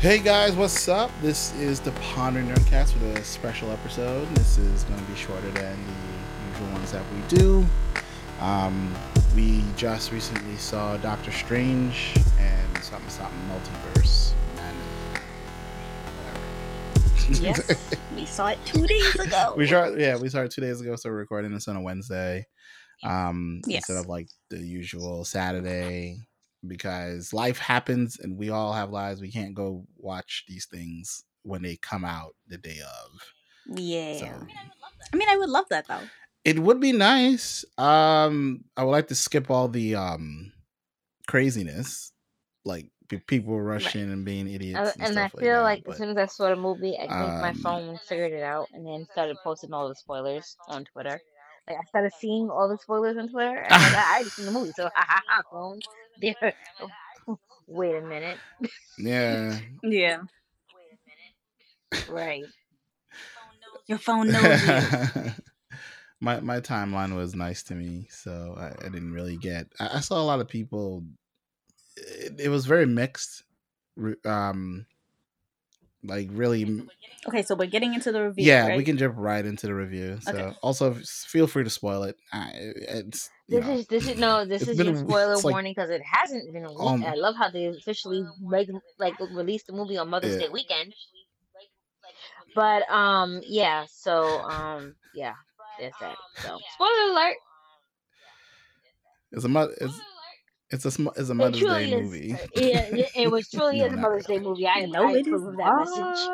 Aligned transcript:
Hey 0.00 0.18
guys, 0.18 0.54
what's 0.56 0.88
up? 0.88 1.10
This 1.20 1.54
is 1.56 1.78
the 1.78 1.92
Ponder 1.92 2.40
Nerdcast 2.42 2.94
with 2.94 3.18
a 3.18 3.22
special 3.24 3.70
episode. 3.70 4.26
This 4.34 4.56
is 4.56 4.84
going 4.84 4.98
to 4.98 5.04
be 5.04 5.14
shorter 5.14 5.50
than 5.50 5.76
the 5.76 6.52
usual 6.52 6.72
ones 6.72 6.90
that 6.92 7.02
we 7.12 7.36
do. 7.36 7.66
Um, 8.40 8.94
we 9.36 9.62
just 9.76 10.10
recently 10.10 10.56
saw 10.56 10.96
Doctor 10.96 11.30
Strange 11.30 12.14
and 12.38 12.82
something 12.82 13.10
something 13.10 13.38
multiverse. 13.50 14.32
Yes, 17.40 17.94
we 18.16 18.24
saw 18.26 18.48
it 18.48 18.58
two 18.64 18.86
days 18.86 19.14
ago. 19.20 19.54
we 19.56 19.66
saw 19.66 19.84
yeah, 19.90 20.16
we 20.16 20.28
saw 20.30 20.40
it 20.40 20.50
two 20.50 20.62
days 20.62 20.80
ago, 20.80 20.96
so 20.96 21.10
we're 21.10 21.16
recording 21.16 21.52
this 21.52 21.68
on 21.68 21.76
a 21.76 21.80
Wednesday. 21.82 22.46
Um, 23.04 23.60
Yes. 23.66 23.88
instead 23.88 23.98
of 24.00 24.06
like 24.08 24.28
the 24.48 24.58
usual 24.58 25.24
Saturday 25.24 26.18
because 26.66 27.32
life 27.32 27.58
happens 27.58 28.18
and 28.18 28.36
we 28.36 28.50
all 28.50 28.72
have 28.72 28.90
lives. 28.90 29.20
We 29.20 29.30
can't 29.30 29.54
go 29.54 29.86
watch 29.96 30.44
these 30.48 30.66
things 30.66 31.24
when 31.42 31.62
they 31.62 31.76
come 31.76 32.04
out 32.04 32.34
the 32.48 32.58
day 32.58 32.78
of. 32.80 33.78
yeah. 33.78 34.18
So 34.18 34.26
I 35.12 35.16
mean, 35.16 35.28
I 35.28 35.36
would 35.36 35.50
love 35.50 35.66
that 35.70 35.86
though. 35.88 36.02
it 36.44 36.58
would 36.58 36.80
be 36.80 36.92
nice. 36.92 37.64
Um, 37.78 38.64
I 38.76 38.84
would 38.84 38.92
like 38.92 39.08
to 39.08 39.14
skip 39.14 39.50
all 39.50 39.68
the 39.68 39.94
um 39.94 40.52
craziness, 41.26 42.12
like 42.64 42.86
people 43.26 43.60
rushing 43.60 44.12
and 44.12 44.24
being 44.24 44.48
idiots. 44.48 44.78
Uh, 44.78 44.92
and, 45.00 45.08
and 45.08 45.18
I 45.18 45.28
feel 45.28 45.62
like, 45.62 45.78
like 45.78 45.84
that, 45.84 45.90
as 45.92 45.96
soon 45.98 46.10
as 46.10 46.16
I 46.16 46.26
saw 46.26 46.48
the 46.50 46.56
movie, 46.56 46.96
I 46.96 47.00
think 47.00 47.10
my 47.10 47.50
um, 47.50 47.54
phone 47.56 47.98
figured 48.08 48.32
it 48.32 48.42
out 48.42 48.68
and 48.72 48.86
then 48.86 49.06
started 49.12 49.36
posting 49.42 49.72
all 49.72 49.88
the 49.88 49.94
spoilers 49.94 50.56
on 50.68 50.84
Twitter. 50.84 51.20
Like 51.68 51.78
I 51.78 51.84
started 51.88 52.12
seeing 52.18 52.50
all 52.50 52.68
the 52.68 52.78
spoilers 52.78 53.16
on 53.16 53.28
Twitter, 53.28 53.56
and 53.56 53.72
I'm 53.72 53.94
I 53.94 54.14
already 54.14 54.30
seen 54.30 54.46
the 54.46 54.52
movie, 54.52 54.72
so 54.72 54.84
ha 54.94 55.04
ha 55.08 55.22
ha, 55.26 55.42
phone. 55.50 55.80
There. 56.20 56.54
Wait 57.66 57.96
a 57.96 58.00
minute. 58.00 58.38
yeah. 58.98 59.58
Yeah. 59.82 60.18
Right. 62.08 62.44
Your 63.86 63.98
phone 63.98 64.28
knows 64.28 64.66
you. 64.66 65.32
my 66.20 66.40
my 66.40 66.60
timeline 66.60 67.16
was 67.16 67.34
nice 67.34 67.62
to 67.64 67.74
me, 67.74 68.06
so 68.10 68.54
I, 68.58 68.86
I 68.86 68.88
didn't 68.88 69.12
really 69.12 69.36
get. 69.36 69.66
I, 69.80 69.96
I 69.96 70.00
saw 70.00 70.20
a 70.20 70.24
lot 70.24 70.40
of 70.40 70.48
people. 70.48 71.04
It, 71.96 72.40
it 72.40 72.48
was 72.48 72.66
very 72.66 72.86
mixed. 72.86 73.44
Um, 74.24 74.86
like 76.02 76.28
really, 76.32 76.82
Okay, 77.28 77.42
so 77.42 77.54
we're 77.54 77.66
getting 77.66 77.92
into 77.94 78.10
the 78.12 78.22
review. 78.24 78.46
yeah. 78.46 78.68
right? 78.68 78.76
We 78.78 78.84
can 78.84 78.96
jump 78.96 79.14
right 79.18 79.44
into 79.44 79.66
the 79.66 79.74
review. 79.74 80.18
So 80.22 80.32
Okay. 80.32 80.56
also 80.62 80.94
feel 80.94 81.46
free 81.46 81.64
to 81.64 81.70
spoil 81.70 82.04
it. 82.04 82.16
I, 82.32 82.50
it's 82.54 83.28
This 83.48 83.64
know, 83.66 83.72
is 83.74 83.86
this 83.88 84.08
is 84.08 84.18
no 84.18 84.44
this 84.46 84.62
it's 84.62 84.70
is 84.72 84.78
your 84.78 84.94
a- 84.94 84.98
spoiler 84.98 85.32
it's 85.34 85.44
like- 85.44 85.52
warning 85.52 85.72
because 85.76 85.90
it 85.90 86.00
hasn't 86.10 86.50
been 86.52 86.64
a 86.64 86.70
week. 86.72 86.80
Um, 86.80 87.04
I 87.04 87.14
love 87.14 87.34
how 87.36 87.50
they 87.50 87.66
officially 87.66 88.24
make 88.40 88.68
like 88.98 89.14
released 89.20 89.66
the 89.66 89.74
movie 89.74 89.98
on 89.98 90.08
Mother's 90.08 90.34
Yeah. 90.36 90.46
Day 90.46 90.48
weekend. 90.50 90.94
But 92.54 92.90
um 92.90 93.40
yeah, 93.44 93.84
so 93.90 94.24
um 94.42 94.94
yeah, 95.14 95.34
there's 95.78 95.92
that. 96.00 96.16
So 96.36 96.58
spoiler 96.74 97.10
alert. 97.12 97.36
it's 99.32 99.44
a 99.44 99.48
mo- 99.48 99.70
it's 99.80 100.00
it's 100.70 100.84
a 100.84 100.90
sm- 100.90 101.08
it's 101.16 101.28
a 101.28 101.34
Mother's 101.34 101.60
Day 101.60 101.90
is. 101.92 102.02
movie. 102.02 102.36
Yeah, 102.54 102.80
it, 102.92 103.10
it 103.16 103.30
was 103.30 103.48
truly 103.54 103.78
No, 103.78 103.86
a 103.86 103.90
Mother's 103.90 104.26
Day 104.26 104.38
movie. 104.38 104.66
I 104.66 104.86
no, 104.86 105.08
I 105.08 105.12
it 105.14 105.26
is 105.26 105.26
approve 105.26 105.48
of 105.48 105.56
that 105.56 105.76
message. 105.78 106.28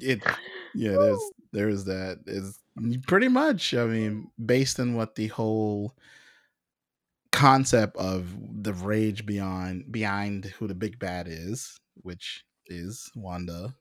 it 0.00 0.22
yeah 0.74 0.92
there's 0.92 1.30
there's 1.52 1.84
that 1.84 2.18
is 2.26 2.58
pretty 3.06 3.28
much 3.28 3.74
i 3.74 3.84
mean 3.84 4.30
based 4.44 4.78
on 4.80 4.94
what 4.94 5.14
the 5.16 5.26
whole 5.28 5.94
concept 7.32 7.96
of 7.96 8.36
the 8.62 8.72
rage 8.72 9.26
beyond 9.26 9.90
behind 9.90 10.44
who 10.46 10.66
the 10.68 10.74
big 10.74 10.98
bad 10.98 11.26
is 11.28 11.76
which 12.02 12.44
is 12.66 13.10
wanda 13.16 13.74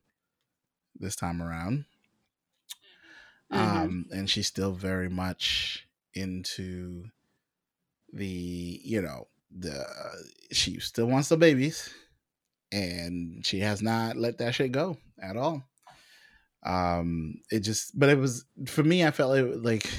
this 0.99 1.15
time 1.15 1.41
around 1.41 1.85
Mhm. 3.51 3.57
um 3.59 4.05
and 4.11 4.29
she's 4.29 4.47
still 4.47 4.73
very 4.73 5.09
much 5.09 5.87
into 6.13 7.05
the 8.13 8.79
you 8.83 9.01
know 9.01 9.27
the 9.55 9.85
she 10.51 10.79
still 10.79 11.07
wants 11.07 11.29
the 11.29 11.37
babies 11.37 11.89
and 12.71 13.45
she 13.45 13.59
has 13.59 13.81
not 13.81 14.15
let 14.15 14.37
that 14.37 14.55
shit 14.55 14.71
go 14.71 14.97
at 15.21 15.37
all. 15.37 15.63
Um 16.65 17.35
it 17.51 17.59
just 17.59 17.97
but 17.99 18.09
it 18.09 18.17
was 18.17 18.45
for 18.67 18.83
me 18.83 19.03
i 19.05 19.11
felt 19.11 19.35
it 19.35 19.61
like 19.61 19.89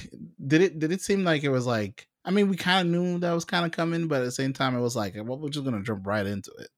did 0.45 0.63
it 0.63 0.79
did 0.79 0.93
it 0.93 1.03
seem 1.03 1.23
like 1.23 1.43
it 1.45 1.51
was 1.51 1.67
like 1.67 2.09
i 2.25 2.31
mean 2.31 2.49
we 2.49 2.57
kind 2.57 2.89
of 2.89 2.93
knew 2.93 3.19
that 3.19 3.33
was 3.33 3.45
kind 3.45 3.67
of 3.67 3.73
coming 3.73 4.09
but 4.09 4.23
at 4.23 4.25
the 4.25 4.33
same 4.33 4.55
time 4.55 4.75
it 4.75 4.81
was 4.81 4.97
like 4.97 5.15
well 5.15 5.39
we're 5.39 5.51
just 5.51 5.67
gonna 5.67 5.83
jump 5.83 6.07
right 6.07 6.27
into 6.27 6.51
it. 6.59 6.71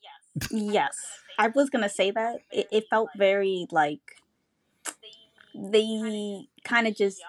Yes, 0.00 0.48
yes, 0.52 0.96
I 1.36 1.48
was 1.48 1.68
gonna 1.68 1.88
say 1.88 2.12
that. 2.12 2.36
It, 2.52 2.68
it 2.70 2.84
felt 2.88 3.08
very 3.16 3.66
like 3.72 4.00
they 5.54 6.46
kind 6.64 6.86
of 6.86 6.96
just 6.96 7.20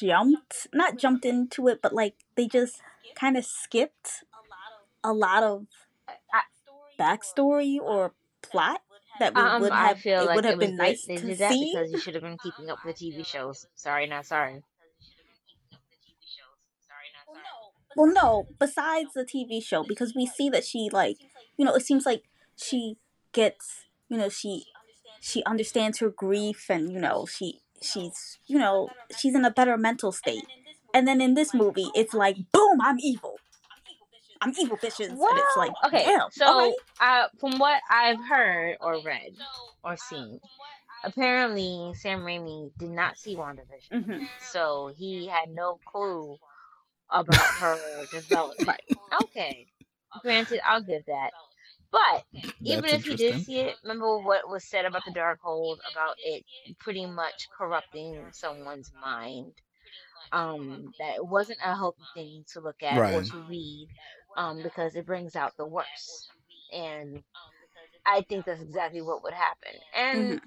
jumped, 0.00 0.68
not 0.72 0.98
jumped 0.98 1.24
into 1.24 1.68
it, 1.68 1.80
but 1.82 1.92
like 1.94 2.14
they 2.40 2.48
just 2.48 2.80
kind 3.14 3.36
of 3.36 3.44
skipped 3.44 4.24
a 5.04 5.12
lot 5.12 5.42
of 5.42 5.66
backstory 6.98 7.78
or 7.78 8.14
plot 8.42 8.80
that 9.18 9.34
we 9.34 9.42
Um, 9.42 9.60
would 9.62 9.72
I 9.72 9.88
have. 9.88 10.00
feel 10.00 10.22
it 10.22 10.26
like 10.26 10.36
would 10.36 10.44
have 10.46 10.58
been 10.58 10.76
nice 10.76 11.04
they 11.04 11.16
to 11.16 11.26
did 11.26 11.38
that 11.38 11.52
see. 11.52 11.72
because 11.72 11.92
you 11.92 11.98
should 11.98 12.14
have 12.14 12.22
been 12.22 12.38
keeping 12.38 12.70
up 12.70 12.82
with 12.84 12.96
the 12.96 13.12
TV 13.12 13.24
shows. 13.24 13.66
Sorry, 13.74 14.06
not 14.06 14.24
sorry. 14.24 14.62
Well, 17.96 18.12
no, 18.12 18.46
besides 18.58 19.12
the 19.14 19.24
TV 19.24 19.60
show, 19.60 19.82
because 19.84 20.14
we 20.14 20.24
see 20.24 20.48
that 20.50 20.64
she 20.64 20.88
like, 20.92 21.16
you 21.58 21.64
know, 21.64 21.74
it 21.74 21.84
seems 21.84 22.06
like 22.06 22.22
she 22.56 22.96
gets, 23.32 23.86
you 24.08 24.16
know, 24.16 24.28
she 24.28 24.64
she 25.20 25.42
understands 25.44 25.98
her 25.98 26.08
grief 26.08 26.70
and 26.70 26.90
you 26.90 26.98
know 26.98 27.26
she 27.26 27.60
she's 27.82 28.38
you 28.46 28.58
know 28.58 28.88
she's 29.18 29.34
in 29.34 29.44
a 29.44 29.50
better 29.50 29.76
mental 29.76 30.12
state. 30.12 30.44
And 30.94 31.06
then 31.06 31.20
in 31.20 31.34
this 31.34 31.54
movie, 31.54 31.90
it's 31.94 32.14
like, 32.14 32.36
boom, 32.52 32.80
I'm 32.80 32.98
evil. 33.00 33.40
I'm 34.40 34.54
evil, 34.58 34.76
bitches. 34.78 35.08
and 35.10 35.18
it's 35.20 35.56
like, 35.56 35.72
okay, 35.86 36.04
damn. 36.06 36.30
so 36.30 36.46
alright. 36.46 36.72
uh, 37.00 37.26
from 37.38 37.58
what 37.58 37.80
I've 37.90 38.24
heard 38.24 38.76
or 38.80 39.00
read 39.02 39.34
or 39.84 39.96
seen, 39.96 40.40
apparently 41.04 41.92
Sam 41.94 42.20
Raimi 42.20 42.70
did 42.78 42.90
not 42.90 43.18
see 43.18 43.36
WandaVision, 43.36 43.92
Mhm. 43.92 44.28
so 44.52 44.92
he 44.96 45.26
had 45.26 45.50
no 45.50 45.78
clue 45.84 46.38
about 47.10 47.36
her 47.36 47.76
development. 48.12 48.80
Okay, 49.24 49.66
granted, 50.22 50.60
I'll 50.66 50.82
give 50.82 51.04
that. 51.06 51.32
But 51.92 52.24
even 52.62 52.84
if 52.86 53.04
you 53.04 53.16
did 53.16 53.40
see 53.44 53.58
it, 53.60 53.76
remember 53.82 54.18
what 54.18 54.48
was 54.48 54.64
said 54.64 54.84
about 54.86 55.02
the 55.04 55.10
Darkhold, 55.12 55.78
about 55.92 56.14
it 56.24 56.44
pretty 56.78 57.04
much 57.04 57.48
corrupting 57.58 58.28
someone's 58.32 58.90
mind. 59.02 59.52
Um, 60.32 60.94
that 60.98 61.16
it 61.16 61.26
wasn't 61.26 61.58
a 61.64 61.74
healthy 61.74 62.04
thing 62.14 62.44
to 62.52 62.60
look 62.60 62.82
at 62.82 62.96
or 62.98 63.22
to 63.22 63.36
read, 63.48 63.88
um, 64.36 64.62
because 64.62 64.94
it 64.94 65.06
brings 65.06 65.34
out 65.36 65.56
the 65.56 65.66
worst. 65.66 66.30
And 66.72 67.22
I 68.06 68.22
think 68.22 68.44
that's 68.44 68.62
exactly 68.62 69.02
what 69.02 69.22
would 69.24 69.34
happen. 69.34 69.72
And 69.94 70.40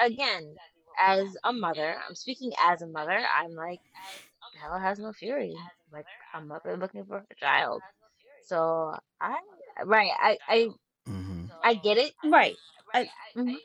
again, 0.00 0.56
as 0.98 1.36
a 1.44 1.52
mother, 1.52 1.96
I'm 2.08 2.14
speaking 2.14 2.52
as 2.62 2.82
a 2.82 2.86
mother, 2.86 3.18
I'm 3.36 3.54
like, 3.54 3.80
hell 4.60 4.78
has 4.78 4.98
no 4.98 5.12
fury. 5.12 5.54
Like 5.92 6.06
a 6.34 6.40
mother 6.40 6.76
looking 6.76 7.04
for 7.04 7.18
her 7.18 7.26
child. 7.38 7.82
So 8.46 8.94
I, 9.20 9.38
right, 9.84 10.10
I, 10.18 10.38
I, 10.48 10.68
hmm 11.06 11.44
I 11.62 11.74
get 11.74 11.98
it. 11.98 12.12
right. 12.24 12.56
I 12.94 13.08
Mhm. 13.36 13.56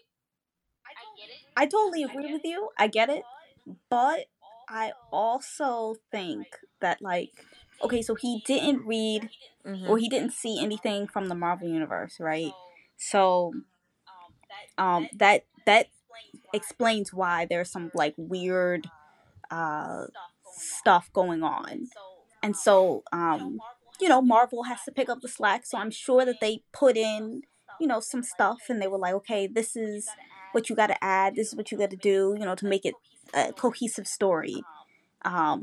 I 1.56 1.66
totally 1.66 2.04
agree 2.04 2.32
with 2.32 2.44
you. 2.46 2.70
I 2.78 2.88
get 2.88 3.10
it, 3.10 3.24
but 3.90 4.26
I 4.70 4.92
also 5.12 5.96
think 6.12 6.48
that 6.82 7.02
like, 7.02 7.46
okay, 7.84 8.02
so 8.02 8.16
he 8.16 8.42
didn't 8.46 8.86
read 8.86 9.30
Mhm. 9.66 9.90
or 9.90 9.98
he 9.98 10.10
didn't 10.10 10.32
see 10.34 10.60
anything 10.62 11.08
from 11.08 11.28
the 11.28 11.36
Marvel 11.36 11.68
universe, 11.68 12.20
right? 12.20 12.54
So 12.98 13.54
um 14.78 15.08
that 15.14 15.46
that 15.66 15.88
explains 16.54 17.14
why 17.14 17.46
there's 17.46 17.72
some 17.72 17.92
like 17.94 18.14
weird 18.18 18.88
uh 19.52 20.06
stuff 20.58 21.10
going 21.14 21.44
on. 21.44 21.88
And 22.44 22.56
so 22.56 23.04
um 23.12 23.60
you 24.00 24.10
know, 24.10 24.22
Marvel 24.22 24.64
has 24.64 24.84
to 24.86 24.92
pick 24.92 25.10
up 25.10 25.22
the 25.22 25.28
slack, 25.28 25.66
so 25.66 25.78
I'm 25.80 25.90
sure 25.90 26.24
that 26.24 26.40
they 26.40 26.62
put 26.72 26.98
in, 26.98 27.42
you 27.80 27.88
know, 27.88 28.00
some 28.00 28.22
stuff 28.22 28.60
and 28.70 28.80
they 28.80 28.88
were 28.88 29.00
like, 29.00 29.14
"Okay, 29.16 29.48
this 29.48 29.76
is 29.76 30.08
what 30.58 30.70
you 30.70 30.76
got 30.84 30.88
to 30.96 31.04
add, 31.20 31.36
this 31.36 31.48
is 31.50 31.56
what 31.56 31.72
you 31.72 31.78
got 31.84 31.92
to 31.98 32.02
do, 32.14 32.20
you 32.40 32.46
know, 32.48 32.56
to 32.62 32.68
make 32.74 32.86
it 32.90 32.96
a 33.34 33.54
cohesive 33.64 34.08
story." 34.18 34.58
Um 35.34 35.62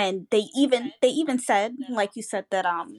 and 0.00 0.26
they 0.30 0.44
even 0.56 0.82
they 1.02 1.08
even 1.22 1.38
said 1.50 1.70
like 2.00 2.12
you 2.18 2.22
said 2.22 2.44
that 2.54 2.64
um 2.66 2.90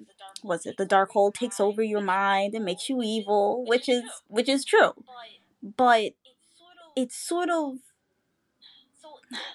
was 0.44 0.65
it 0.65 0.75
the 0.77 0.86
Darkhold 0.86 1.33
takes 1.33 1.59
over 1.59 1.81
your 1.94 2.01
mind 2.01 2.53
and 2.56 2.65
makes 2.65 2.89
you 2.89 3.01
evil 3.01 3.63
which 3.71 3.88
is 3.98 4.03
which 4.38 4.50
is 4.50 4.65
true 4.65 4.94
but 5.83 6.12
it's 7.01 7.15
sort 7.15 7.50
of 7.50 7.75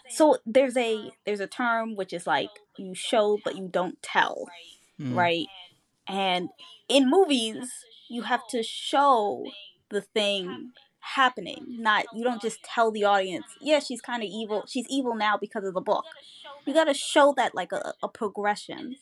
so 0.09 0.39
there's 0.47 0.77
a 0.77 1.11
there's 1.27 1.41
a 1.41 1.47
term 1.47 1.97
which 1.97 2.13
is 2.13 2.27
like 2.27 2.51
you 2.79 2.95
show 2.95 3.39
but 3.45 3.57
you 3.57 3.69
don't 3.69 4.01
tell 4.03 4.37
Mm. 4.99 5.15
right 5.15 5.47
and 6.09 6.49
in 6.89 7.11
movies 7.11 7.69
you 8.09 8.23
have 8.33 8.41
to 8.49 8.63
show 8.63 9.45
the 9.91 10.01
thing 10.01 10.73
happening 11.15 11.65
not 11.79 12.05
you 12.15 12.25
don't 12.25 12.43
just 12.43 12.63
tell 12.63 12.91
the 12.91 13.05
audience 13.05 13.47
yeah 13.61 13.79
she's 13.79 14.01
kind 14.01 14.23
of 14.23 14.29
evil 14.29 14.65
she's 14.67 14.87
evil 14.89 15.15
now 15.15 15.37
because 15.37 15.65
of 15.65 15.75
the 15.75 15.81
book. 15.81 16.05
You 16.67 16.75
got 16.75 16.85
to 16.85 16.95
show 16.95 17.33
that 17.37 17.55
like 17.55 17.73
a, 17.73 17.95
a 18.03 18.09
progression. 18.09 18.97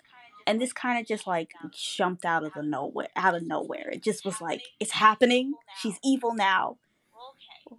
And 0.46 0.60
this 0.60 0.74
kind 0.74 1.00
of 1.00 1.06
just 1.06 1.26
like 1.26 1.52
jumped 1.72 2.26
out 2.26 2.44
of 2.44 2.52
the 2.52 2.62
nowhere 2.62 3.08
out 3.16 3.34
of 3.34 3.46
nowhere. 3.46 3.88
It 3.90 4.02
just 4.02 4.24
was 4.26 4.40
like 4.40 4.60
it's 4.78 4.92
happening. 4.92 5.54
She's 5.80 5.98
evil 6.04 6.34
now. 6.34 6.76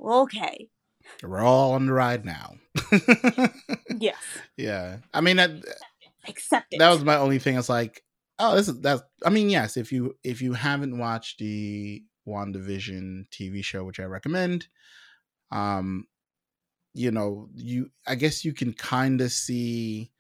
Okay. 0.04 0.70
We're 1.22 1.42
all 1.42 1.74
on 1.74 1.86
the 1.86 1.94
ride 1.94 2.26
now. 2.26 2.56
Yes. 3.98 4.18
Yeah. 4.58 4.98
I 5.14 5.22
mean 5.22 5.38
that 5.38 5.52
accept 6.28 6.74
it. 6.74 6.80
that 6.80 6.90
was 6.90 7.04
my 7.04 7.16
only 7.18 7.40
thing. 7.40 7.58
It's 7.58 7.70
like 7.70 8.04
oh 8.40 8.56
this 8.56 8.68
is 8.68 8.82
that's 8.82 9.02
i 9.24 9.30
mean 9.30 9.50
yes 9.50 9.78
if 9.78 9.94
you 9.94 10.14
if 10.22 10.42
you 10.42 10.52
haven't 10.52 10.98
watched 10.98 11.40
the 11.40 12.04
wandavision 12.28 13.28
tv 13.30 13.64
show 13.64 13.84
which 13.84 14.00
i 14.00 14.04
recommend. 14.04 14.68
Um 15.52 16.08
you 16.94 17.12
know 17.12 17.50
you 17.54 17.92
i 18.08 18.16
guess 18.16 18.46
you 18.46 18.54
can 18.54 18.74
kind 18.74 19.22
of 19.22 19.32
see 19.32 20.12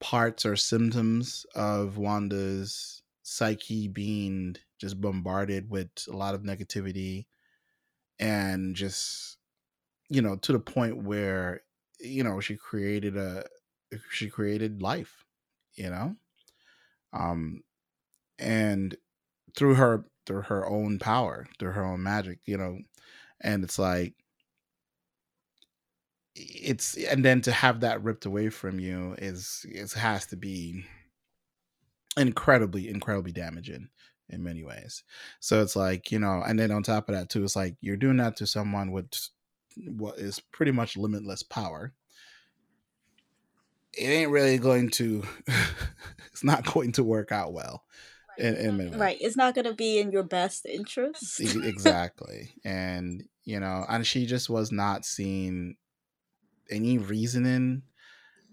parts 0.00 0.44
or 0.44 0.56
symptoms 0.56 1.46
of 1.54 1.96
Wanda's 1.96 3.02
psyche 3.22 3.86
being 3.88 4.56
just 4.78 5.00
bombarded 5.00 5.70
with 5.70 5.88
a 6.08 6.16
lot 6.16 6.34
of 6.34 6.42
negativity 6.42 7.26
and 8.18 8.74
just 8.74 9.38
you 10.08 10.20
know 10.20 10.36
to 10.36 10.52
the 10.52 10.58
point 10.58 11.04
where 11.04 11.62
you 12.00 12.24
know 12.24 12.40
she 12.40 12.56
created 12.56 13.16
a 13.16 13.44
she 14.10 14.28
created 14.28 14.82
life 14.82 15.24
you 15.74 15.88
know? 15.88 16.16
Um 17.12 17.62
and 18.38 18.96
through 19.56 19.74
her 19.74 20.04
through 20.26 20.42
her 20.42 20.68
own 20.68 20.98
power 20.98 21.46
through 21.58 21.72
her 21.72 21.84
own 21.84 22.02
magic 22.02 22.38
you 22.44 22.56
know? 22.56 22.78
And 23.40 23.64
it's 23.64 23.78
like 23.78 24.14
it's 26.34 26.96
and 26.96 27.24
then 27.24 27.40
to 27.42 27.52
have 27.52 27.80
that 27.80 28.02
ripped 28.02 28.24
away 28.24 28.48
from 28.48 28.80
you 28.80 29.14
is 29.18 29.66
it 29.68 29.92
has 29.92 30.26
to 30.26 30.36
be 30.36 30.84
incredibly 32.16 32.88
incredibly 32.88 33.32
damaging 33.32 33.88
in 34.28 34.42
many 34.42 34.64
ways. 34.64 35.04
So 35.40 35.60
it's 35.62 35.76
like 35.76 36.10
you 36.10 36.18
know 36.18 36.42
and 36.46 36.58
then 36.58 36.70
on 36.70 36.82
top 36.82 37.08
of 37.08 37.14
that 37.14 37.28
too 37.28 37.44
it's 37.44 37.56
like 37.56 37.76
you're 37.80 37.96
doing 37.96 38.16
that 38.18 38.36
to 38.36 38.46
someone 38.46 38.92
with 38.92 39.28
what 39.86 40.18
is 40.18 40.40
pretty 40.40 40.72
much 40.72 40.96
limitless 40.96 41.42
power. 41.42 41.92
It 43.92 44.06
ain't 44.06 44.30
really 44.30 44.56
going 44.56 44.88
to 44.90 45.22
it's 46.32 46.44
not 46.44 46.64
going 46.72 46.92
to 46.92 47.04
work 47.04 47.30
out 47.30 47.52
well 47.52 47.84
in, 48.38 48.56
in 48.56 48.98
right 48.98 49.18
it's 49.20 49.36
not 49.36 49.54
going 49.54 49.64
to 49.64 49.74
be 49.74 49.98
in 49.98 50.10
your 50.10 50.22
best 50.22 50.64
interest 50.66 51.40
exactly 51.40 52.54
and 52.64 53.24
you 53.44 53.60
know 53.60 53.84
and 53.88 54.06
she 54.06 54.26
just 54.26 54.48
was 54.48 54.72
not 54.72 55.04
seeing 55.04 55.76
any 56.72 56.98
reasoning. 56.98 57.82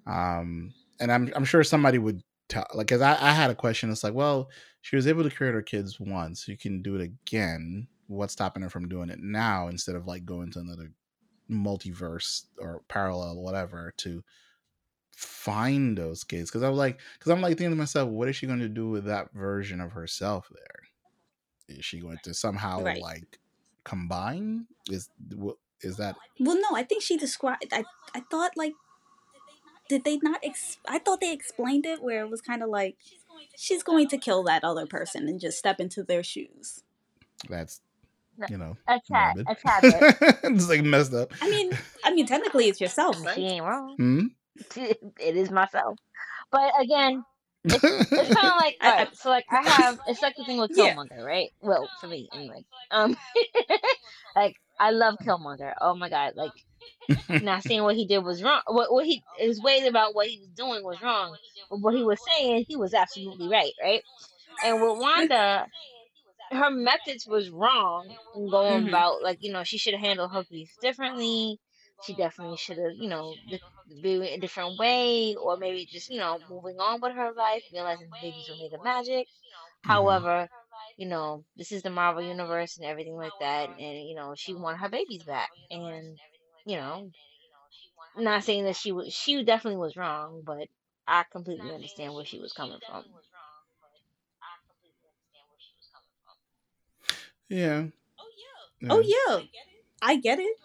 Um, 0.06 0.74
and 1.00 1.12
I'm 1.12 1.32
I'm 1.36 1.46
sure 1.46 1.64
somebody 1.64 1.98
would 1.98 2.22
tell 2.50 2.66
like 2.74 2.88
because 2.88 3.02
I, 3.02 3.14
I 3.14 3.32
had 3.32 3.50
a 3.50 3.56
question. 3.56 3.90
It's 3.90 4.04
like, 4.04 4.14
well, 4.14 4.50
she 4.82 4.96
was 4.96 5.08
able 5.08 5.24
to 5.24 5.30
create 5.30 5.54
her 5.54 5.62
kids 5.62 6.00
once. 6.00 6.48
You 6.48 6.58
can 6.58 6.82
do 6.82 6.96
it 6.96 7.02
again. 7.02 7.88
What's 8.08 8.34
stopping 8.34 8.64
her 8.64 8.70
from 8.70 8.90
doing 8.90 9.10
it 9.10 9.20
now 9.20 9.68
instead 9.68 9.96
of 9.96 10.08
like 10.08 10.26
going 10.26 10.52
to 10.52 10.60
another 10.60 10.92
multiverse 11.50 12.46
or 12.60 12.84
parallel 12.88 13.38
whatever 13.38 13.94
to 13.98 14.24
find 15.20 15.98
those 15.98 16.24
kids? 16.24 16.50
Because 16.50 16.64
I 16.64 16.70
was 16.70 16.78
like, 16.78 17.00
because 17.14 17.32
I'm 17.32 17.42
like 17.42 17.58
thinking 17.58 17.72
to 17.72 17.76
myself, 17.76 18.10
what 18.10 18.30
is 18.30 18.38
she 18.38 18.48
going 18.48 18.60
to 18.60 18.70
do 18.70 18.90
with 18.90 19.06
that 19.06 19.34
version 19.34 19.82
of 19.82 19.92
herself 19.92 20.50
there? 20.50 21.78
Is 21.78 21.84
she 21.84 22.00
going 22.00 22.20
to 22.24 22.34
somehow 22.34 22.82
right. 22.82 23.02
like 23.02 23.40
combine? 23.84 24.66
Is 24.90 25.10
what 25.36 25.58
is 25.82 25.98
that? 25.98 26.16
Well, 26.40 26.56
no. 26.56 26.76
I 26.76 26.84
think 26.84 27.04
she 27.04 27.18
described. 27.18 27.68
I 27.74 27.84
I 28.16 28.22
thought 28.32 28.52
like, 28.56 28.74
did 29.90 30.06
they 30.06 30.18
not? 30.18 30.40
Ex- 30.42 30.78
I 30.88 31.00
thought 31.00 31.20
they 31.20 31.34
explained 31.34 31.86
it 31.86 32.02
where 32.02 32.22
it 32.22 32.30
was 32.30 32.42
kind 32.42 32.64
of 32.64 32.70
like, 32.70 32.96
she's 33.58 33.84
going 33.84 34.08
to 34.08 34.18
kill 34.18 34.44
that 34.44 34.64
other 34.64 34.88
person 34.88 35.28
and 35.28 35.40
just 35.40 35.58
step 35.58 35.80
into 35.82 36.02
their 36.02 36.24
shoes. 36.24 36.84
That's 37.50 37.82
you 38.50 38.58
know, 38.58 38.78
a 38.88 39.02
tad, 39.12 39.44
a 39.48 39.56
tad 39.56 39.82
bit. 39.82 40.40
it's 40.44 40.70
like 40.70 40.82
messed 40.82 41.14
up. 41.14 41.34
I 41.42 41.50
mean, 41.50 41.72
I 42.06 42.14
mean, 42.14 42.26
technically 42.26 42.70
it's 42.70 42.80
yourself, 42.80 43.24
right? 43.26 43.36
She 43.36 43.46
ain't 43.46 43.66
wrong. 43.66 43.96
Hmm? 43.98 44.28
it 44.76 45.36
is 45.36 45.52
myself, 45.52 45.98
but 46.52 46.72
again, 46.80 47.24
it's, 47.66 47.84
it's 47.84 48.36
kind 48.36 48.48
of 48.48 48.54
like 48.58 48.78
all 48.82 48.92
right, 48.92 49.18
so 49.18 49.30
like 49.30 49.46
I 49.52 49.68
have 49.70 50.00
it's 50.08 50.22
like 50.22 50.36
the 50.38 50.46
thing 50.46 50.60
with 50.60 50.72
Killmonger, 50.72 51.18
yeah. 51.18 51.24
right? 51.24 51.50
Well, 51.62 51.90
for 52.00 52.08
me 52.08 52.30
anyway. 52.34 52.64
Um, 52.90 53.18
like 54.36 54.56
I 54.80 54.92
love 54.92 55.18
Killmonger. 55.22 55.74
Oh 55.82 55.94
my 55.96 56.10
god, 56.10 56.34
like 56.36 56.54
not 57.42 57.64
saying 57.64 57.84
what 57.84 57.96
he 57.96 58.06
did 58.06 58.20
was 58.20 58.42
wrong. 58.42 58.62
What 58.68 58.94
what 58.94 59.06
he 59.06 59.22
his 59.38 59.62
ways 59.62 59.86
about 59.86 60.16
what 60.16 60.28
he 60.28 60.40
was 60.40 60.50
doing 60.50 60.84
was 60.84 61.02
wrong, 61.02 61.36
but 61.70 61.82
what 61.82 61.96
he 61.96 62.04
was 62.04 62.20
saying 62.32 62.66
he 62.68 62.76
was 62.76 62.94
absolutely 62.94 63.50
right, 63.50 63.74
right? 63.82 64.04
And 64.64 64.82
with 64.82 64.98
Wanda, 64.98 65.68
her 66.52 66.70
methods 66.70 67.28
was 67.28 67.50
wrong 67.50 68.08
in 68.36 68.50
going 68.50 68.82
mm-hmm. 68.82 68.90
about 68.90 69.22
like 69.22 69.40
you 69.42 69.52
know 69.52 69.64
she 69.64 69.78
should 69.78 69.94
have 69.94 70.04
handled 70.04 70.32
her 70.32 70.44
grief 70.44 70.70
differently. 70.82 71.60
She 72.06 72.14
definitely 72.14 72.58
should 72.58 72.78
have 72.78 72.94
you 72.96 73.10
know 73.10 73.34
be 74.02 74.28
a 74.28 74.40
different 74.40 74.78
way, 74.80 75.36
or 75.36 75.58
maybe 75.58 75.86
just 75.86 76.10
you 76.10 76.20
know 76.20 76.40
moving 76.50 76.80
on 76.80 77.02
with 77.02 77.14
her 77.14 77.32
life, 77.34 77.64
realizing 77.74 78.10
babies 78.22 78.50
were 78.50 78.56
made 78.56 78.74
of 78.74 78.84
magic. 78.84 79.28
Mm-hmm. 79.28 79.92
However, 79.92 80.50
you 80.98 81.08
know, 81.08 81.46
this 81.56 81.72
is 81.72 81.82
the 81.82 81.90
Marvel 81.90 82.22
universe 82.22 82.78
and 82.78 82.86
everything 82.86 83.16
like 83.16 83.32
that. 83.40 83.70
And, 83.70 84.08
you 84.08 84.16
know, 84.16 84.34
she 84.36 84.54
wanted 84.54 84.80
her 84.80 84.90
babies 84.90 85.24
back. 85.24 85.50
And, 85.72 86.18
you 86.66 86.76
know, 86.76 87.10
not 88.18 88.44
saying 88.44 88.66
that 88.66 88.76
she 88.76 88.92
was, 88.92 89.14
she 89.14 89.44
definitely 89.44 89.80
was 89.80 89.96
wrong, 89.96 90.42
but 90.46 90.68
I 91.08 91.24
completely 91.32 91.72
understand 91.72 92.14
where 92.14 92.26
she 92.26 92.40
was 92.40 92.54
coming 92.54 92.80
from. 92.86 93.06
Yeah. 97.48 97.86
yeah. 98.82 98.90
Oh 98.90 99.00
yeah. 99.00 99.42
I 100.02 100.18
get 100.18 100.40
it. 100.40 100.58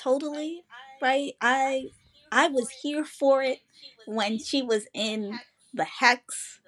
Totally. 0.00 0.62
Right? 1.02 1.32
I 1.40 1.88
I 2.32 2.48
was 2.48 2.70
here 2.82 3.04
for 3.04 3.42
it 3.42 3.58
when 4.06 4.38
she 4.38 4.62
was 4.62 4.86
in 4.94 5.38
the 5.74 5.84
hex 5.84 6.60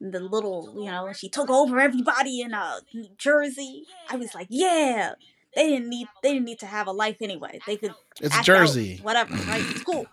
the 0.00 0.20
little, 0.20 0.72
you 0.76 0.84
know, 0.84 1.12
she 1.12 1.28
took 1.28 1.50
over 1.50 1.80
everybody 1.80 2.40
in 2.40 2.54
uh 2.54 2.76
New 2.94 3.08
Jersey. 3.16 3.84
I 4.08 4.16
was 4.16 4.34
like, 4.34 4.46
yeah, 4.50 5.12
they 5.54 5.68
didn't 5.68 5.88
need 5.88 6.06
they 6.22 6.34
didn't 6.34 6.44
need 6.44 6.60
to 6.60 6.66
have 6.66 6.86
a 6.86 6.92
life 6.92 7.16
anyway. 7.20 7.60
They 7.66 7.76
could. 7.76 7.94
It's 8.20 8.38
Jersey, 8.42 8.96
out, 8.98 9.04
whatever, 9.04 9.34
right? 9.34 9.64
It's 9.68 9.82
cool. 9.82 10.06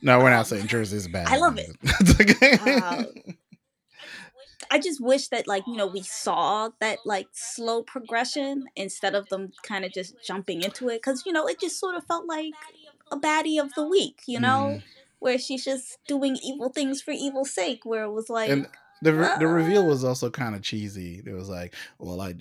no, 0.00 0.18
we're 0.18 0.30
not 0.30 0.46
saying 0.46 0.66
Jersey 0.66 0.96
is 0.96 1.08
bad. 1.08 1.28
I 1.28 1.36
love 1.38 1.58
it. 1.58 1.76
uh, 2.60 3.04
I 4.72 4.78
just 4.78 5.02
wish 5.02 5.28
that 5.28 5.46
like 5.46 5.64
you 5.66 5.76
know 5.76 5.86
we 5.86 6.02
saw 6.02 6.70
that 6.80 7.00
like 7.04 7.28
slow 7.32 7.82
progression 7.82 8.64
instead 8.74 9.14
of 9.14 9.28
them 9.28 9.52
kind 9.62 9.84
of 9.84 9.92
just 9.92 10.14
jumping 10.26 10.62
into 10.62 10.88
it 10.88 11.02
because 11.02 11.24
you 11.26 11.32
know 11.32 11.46
it 11.46 11.60
just 11.60 11.78
sort 11.78 11.94
of 11.94 12.04
felt 12.06 12.26
like 12.26 12.54
a 13.10 13.18
baddie 13.18 13.60
of 13.60 13.74
the 13.74 13.86
week, 13.86 14.22
you 14.26 14.40
know. 14.40 14.78
Mm. 14.78 14.82
Where 15.18 15.38
she's 15.38 15.64
just 15.64 15.98
doing 16.08 16.36
evil 16.42 16.70
things 16.70 17.00
for 17.00 17.12
evil's 17.12 17.52
sake, 17.54 17.82
where 17.84 18.02
it 18.02 18.10
was 18.10 18.28
like, 18.28 18.50
and 18.50 18.66
the 19.02 19.14
re- 19.14 19.36
the 19.38 19.46
reveal 19.46 19.86
was 19.86 20.02
also 20.02 20.30
kind 20.30 20.56
of 20.56 20.62
cheesy. 20.62 21.22
It 21.24 21.32
was 21.32 21.48
like, 21.48 21.76
well, 22.00 22.20
I 22.20 22.34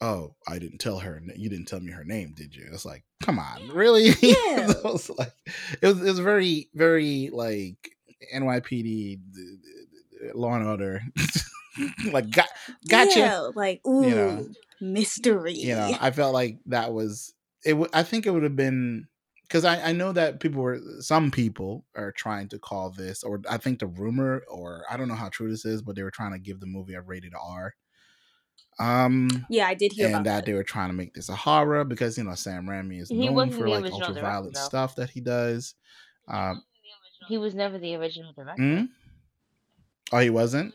oh, 0.00 0.34
I 0.48 0.58
didn't 0.58 0.78
tell 0.78 0.98
her. 0.98 1.22
You 1.36 1.48
didn't 1.48 1.66
tell 1.66 1.78
me 1.78 1.92
her 1.92 2.04
name, 2.04 2.34
did 2.36 2.56
you? 2.56 2.68
It's 2.72 2.84
like, 2.84 3.04
come 3.22 3.38
on, 3.38 3.68
really? 3.68 4.08
Yeah. 4.20 4.70
it 4.70 4.84
was 4.84 5.10
like, 5.10 5.32
it 5.80 5.86
was, 5.86 6.00
it 6.00 6.04
was 6.04 6.18
very, 6.18 6.68
very 6.74 7.30
like 7.32 7.96
NYPD, 8.34 9.20
Law 10.34 10.54
and 10.54 10.66
Order, 10.66 11.02
like 12.12 12.30
got 12.30 12.48
gotcha. 12.88 13.18
Yeah, 13.18 13.50
like 13.54 13.80
ooh, 13.86 14.08
you 14.08 14.14
know, 14.14 14.48
mystery. 14.80 15.54
You 15.54 15.74
know, 15.74 15.96
I 16.00 16.10
felt 16.10 16.34
like 16.34 16.58
that 16.66 16.92
was 16.92 17.34
it. 17.64 17.70
W- 17.70 17.90
I 17.92 18.02
think 18.02 18.26
it 18.26 18.30
would 18.30 18.42
have 18.42 18.56
been 18.56 19.08
because 19.54 19.64
I, 19.64 19.90
I 19.90 19.92
know 19.92 20.12
that 20.12 20.40
people 20.40 20.62
were 20.62 20.80
some 21.00 21.30
people 21.30 21.84
are 21.94 22.12
trying 22.12 22.48
to 22.48 22.58
call 22.58 22.90
this 22.90 23.22
or 23.22 23.40
i 23.48 23.56
think 23.56 23.78
the 23.78 23.86
rumor 23.86 24.42
or 24.48 24.84
i 24.90 24.96
don't 24.96 25.08
know 25.08 25.14
how 25.14 25.28
true 25.28 25.50
this 25.50 25.64
is 25.64 25.82
but 25.82 25.94
they 25.94 26.02
were 26.02 26.10
trying 26.10 26.32
to 26.32 26.38
give 26.38 26.60
the 26.60 26.66
movie 26.66 26.94
a 26.94 27.00
rated 27.00 27.34
r 27.40 27.74
um 28.80 29.28
yeah 29.48 29.68
i 29.68 29.74
did 29.74 29.92
hear 29.92 30.06
and 30.06 30.14
that, 30.16 30.24
that, 30.24 30.46
they 30.46 30.54
were 30.54 30.64
trying 30.64 30.88
to 30.88 30.94
make 30.94 31.14
this 31.14 31.28
a 31.28 31.36
horror 31.36 31.84
because 31.84 32.18
you 32.18 32.24
know 32.24 32.34
sam 32.34 32.66
raimi 32.66 33.00
is 33.00 33.08
he 33.08 33.28
known 33.28 33.50
for 33.50 33.68
like 33.68 33.84
ultra 33.92 34.14
violent 34.14 34.56
stuff 34.56 34.96
that 34.96 35.10
he 35.10 35.20
does 35.20 35.74
um 36.26 36.62
he 37.28 37.38
was 37.38 37.54
never 37.54 37.78
the 37.78 37.94
original 37.94 38.32
director 38.32 38.62
mm-hmm. 38.62 38.84
oh 40.12 40.18
he 40.18 40.30
wasn't 40.30 40.74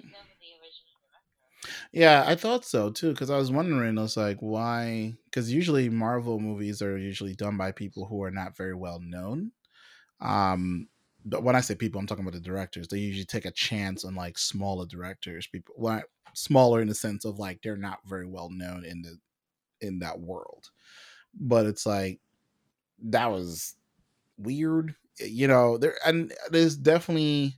yeah, 1.92 2.24
I 2.28 2.36
thought 2.36 2.66
so 2.66 2.92
too 2.92 3.12
because 3.12 3.30
I 3.30 3.38
was 3.38 3.52
wondering. 3.52 3.98
I 3.98 4.02
was 4.02 4.18
like, 4.18 4.38
why? 4.40 5.16
Because 5.26 5.52
usually 5.52 5.90
Marvel 5.90 6.40
movies 6.40 6.82
are 6.82 6.98
usually 6.98 7.36
done 7.36 7.58
by 7.58 7.72
people 7.72 8.06
who 8.06 8.24
are 8.24 8.32
not 8.32 8.56
very 8.56 8.76
well 8.76 9.00
known. 9.00 9.52
Um, 10.22 10.90
but 11.26 11.44
when 11.44 11.56
I 11.56 11.62
say 11.62 11.76
people, 11.76 12.00
I'm 12.00 12.08
talking 12.08 12.24
about 12.26 12.36
the 12.36 12.42
directors. 12.42 12.88
They 12.88 13.00
usually 13.00 13.26
take 13.26 13.46
a 13.46 13.52
chance 13.52 14.06
on 14.06 14.16
like 14.16 14.38
smaller 14.38 14.86
directors. 14.86 15.48
People, 15.48 15.76
well, 15.78 16.04
smaller 16.34 16.82
in 16.82 16.88
the 16.88 16.96
sense 16.96 17.26
of 17.26 17.40
like 17.40 17.62
they're 17.64 17.78
not 17.78 18.00
very 18.06 18.28
well 18.28 18.50
known 18.50 18.86
in 18.86 19.02
the 19.02 19.18
in 19.82 20.00
that 20.00 20.20
world. 20.20 20.72
But 21.34 21.66
it's 21.68 21.86
like 21.86 22.22
that 23.04 23.28
was 23.32 23.76
weird, 24.38 24.96
you 25.20 25.48
know. 25.48 25.78
There 25.78 25.96
and 26.06 26.34
there's 26.52 26.78
definitely, 26.78 27.56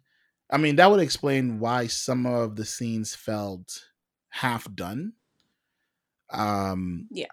I 0.50 0.58
mean, 0.58 0.78
that 0.78 0.92
would 0.92 1.00
explain 1.02 1.60
why 1.60 1.88
some 1.88 2.26
of 2.26 2.56
the 2.56 2.66
scenes 2.66 3.16
felt 3.16 3.88
half 4.32 4.74
done. 4.74 5.14
Um, 6.32 7.08
yeah, 7.12 7.28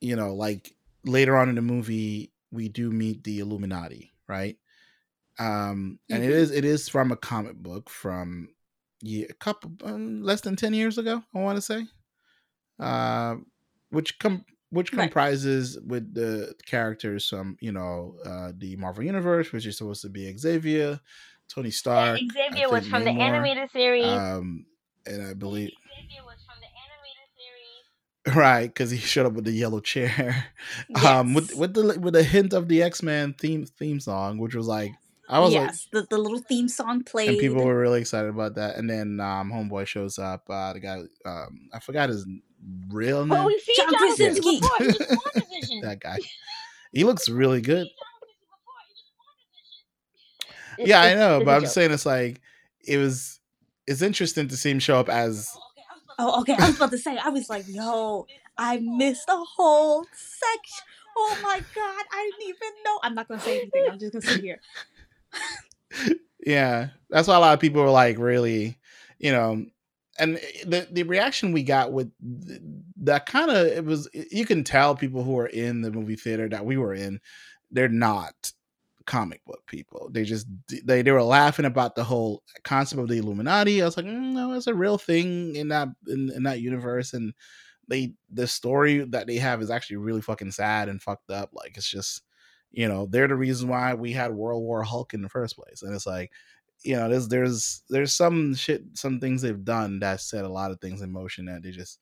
you 0.00 0.16
know, 0.16 0.34
like 0.34 0.74
later 1.04 1.36
on 1.36 1.48
in 1.48 1.54
the 1.54 1.62
movie, 1.62 2.32
we 2.50 2.68
do 2.68 2.90
meet 2.90 3.24
the 3.24 3.38
Illuminati, 3.38 4.10
right? 4.26 4.56
Um, 5.38 5.98
and 6.10 6.22
mm-hmm. 6.22 6.30
it 6.30 6.36
is 6.36 6.50
it 6.50 6.64
is 6.64 6.88
from 6.88 7.12
a 7.12 7.16
comic 7.16 7.56
book 7.56 7.88
from 7.88 8.48
yeah, 9.00 9.26
a 9.30 9.34
couple 9.34 9.72
um, 9.84 10.22
less 10.22 10.40
than 10.42 10.56
ten 10.56 10.74
years 10.74 10.98
ago. 10.98 11.22
I 11.34 11.38
want 11.38 11.56
to 11.56 11.62
say, 11.62 11.86
uh, 12.78 13.36
which 13.90 14.18
com- 14.18 14.44
which 14.70 14.92
right. 14.92 15.04
comprises 15.04 15.78
with 15.80 16.14
the 16.14 16.54
characters 16.66 17.26
from 17.26 17.56
you 17.60 17.72
know 17.72 18.16
uh, 18.24 18.52
the 18.56 18.76
Marvel 18.76 19.04
Universe, 19.04 19.52
which 19.52 19.66
is 19.66 19.78
supposed 19.78 20.02
to 20.02 20.10
be 20.10 20.36
Xavier, 20.36 21.00
Tony 21.48 21.70
Stark. 21.70 22.20
Yeah, 22.20 22.50
Xavier 22.50 22.70
was 22.70 22.86
from 22.86 23.02
Namor, 23.02 23.16
the 23.16 23.22
animated 23.22 23.70
series, 23.70 24.06
um, 24.06 24.66
and 25.06 25.22
I 25.22 25.34
believe. 25.34 25.70
Right, 28.34 28.66
because 28.66 28.90
he 28.90 28.98
showed 28.98 29.24
up 29.24 29.32
with 29.32 29.46
the 29.46 29.52
yellow 29.52 29.80
chair, 29.80 30.46
yes. 30.90 31.04
um, 31.06 31.32
with 31.32 31.54
with 31.56 31.72
the 31.72 31.98
with 31.98 32.14
a 32.14 32.22
hint 32.22 32.52
of 32.52 32.68
the 32.68 32.82
X 32.82 33.02
Men 33.02 33.32
theme 33.32 33.64
theme 33.64 33.98
song, 33.98 34.36
which 34.36 34.54
was 34.54 34.66
like 34.66 34.92
I 35.30 35.38
was 35.38 35.52
yes, 35.52 35.86
like, 35.92 36.08
the, 36.08 36.16
the 36.16 36.20
little 36.20 36.40
theme 36.40 36.68
song 36.68 37.04
played, 37.04 37.28
and 37.28 37.38
people 37.38 37.64
were 37.64 37.78
really 37.78 38.00
excited 38.00 38.28
about 38.28 38.56
that. 38.56 38.76
And 38.76 38.90
then 38.90 39.20
um, 39.20 39.52
Homeboy 39.52 39.86
shows 39.86 40.18
up. 40.18 40.42
Uh, 40.50 40.72
the 40.72 40.80
guy, 40.80 41.02
um, 41.24 41.68
I 41.72 41.78
forgot 41.78 42.08
his 42.08 42.26
real 42.88 43.24
name. 43.24 43.38
Oh, 43.38 43.46
we 43.46 43.56
see 43.60 43.74
John 43.76 43.94
Krasinski. 43.94 44.60
that 45.82 46.00
guy, 46.00 46.18
he 46.92 47.04
looks 47.04 47.28
really 47.28 47.60
good. 47.60 47.86
yeah, 50.78 51.00
I 51.00 51.14
know, 51.14 51.42
but 51.44 51.62
I'm 51.62 51.66
saying 51.66 51.92
it's 51.92 52.06
like 52.06 52.40
it 52.84 52.96
was. 52.98 53.39
It's 53.90 54.02
interesting 54.02 54.48
to 54.48 54.56
see 54.56 54.70
him 54.70 54.78
show 54.78 54.98
up 54.98 55.08
as. 55.08 55.54
Oh, 56.18 56.40
okay. 56.40 56.54
I 56.58 56.66
was 56.68 56.76
about 56.76 56.90
to 56.92 56.98
say. 56.98 57.16
I 57.16 57.30
was 57.30 57.50
like, 57.50 57.64
"Yo, 57.66 58.26
I 58.56 58.78
missed 58.78 59.28
a 59.28 59.36
whole 59.36 60.04
section." 60.12 60.86
Oh 61.16 61.38
my 61.42 61.60
god, 61.74 62.04
I 62.12 62.30
didn't 62.30 62.48
even 62.48 62.82
know. 62.84 63.00
I'm 63.02 63.14
not 63.14 63.28
gonna 63.28 63.40
say 63.40 63.60
anything. 63.60 63.86
I'm 63.90 63.98
just 63.98 64.12
gonna 64.12 64.22
sit 64.22 64.42
here 64.42 64.60
yeah, 66.46 66.88
that's 67.08 67.28
why 67.28 67.36
a 67.36 67.40
lot 67.40 67.54
of 67.54 67.60
people 67.60 67.82
were 67.82 67.90
like 67.90 68.18
really, 68.18 68.78
you 69.18 69.32
know, 69.32 69.66
and 70.18 70.36
the 70.66 70.86
the 70.90 71.02
reaction 71.04 71.52
we 71.52 71.62
got 71.62 71.92
with 71.92 72.10
that 73.02 73.26
kind 73.26 73.50
of 73.50 73.66
it 73.66 73.84
was 73.84 74.08
you 74.12 74.44
can 74.46 74.64
tell 74.64 74.94
people 74.94 75.22
who 75.22 75.38
are 75.38 75.46
in 75.46 75.82
the 75.82 75.90
movie 75.90 76.16
theater 76.16 76.48
that 76.48 76.64
we 76.64 76.76
were 76.76 76.94
in, 76.94 77.20
they're 77.70 77.88
not 77.88 78.52
comic 79.10 79.44
book 79.44 79.62
people. 79.66 80.08
They 80.12 80.24
just 80.24 80.46
they 80.84 81.02
they 81.02 81.10
were 81.10 81.22
laughing 81.22 81.64
about 81.64 81.96
the 81.96 82.04
whole 82.04 82.44
concept 82.62 83.02
of 83.02 83.08
the 83.08 83.18
Illuminati. 83.18 83.82
I 83.82 83.84
was 83.84 83.96
like, 83.96 84.06
mm, 84.06 84.32
no, 84.32 84.52
it's 84.52 84.68
a 84.68 84.74
real 84.74 84.98
thing 84.98 85.56
in 85.56 85.68
that 85.68 85.88
in, 86.06 86.30
in 86.30 86.44
that 86.44 86.60
universe, 86.60 87.12
and 87.12 87.34
they 87.88 88.14
the 88.32 88.46
story 88.46 89.00
that 89.00 89.26
they 89.26 89.36
have 89.36 89.60
is 89.62 89.70
actually 89.70 89.96
really 89.96 90.22
fucking 90.22 90.52
sad 90.52 90.88
and 90.88 91.02
fucked 91.02 91.30
up. 91.30 91.50
Like 91.52 91.76
it's 91.76 91.90
just 91.90 92.22
you 92.70 92.88
know 92.88 93.06
they're 93.06 93.26
the 93.26 93.34
reason 93.34 93.68
why 93.68 93.94
we 93.94 94.12
had 94.12 94.32
world 94.32 94.62
war 94.62 94.84
hulk 94.84 95.12
in 95.12 95.22
the 95.22 95.28
first 95.28 95.56
place 95.56 95.82
and 95.82 95.92
it's 95.92 96.06
like 96.06 96.30
you 96.84 96.94
know 96.94 97.08
there's 97.08 97.26
there's 97.26 97.82
there's 97.90 98.14
some 98.14 98.54
shit 98.54 98.82
some 98.94 99.18
things 99.18 99.42
they've 99.42 99.64
done 99.64 99.98
that 99.98 100.20
set 100.20 100.44
a 100.44 100.48
lot 100.48 100.70
of 100.70 100.80
things 100.80 101.02
in 101.02 101.10
motion 101.10 101.46
that 101.46 101.64
they 101.64 101.72
just 101.72 101.98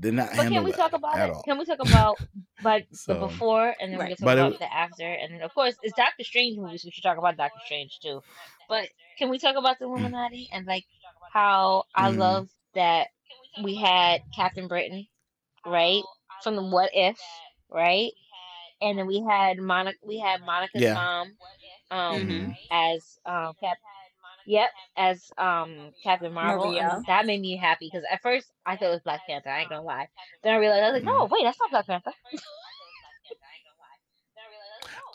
did 0.00 0.14
not 0.14 0.30
but 0.34 0.48
can 0.48 0.64
we 0.64 0.72
talk 0.72 0.92
about 0.92 1.18
it 1.18 1.30
all. 1.30 1.42
can 1.42 1.58
we 1.58 1.64
talk 1.64 1.78
about 1.80 2.18
like 2.64 2.86
so, 2.92 3.14
the 3.14 3.20
before 3.20 3.74
and 3.80 3.92
then 3.92 3.98
right. 3.98 4.10
we 4.10 4.16
can 4.16 4.26
talk 4.26 4.34
about 4.34 4.52
it, 4.52 4.58
the 4.58 4.74
after 4.74 5.04
and 5.04 5.34
then 5.34 5.42
of 5.42 5.54
course 5.54 5.74
it's 5.82 5.94
doctor 5.96 6.24
strange 6.24 6.56
movies 6.56 6.84
we 6.84 6.90
should 6.90 7.02
talk 7.02 7.18
about 7.18 7.36
doctor 7.36 7.60
strange 7.64 7.98
too 8.02 8.20
but 8.68 8.88
can 9.18 9.28
we 9.28 9.38
talk 9.38 9.56
about 9.56 9.78
the 9.78 9.84
mm. 9.84 9.90
illuminati 9.90 10.48
and 10.52 10.66
like 10.66 10.84
how 11.32 11.84
i 11.94 12.10
mm. 12.10 12.16
love 12.16 12.48
that 12.74 13.08
we 13.62 13.74
had 13.74 14.22
captain 14.34 14.68
britain 14.68 15.06
right 15.66 16.02
from 16.42 16.56
the 16.56 16.62
what 16.62 16.90
if 16.94 17.18
right 17.70 18.12
and 18.84 18.98
then 18.98 19.06
we 19.06 19.20
had 19.22 19.58
Monica. 19.58 19.96
We 20.04 20.18
had 20.18 20.40
Monica's 20.42 20.82
yeah. 20.82 20.94
mom 20.94 21.32
um, 21.90 22.20
mm-hmm. 22.20 22.50
as 22.70 23.18
um, 23.24 23.54
Cap. 23.60 23.78
Yep, 24.46 24.70
as 24.96 25.30
um 25.38 25.92
Captain 26.02 26.32
Marvel. 26.32 26.72
that 27.06 27.26
made 27.26 27.40
me 27.40 27.56
happy 27.56 27.90
because 27.90 28.04
at 28.10 28.22
first 28.22 28.46
I 28.66 28.76
thought 28.76 28.88
it 28.88 28.90
was 28.90 29.02
Black 29.02 29.20
Panther. 29.26 29.50
I 29.50 29.60
ain't 29.60 29.70
gonna 29.70 29.82
lie. 29.82 30.08
Then 30.42 30.54
I 30.54 30.58
realized 30.58 30.82
I 30.82 30.90
was 30.90 30.94
like, 30.94 31.04
no, 31.04 31.28
wait, 31.30 31.44
that's 31.44 31.58
not 31.60 31.70
Black 31.70 31.86
Panther. 31.86 32.12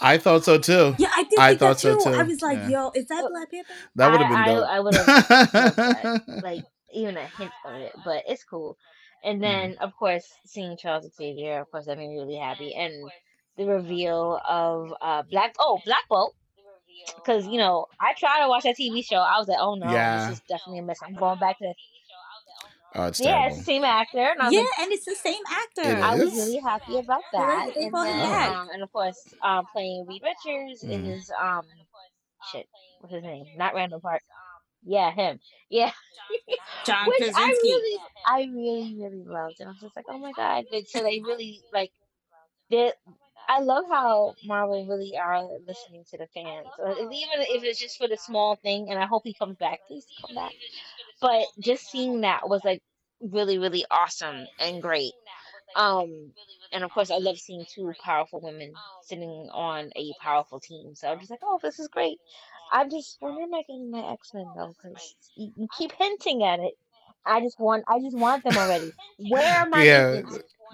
I 0.02 0.18
thought 0.18 0.46
so 0.46 0.58
too. 0.58 0.96
Yeah, 0.98 1.10
I 1.14 1.24
did. 1.24 1.40
I 1.40 1.56
thought 1.56 1.78
too. 1.78 2.00
so 2.00 2.12
too. 2.12 2.18
I 2.18 2.24
was 2.24 2.42
like, 2.42 2.58
yeah. 2.60 2.70
"Yo, 2.70 2.92
is 2.96 3.06
that 3.08 3.28
Black 3.30 3.52
Panther?" 3.52 3.74
That 3.96 4.12
would 4.12 4.22
have 4.22 4.46
been 4.46 4.56
dope. 4.56 4.68
I, 4.68 4.78
I 4.78 4.80
would 4.80 4.96
have 4.96 6.44
like 6.44 6.64
even 6.94 7.18
a 7.18 7.26
hint 7.26 7.52
of 7.66 7.76
it, 7.76 7.94
but 8.06 8.24
it's 8.28 8.44
cool. 8.44 8.78
And 9.24 9.36
mm-hmm. 9.36 9.42
then, 9.42 9.72
mm. 9.72 9.78
of 9.82 9.94
course, 9.98 10.26
seeing 10.46 10.78
Charles 10.78 11.10
Xavier, 11.16 11.60
of 11.60 11.72
course, 11.72 11.86
that 11.86 11.98
made 11.98 12.10
me 12.10 12.18
really 12.18 12.38
happy. 12.38 12.74
And 12.74 12.94
the 13.58 13.66
reveal 13.66 14.40
of 14.48 14.94
uh 15.02 15.24
Black 15.30 15.56
oh 15.60 15.80
Black 15.86 16.08
Bolt 16.10 16.34
because 17.16 17.48
you 17.48 17.58
know 17.58 17.86
I 18.00 18.14
tried 18.14 18.42
to 18.44 18.50
watch 18.50 18.64
that 18.64 18.78
TV 18.78 19.04
show. 19.06 19.18
I 19.18 19.38
was 19.38 19.48
like, 19.48 19.58
oh 19.60 19.76
no, 19.76 19.92
yeah. 19.92 20.30
this 20.30 20.38
is 20.38 20.44
definitely 20.48 20.80
a 20.80 20.84
mess. 20.84 21.00
I'm 21.06 21.16
going 21.16 21.40
back 21.40 21.58
to. 21.60 21.74
Oh, 22.96 23.06
it's 23.06 23.20
yeah, 23.20 23.48
it's 23.48 23.58
the 23.58 23.64
same 23.64 23.84
actor. 23.84 24.34
And 24.40 24.52
yeah, 24.52 24.62
like, 24.62 24.70
and 24.82 24.92
it's 24.92 25.06
the 25.06 25.16
same 25.16 25.42
actor. 25.48 26.04
I 26.04 26.16
was 26.16 26.34
really 26.34 26.58
happy 26.58 26.98
about 26.98 27.22
that. 27.34 27.76
and, 27.78 27.94
then, 27.94 28.52
um, 28.52 28.70
and 28.74 28.82
of 28.82 28.92
course, 28.92 29.32
um, 29.44 29.66
playing 29.72 30.08
Reed 30.08 30.24
Richards 30.24 30.84
mm. 30.84 31.16
is 31.16 31.32
um, 31.40 31.62
shit, 32.52 32.68
what's 33.00 33.14
his 33.14 33.22
name? 33.22 33.46
Not 33.58 33.76
Randall 33.76 34.00
Park. 34.00 34.24
Yeah, 34.84 35.12
him. 35.12 35.40
Yeah. 35.70 35.92
John 36.86 37.08
Which 37.08 37.18
Krasinski. 37.20 37.38
I 37.38 37.58
really, 37.62 37.98
I 38.26 38.40
really, 38.52 38.96
really 38.98 39.24
loved, 39.24 39.60
and 39.60 39.70
I 39.70 39.72
was 39.72 39.82
just 39.82 39.96
like, 39.96 40.06
oh 40.10 40.18
my 40.18 40.32
god. 40.32 40.66
So 40.88 41.04
they 41.04 41.20
really 41.20 41.62
like 41.72 41.92
did 42.70 42.94
I 43.50 43.62
love 43.62 43.86
how 43.90 44.36
Marvel 44.46 44.86
really 44.88 45.18
are 45.18 45.44
listening 45.68 46.06
to 46.12 46.20
the 46.20 46.28
fans, 46.28 46.68
uh, 46.86 46.94
even 46.94 47.42
if 47.42 47.64
it's 47.64 47.80
just 47.80 47.98
for 47.98 48.08
the 48.08 48.18
small 48.18 48.58
thing. 48.58 48.88
And 48.92 49.00
I 49.00 49.08
hope 49.08 49.24
he 49.26 49.34
comes 49.34 49.58
back. 49.58 49.82
Please 49.88 50.08
come 50.22 50.36
back. 50.36 50.54
But 51.22 51.48
just 51.60 51.90
seeing 51.92 52.22
that 52.22 52.50
was 52.50 52.64
like 52.66 52.82
really, 53.22 53.60
really 53.60 53.86
awesome 53.92 54.48
and 54.60 54.82
great. 54.82 55.14
Um, 55.76 56.34
and 56.72 56.84
of 56.84 56.92
course, 56.92 57.12
I 57.12 57.18
love 57.18 57.40
seeing 57.40 57.66
two 57.74 57.96
powerful 58.04 58.42
women 58.42 58.74
sitting 59.02 59.50
on 59.54 59.92
a 59.98 60.14
powerful 60.22 60.60
team. 60.62 60.96
So 60.96 61.10
I'm 61.12 61.20
just 61.20 61.32
like, 61.32 61.42
oh, 61.44 61.60
this 61.64 61.80
is 61.80 61.90
great. 61.90 62.20
I'm 62.72 62.90
just, 62.90 63.18
when 63.22 63.38
am 63.42 63.54
I 63.56 63.64
getting 63.68 63.92
my 63.92 64.12
X 64.14 64.34
Men 64.34 64.54
though? 64.56 64.76
Because 64.82 65.16
you, 65.36 65.52
you 65.58 65.68
keep 65.78 65.92
hinting 65.94 66.44
at 66.44 66.60
it. 66.60 66.74
I 67.26 67.42
just 67.42 67.60
want, 67.60 67.86
I 67.88 68.00
just 68.00 68.18
want 68.18 68.44
them 68.44 68.58
already. 68.58 68.94
Where 69.18 69.44
am 69.62 69.74
I? 69.74 69.86
Yeah. 69.86 70.22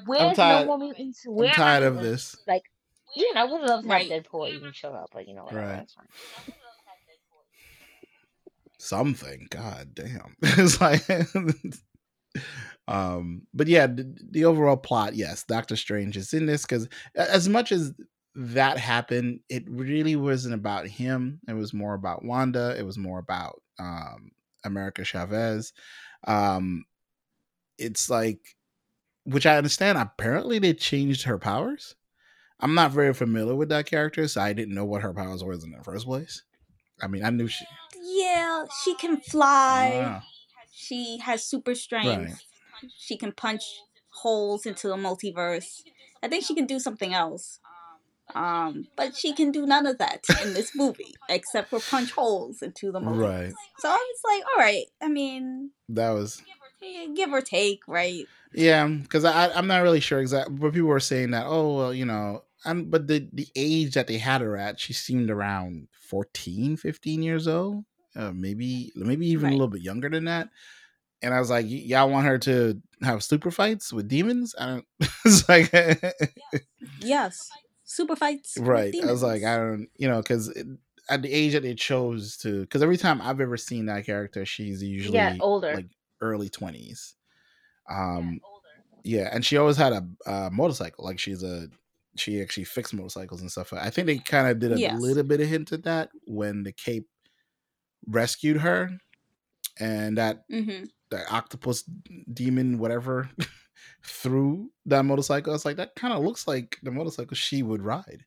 Where's 0.05 0.37
no 0.37 0.65
more 0.65 0.77
mutants? 0.77 1.23
Where 1.25 1.49
I'm 1.49 1.55
tired 1.55 1.83
of 1.83 2.01
this. 2.01 2.35
Like, 2.47 2.63
you 3.15 3.33
know, 3.33 3.41
I 3.41 3.43
would 3.45 3.61
love 3.61 3.83
to 3.83 3.89
have 3.89 4.01
Deadpool 4.01 4.53
even 4.53 4.71
show 4.73 4.91
up, 4.93 5.09
but 5.13 5.27
you 5.27 5.35
know, 5.35 5.43
whatever, 5.43 5.61
right. 5.61 5.75
that's 5.77 5.93
fine. 5.93 6.07
Something, 8.77 9.47
god 9.49 9.95
damn. 9.95 10.35
it's 10.41 10.79
like 10.81 11.01
um 12.87 13.41
but 13.53 13.67
yeah 13.67 13.87
the, 13.87 14.15
the, 14.31 14.45
overall 14.45 14.77
plot 14.77 15.15
yes 15.15 15.43
doctor 15.43 15.75
strange 15.75 16.17
is 16.17 16.33
in 16.33 16.45
this 16.45 16.63
because 16.63 16.87
as 17.15 17.49
much 17.49 17.71
as 17.71 17.93
that 18.35 18.77
happened 18.77 19.39
it 19.49 19.63
really 19.67 20.15
wasn't 20.15 20.53
about 20.53 20.85
him 20.87 21.39
it 21.47 21.53
was 21.53 21.73
more 21.73 21.93
about 21.93 22.23
wanda 22.23 22.75
it 22.77 22.85
was 22.85 22.97
more 22.97 23.19
about 23.19 23.61
um 23.79 24.31
america 24.65 25.03
chavez 25.03 25.73
um 26.27 26.83
it's 27.77 28.09
like 28.09 28.39
which 29.25 29.45
I 29.45 29.57
understand. 29.57 29.97
Apparently, 29.97 30.59
they 30.59 30.73
changed 30.73 31.23
her 31.23 31.37
powers. 31.37 31.95
I'm 32.59 32.73
not 32.73 32.91
very 32.91 33.13
familiar 33.13 33.55
with 33.55 33.69
that 33.69 33.85
character, 33.85 34.27
so 34.27 34.41
I 34.41 34.53
didn't 34.53 34.73
know 34.73 34.85
what 34.85 35.01
her 35.01 35.13
powers 35.13 35.43
were 35.43 35.53
in 35.53 35.71
the 35.71 35.83
first 35.83 36.05
place. 36.05 36.43
I 37.01 37.07
mean, 37.07 37.23
I 37.25 37.29
knew 37.29 37.47
she. 37.47 37.65
Yeah, 38.01 38.65
she 38.83 38.95
can 38.95 39.17
fly. 39.17 40.21
She 40.71 41.17
has 41.17 41.43
super 41.43 41.75
strength. 41.75 42.07
Right. 42.07 42.91
She 42.97 43.17
can 43.17 43.31
punch 43.31 43.63
holes 44.09 44.65
into 44.65 44.87
the 44.87 44.95
multiverse. 44.95 45.81
I 46.23 46.27
think 46.27 46.45
she 46.45 46.55
can 46.55 46.65
do 46.65 46.79
something 46.79 47.13
else. 47.13 47.59
Um, 48.33 48.87
but 48.95 49.15
she 49.15 49.33
can 49.33 49.51
do 49.51 49.65
none 49.65 49.85
of 49.85 49.99
that 49.99 50.23
in 50.41 50.53
this 50.53 50.75
movie 50.75 51.13
except 51.29 51.69
for 51.69 51.79
punch 51.79 52.11
holes 52.11 52.61
into 52.61 52.91
the 52.91 52.99
multiverse. 52.99 53.19
Right. 53.19 53.53
So 53.77 53.89
I 53.89 53.91
was 53.91 54.19
like, 54.23 54.43
all 54.51 54.63
right. 54.63 54.85
I 55.01 55.09
mean, 55.09 55.71
that 55.89 56.09
was 56.11 56.41
give 57.15 57.31
or 57.31 57.41
take, 57.41 57.87
right? 57.87 58.25
Yeah, 58.53 58.87
because 58.87 59.25
I 59.25 59.51
I'm 59.53 59.67
not 59.67 59.83
really 59.83 59.99
sure 59.99 60.19
exactly, 60.19 60.55
but 60.55 60.73
people 60.73 60.89
were 60.89 60.99
saying 60.99 61.31
that. 61.31 61.45
Oh 61.45 61.75
well, 61.75 61.93
you 61.93 62.05
know, 62.05 62.43
I'm 62.63 62.85
but 62.85 63.07
the 63.07 63.27
the 63.33 63.47
age 63.55 63.93
that 63.93 64.07
they 64.07 64.17
had 64.17 64.41
her 64.41 64.57
at, 64.57 64.79
she 64.79 64.93
seemed 64.93 65.29
around 65.29 65.87
14, 65.91 66.77
15 66.77 67.23
years 67.23 67.47
old, 67.47 67.85
uh, 68.15 68.31
maybe 68.31 68.91
maybe 68.95 69.27
even 69.27 69.45
right. 69.45 69.51
a 69.51 69.55
little 69.55 69.67
bit 69.67 69.81
younger 69.81 70.09
than 70.09 70.25
that. 70.25 70.49
and 71.21 71.33
I 71.33 71.39
was 71.39 71.49
like, 71.49 71.65
y'all 71.67 72.09
want 72.09 72.27
her 72.27 72.37
to 72.39 72.81
have 73.01 73.23
super 73.23 73.51
fights 73.51 73.91
with 73.91 74.07
demons? 74.07 74.55
I 74.59 74.65
don't. 74.67 74.85
it's 75.25 75.49
like, 75.49 75.71
yes, 76.99 77.49
super 77.83 78.15
fights. 78.15 78.57
Right. 78.59 78.93
I 79.01 79.11
was 79.11 79.23
like, 79.23 79.43
I 79.43 79.57
don't, 79.57 79.87
you 79.97 80.07
know, 80.07 80.21
because 80.21 80.53
at 81.09 81.21
the 81.21 81.31
age 81.31 81.53
that 81.53 81.63
they 81.63 81.75
chose 81.75 82.37
to, 82.37 82.61
because 82.61 82.81
every 82.81 82.97
time 82.97 83.21
I've 83.21 83.41
ever 83.41 83.57
seen 83.57 83.87
that 83.87 84.05
character, 84.05 84.45
she's 84.45 84.83
usually 84.83 85.15
yeah, 85.15 85.37
older, 85.39 85.75
like 85.75 85.87
early 86.21 86.49
twenties. 86.49 87.15
Um, 87.89 88.39
yeah, 89.03 89.29
and 89.31 89.45
she 89.45 89.57
always 89.57 89.77
had 89.77 89.93
a, 89.93 90.07
a, 90.25 90.49
motorcycle. 90.51 91.05
Like 91.05 91.19
she's 91.19 91.43
a, 91.43 91.67
she 92.17 92.41
actually 92.41 92.63
fixed 92.63 92.93
motorcycles 92.93 93.41
and 93.41 93.51
stuff. 93.51 93.71
I 93.73 93.91
think 93.91 94.07
they 94.07 94.17
kind 94.17 94.47
of 94.47 94.59
did 94.59 94.71
a 94.71 94.79
yes. 94.79 94.99
little 94.99 95.23
bit 95.23 95.41
of 95.41 95.47
hint 95.47 95.71
at 95.71 95.83
that 95.83 96.09
when 96.25 96.63
the 96.63 96.71
Cape 96.71 97.07
rescued 98.07 98.57
her, 98.57 98.97
and 99.79 100.17
that 100.17 100.49
mm-hmm. 100.49 100.85
that 101.11 101.31
octopus 101.31 101.83
demon, 102.33 102.79
whatever, 102.79 103.29
threw 104.03 104.71
that 104.87 105.05
motorcycle. 105.05 105.51
I 105.51 105.55
was 105.55 105.65
like, 105.65 105.77
that 105.77 105.95
kind 105.95 106.13
of 106.13 106.23
looks 106.23 106.47
like 106.47 106.79
the 106.81 106.91
motorcycle 106.91 107.35
she 107.35 107.61
would 107.61 107.83
ride. 107.83 108.25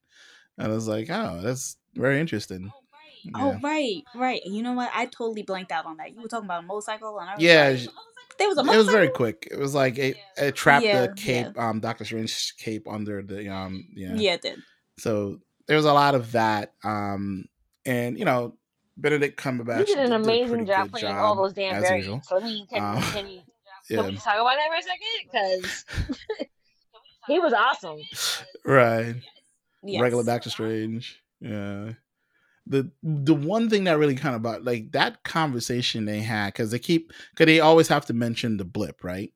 And 0.56 0.72
I 0.72 0.74
was 0.74 0.88
like, 0.88 1.08
oh, 1.10 1.40
that's 1.42 1.76
very 1.94 2.20
interesting. 2.20 2.70
Oh, 2.74 2.80
yeah. 3.24 3.32
Oh 3.36 3.58
right, 3.62 4.02
right. 4.14 4.40
You 4.44 4.62
know 4.62 4.72
what? 4.72 4.90
I 4.94 5.06
totally 5.06 5.42
blanked 5.42 5.72
out 5.72 5.86
on 5.86 5.96
that. 5.98 6.14
You 6.14 6.22
were 6.22 6.28
talking 6.28 6.46
about 6.46 6.64
a 6.64 6.66
motorcycle, 6.66 7.18
and 7.18 7.30
I 7.30 7.34
was 7.34 7.42
yeah, 7.42 7.68
like, 7.70 7.88
there 8.38 8.48
was 8.48 8.58
a. 8.58 8.64
Motorcycle? 8.64 8.74
It 8.74 8.78
was 8.78 8.94
very 8.94 9.08
quick. 9.08 9.48
It 9.50 9.58
was 9.58 9.74
like 9.74 9.98
it, 9.98 10.16
it 10.36 10.54
trapped 10.54 10.84
yeah, 10.84 11.06
the 11.06 11.12
cape, 11.14 11.48
yeah. 11.54 11.68
um, 11.68 11.80
Doctor 11.80 12.04
Strange 12.04 12.54
cape 12.58 12.86
under 12.88 13.22
the 13.22 13.48
um, 13.48 13.86
yeah, 13.94 14.14
yeah, 14.14 14.34
it 14.34 14.42
did. 14.42 14.58
So 14.98 15.40
there 15.66 15.76
was 15.76 15.86
a 15.86 15.92
lot 15.92 16.14
of 16.14 16.32
that, 16.32 16.72
um, 16.82 17.44
and 17.86 18.18
you 18.18 18.24
know, 18.24 18.54
Benedict 18.96 19.40
Cumberbatch. 19.40 19.86
He 19.86 19.94
did 19.94 20.06
an 20.06 20.12
amazing 20.12 20.58
did 20.58 20.68
job 20.68 20.90
playing 20.90 21.06
job, 21.06 21.16
all 21.16 21.36
those 21.36 21.52
damn 21.52 21.80
variants. 21.80 22.28
So 22.28 22.40
he 22.40 22.66
can, 22.66 22.82
um, 22.82 23.02
can, 23.02 23.28
you, 23.28 23.40
yeah. 23.88 24.02
can 24.02 24.06
we 24.06 24.16
talk 24.16 24.34
about 24.34 24.56
that 24.56 24.68
for 24.68 24.76
a 24.76 24.82
second? 24.82 25.84
Because 26.10 26.48
he 27.26 27.38
was 27.38 27.52
awesome. 27.52 28.00
Right. 28.64 29.16
Yes. 29.84 30.02
Regular 30.02 30.24
Doctor 30.24 30.50
Strange. 30.50 31.22
Yeah. 31.40 31.92
The 32.68 32.90
the 33.02 33.34
one 33.34 33.70
thing 33.70 33.84
that 33.84 33.98
really 33.98 34.14
kind 34.14 34.34
of 34.34 34.42
about 34.42 34.64
like 34.64 34.92
that 34.92 35.24
conversation 35.24 36.04
they 36.04 36.20
had 36.20 36.52
because 36.52 36.70
they 36.70 36.78
keep 36.78 37.12
because 37.30 37.46
they 37.46 37.60
always 37.60 37.88
have 37.88 38.06
to 38.06 38.12
mention 38.12 38.58
the 38.58 38.64
blip 38.64 39.02
right, 39.02 39.32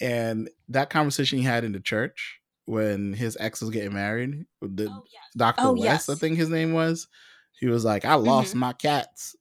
and 0.00 0.48
that 0.68 0.88
conversation 0.90 1.38
he 1.38 1.44
had 1.44 1.64
in 1.64 1.72
the 1.72 1.80
church 1.80 2.40
when 2.64 3.12
his 3.12 3.36
ex 3.40 3.60
was 3.60 3.70
getting 3.70 3.92
married, 3.92 4.46
the 4.62 4.88
oh, 4.88 5.04
yes. 5.12 5.22
Doctor 5.36 5.62
oh, 5.66 5.72
West, 5.72 6.08
yes. 6.08 6.08
I 6.08 6.14
think 6.14 6.36
his 6.36 6.48
name 6.48 6.72
was. 6.72 7.08
He 7.58 7.66
was 7.66 7.84
like, 7.84 8.04
I 8.04 8.14
lost 8.14 8.50
mm-hmm. 8.50 8.60
my 8.60 8.72
cats. 8.72 9.36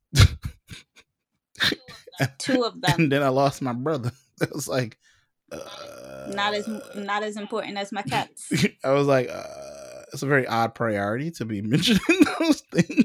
Two 2.38 2.64
of 2.64 2.82
them. 2.82 2.92
And 2.98 3.12
then 3.12 3.24
I 3.24 3.30
lost 3.30 3.62
my 3.62 3.74
brother. 3.74 4.12
It 4.42 4.54
was 4.54 4.70
like 4.70 4.98
uh, 5.52 6.32
not 6.34 6.54
as 6.54 6.66
not 6.96 7.24
as 7.24 7.36
important 7.36 7.78
as 7.78 7.92
my 7.92 8.02
cats. 8.10 8.50
I 8.86 8.92
was 8.92 9.06
like, 9.06 9.30
uh, 9.30 10.04
it's 10.14 10.24
a 10.24 10.28
very 10.28 10.48
odd 10.48 10.76
priority 10.76 11.30
to 11.32 11.46
be 11.46 11.62
mentioning 11.62 12.00
those 12.40 12.62
things. 12.62 13.04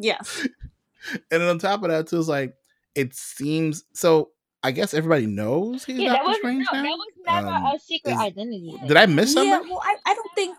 Yes. 0.00 0.46
And 1.30 1.40
then 1.40 1.42
on 1.42 1.60
top 1.60 1.84
of 1.84 1.90
that, 1.90 2.08
too, 2.08 2.18
it's 2.18 2.26
like 2.26 2.56
it 2.96 3.14
seems 3.14 3.84
so. 3.92 4.30
I 4.64 4.72
guess 4.72 4.92
everybody 4.92 5.26
knows 5.26 5.84
he's 5.84 5.98
yeah, 5.98 6.14
Doctor 6.14 6.34
Strange 6.34 6.66
no, 6.72 6.82
now. 6.82 6.82
That 6.82 6.96
was 6.96 7.06
never 7.24 7.46
um, 7.46 7.64
a 7.66 7.78
secret 7.78 8.14
is, 8.14 8.18
identity. 8.18 8.76
Did 8.88 8.96
I 8.96 9.06
miss 9.06 9.32
something? 9.32 9.50
Yeah, 9.50 9.60
well, 9.60 9.80
I, 9.84 9.94
I 10.04 10.14
don't 10.14 10.30
think. 10.34 10.56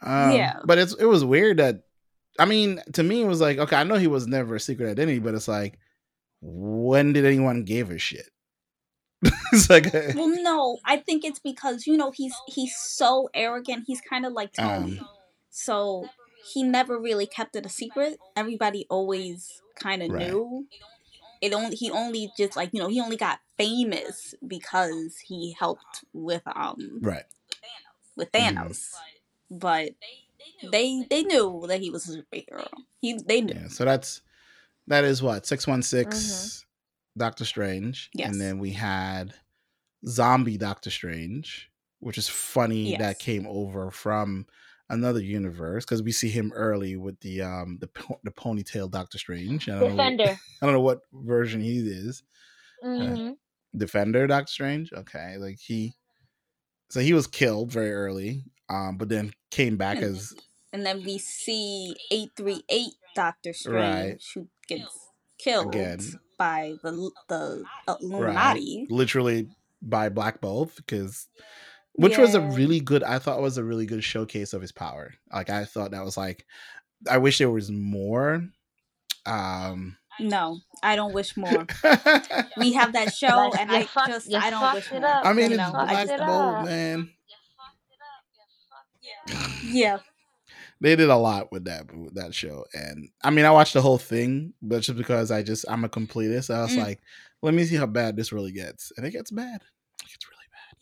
Um, 0.00 0.32
yeah, 0.32 0.60
but 0.64 0.78
it's 0.78 0.94
it 0.94 1.04
was 1.04 1.22
weird 1.22 1.58
that 1.58 1.82
I 2.38 2.46
mean, 2.46 2.80
to 2.94 3.02
me, 3.02 3.22
it 3.22 3.26
was 3.26 3.40
like, 3.40 3.58
okay, 3.58 3.76
I 3.76 3.84
know 3.84 3.94
he 3.94 4.06
was 4.06 4.26
never 4.26 4.56
a 4.56 4.60
secret 4.60 4.90
identity, 4.90 5.20
but 5.20 5.34
it's 5.34 5.48
like, 5.48 5.78
when 6.40 7.12
did 7.12 7.24
anyone 7.24 7.64
give 7.64 7.90
a 7.90 7.98
shit? 7.98 8.28
it's 9.52 9.70
like, 9.70 9.92
a, 9.94 10.12
well, 10.14 10.42
no, 10.42 10.78
I 10.84 10.98
think 10.98 11.24
it's 11.24 11.38
because 11.38 11.86
you 11.86 11.96
know 11.96 12.10
he's 12.10 12.34
he's 12.46 12.76
so 12.76 13.30
arrogant. 13.32 13.84
He's 13.86 14.00
kind 14.00 14.26
of 14.26 14.32
like 14.32 14.52
Tony, 14.52 14.98
um, 14.98 15.08
so 15.50 16.08
he 16.52 16.62
never 16.62 16.98
really 16.98 17.26
kept 17.26 17.56
it 17.56 17.66
a 17.66 17.68
secret. 17.68 18.18
Everybody 18.36 18.86
always 18.90 19.62
kind 19.76 20.02
of 20.02 20.10
right. 20.10 20.28
knew. 20.28 20.66
It 21.40 21.52
only 21.52 21.76
he 21.76 21.90
only 21.90 22.30
just 22.36 22.56
like 22.56 22.70
you 22.72 22.80
know 22.80 22.88
he 22.88 23.00
only 23.00 23.16
got 23.16 23.40
famous 23.58 24.34
because 24.46 25.18
he 25.18 25.54
helped 25.58 26.04
with 26.12 26.42
um 26.46 26.98
right 27.00 27.24
with 28.16 28.32
Thanos, 28.32 28.92
mm-hmm. 28.92 29.58
but 29.58 29.90
they 30.70 31.04
they 31.10 31.22
knew 31.22 31.64
that 31.68 31.80
he 31.80 31.90
was 31.90 32.08
a 32.08 32.22
superhero. 32.22 32.68
He 33.00 33.18
they 33.26 33.40
knew. 33.40 33.54
Yeah, 33.54 33.68
so 33.68 33.84
that's 33.84 34.22
that 34.86 35.04
is 35.04 35.22
what 35.22 35.46
six 35.46 35.66
one 35.66 35.82
six, 35.82 36.16
mm-hmm. 36.16 37.20
Doctor 37.20 37.44
Strange, 37.44 38.10
yes. 38.14 38.30
and 38.30 38.40
then 38.40 38.58
we 38.58 38.70
had 38.70 39.34
zombie 40.06 40.56
Doctor 40.56 40.90
Strange, 40.90 41.70
which 42.00 42.18
is 42.18 42.28
funny 42.28 42.92
yes. 42.92 43.00
that 43.00 43.18
came 43.18 43.46
over 43.46 43.90
from 43.90 44.46
another 44.90 45.20
universe 45.20 45.84
because 45.84 46.02
we 46.02 46.12
see 46.12 46.28
him 46.28 46.52
early 46.54 46.96
with 46.96 47.18
the 47.20 47.42
um 47.42 47.78
the 47.80 47.88
the 48.24 48.30
ponytail 48.30 48.90
Doctor 48.90 49.18
Strange. 49.18 49.68
I 49.68 49.78
Defender. 49.78 50.24
Know, 50.24 50.32
I 50.62 50.66
don't 50.66 50.74
know 50.74 50.80
what 50.80 51.00
version 51.12 51.60
he 51.60 51.78
is. 51.78 52.22
Uh, 52.82 52.88
mm-hmm. 52.88 53.28
Uh, 53.28 53.32
Defender 53.76 54.26
Doctor 54.26 54.50
Strange. 54.50 54.92
Okay, 54.92 55.36
like 55.38 55.58
he. 55.58 55.94
So 56.90 57.00
he 57.00 57.12
was 57.12 57.26
killed 57.26 57.72
very 57.72 57.92
early 57.92 58.44
um, 58.68 58.96
but 58.96 59.08
then 59.08 59.32
came 59.50 59.76
back 59.76 59.98
as. 59.98 60.34
And 60.72 60.84
then 60.84 61.04
we 61.04 61.18
see 61.18 61.94
eight 62.10 62.30
three 62.36 62.62
eight 62.68 62.94
Doctor 63.14 63.52
Strange 63.52 63.76
right. 63.76 64.22
who 64.34 64.48
gets 64.66 65.10
killed 65.38 65.74
Again. 65.74 66.00
by 66.36 66.74
the 66.82 67.10
the 67.28 67.64
Illuminati, 67.86 68.80
right. 68.80 68.90
literally 68.90 69.48
by 69.80 70.08
Black 70.08 70.40
Bolt, 70.40 70.72
because 70.76 71.28
which 71.94 72.12
yeah. 72.12 72.20
was 72.20 72.34
a 72.34 72.40
really 72.40 72.80
good. 72.80 73.02
I 73.02 73.18
thought 73.18 73.40
was 73.40 73.58
a 73.58 73.64
really 73.64 73.86
good 73.86 74.04
showcase 74.04 74.52
of 74.52 74.62
his 74.62 74.72
power. 74.72 75.14
Like 75.32 75.50
I 75.50 75.64
thought 75.64 75.92
that 75.92 76.04
was 76.04 76.16
like, 76.16 76.46
I 77.08 77.18
wish 77.18 77.38
there 77.38 77.50
was 77.50 77.70
more. 77.70 78.44
Um, 79.26 79.96
no, 80.20 80.60
I 80.82 80.96
don't 80.96 81.14
wish 81.14 81.36
more. 81.36 81.66
we 82.56 82.72
have 82.74 82.92
that 82.92 83.14
show, 83.14 83.52
and 83.58 83.70
I 83.70 83.88
just 84.06 84.32
I 84.34 84.50
don't 84.50 84.74
wish 84.74 84.90
more. 84.92 85.04
I 85.04 85.32
mean, 85.32 85.52
it's 85.52 85.70
Black 85.70 86.08
Bolt, 86.18 86.64
man 86.66 87.10
yeah. 89.64 89.98
They 90.80 90.96
did 90.96 91.08
a 91.08 91.16
lot 91.16 91.50
with 91.50 91.64
that 91.64 91.94
with 91.96 92.14
that 92.16 92.34
show, 92.34 92.66
and 92.74 93.08
I 93.22 93.30
mean, 93.30 93.46
I 93.46 93.52
watched 93.52 93.72
the 93.72 93.80
whole 93.80 93.96
thing, 93.96 94.52
but 94.60 94.82
just 94.82 94.98
because 94.98 95.30
I 95.30 95.42
just 95.42 95.64
I'm 95.66 95.84
a 95.84 95.88
completist, 95.88 96.52
I 96.52 96.62
was 96.62 96.72
mm. 96.72 96.82
like, 96.82 97.00
let 97.40 97.54
me 97.54 97.64
see 97.64 97.76
how 97.76 97.86
bad 97.86 98.16
this 98.16 98.32
really 98.32 98.52
gets, 98.52 98.92
and 98.96 99.06
it 99.06 99.12
gets 99.12 99.30
bad. 99.30 99.62
It 100.02 100.10
gets 100.10 100.26
really 100.28 100.44
bad. 100.52 100.76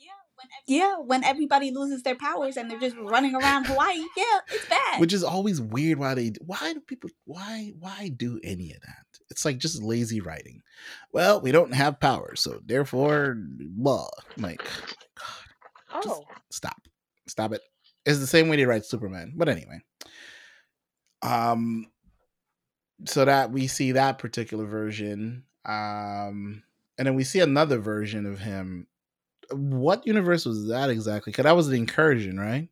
Yeah, 0.66 0.96
when 0.98 1.25
everybody 1.25 1.70
loses 1.72 2.03
their 2.03 2.14
powers 2.14 2.57
and 2.57 2.70
they're 2.70 2.79
just 2.79 2.96
running 2.96 3.35
around 3.35 3.66
Hawaii, 3.66 3.98
yeah, 4.16 4.38
it's 4.48 4.68
bad. 4.68 5.01
Which 5.01 5.12
is 5.12 5.25
always 5.25 5.61
weird. 5.61 5.98
Why 5.98 6.14
they? 6.14 6.33
Why 6.40 6.72
do 6.72 6.81
people? 6.81 7.11
Why? 7.25 7.72
Why 7.79 8.11
do 8.16 8.40
any 8.44 8.72
of 8.72 8.81
that? 8.83 9.07
It's 9.31 9.44
like 9.44 9.59
just 9.59 9.83
lazy 9.83 10.20
writing. 10.20 10.62
Well, 11.12 11.40
we 11.40 11.53
don't 11.53 11.75
have 11.75 11.98
powers, 12.01 12.40
so 12.40 12.61
therefore, 12.64 13.37
blah. 13.38 14.09
I'm 14.37 14.42
like, 14.42 14.62
God, 15.18 16.05
oh, 16.07 16.25
stop, 16.51 16.81
stop 17.27 17.53
it. 17.53 17.61
It's 18.05 18.18
the 18.18 18.27
same 18.27 18.48
way 18.48 18.57
they 18.57 18.66
write 18.66 18.85
Superman. 18.85 19.33
But 19.37 19.48
anyway. 19.48 19.81
Um 21.22 21.87
so 23.05 23.25
that 23.25 23.51
we 23.51 23.66
see 23.66 23.92
that 23.92 24.18
particular 24.18 24.66
version. 24.66 25.44
Um 25.64 26.62
and 26.98 27.07
then 27.07 27.14
we 27.14 27.25
see 27.25 27.40
another 27.40 27.79
version 27.79 28.27
of 28.27 28.40
him. 28.40 28.87
What 29.53 30.07
universe 30.07 30.45
was 30.45 30.69
that 30.69 30.91
exactly? 30.91 31.31
Because 31.31 31.45
that 31.45 31.57
was 31.57 31.69
the 31.69 31.77
incursion, 31.77 32.38
right? 32.38 32.69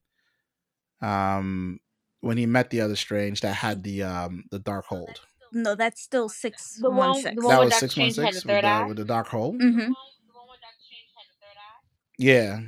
Um 1.01 1.81
when 2.21 2.37
he 2.37 2.47
met 2.47 2.71
the 2.71 2.83
other 2.83 2.97
strange 2.97 3.41
that 3.41 3.55
had 3.55 3.83
the 3.83 4.03
um 4.03 4.45
the 4.51 4.61
Darkhold. 4.61 5.21
No, 5.53 5.75
that's 5.75 6.01
still 6.01 6.29
six 6.29 6.79
the 6.81 6.91
one, 6.91 7.11
one 7.11 7.23
six. 7.23 7.35
The 7.35 7.43
one 7.43 7.51
that 7.57 7.65
was 7.65 7.75
six 7.77 7.97
one 7.97 8.11
six 8.11 8.45
with 8.45 8.63
the, 8.63 8.85
with 8.89 8.97
the 8.97 9.05
Darkhold. 9.05 9.61
Mm-hmm. 9.61 9.93
Yeah. 12.19 12.61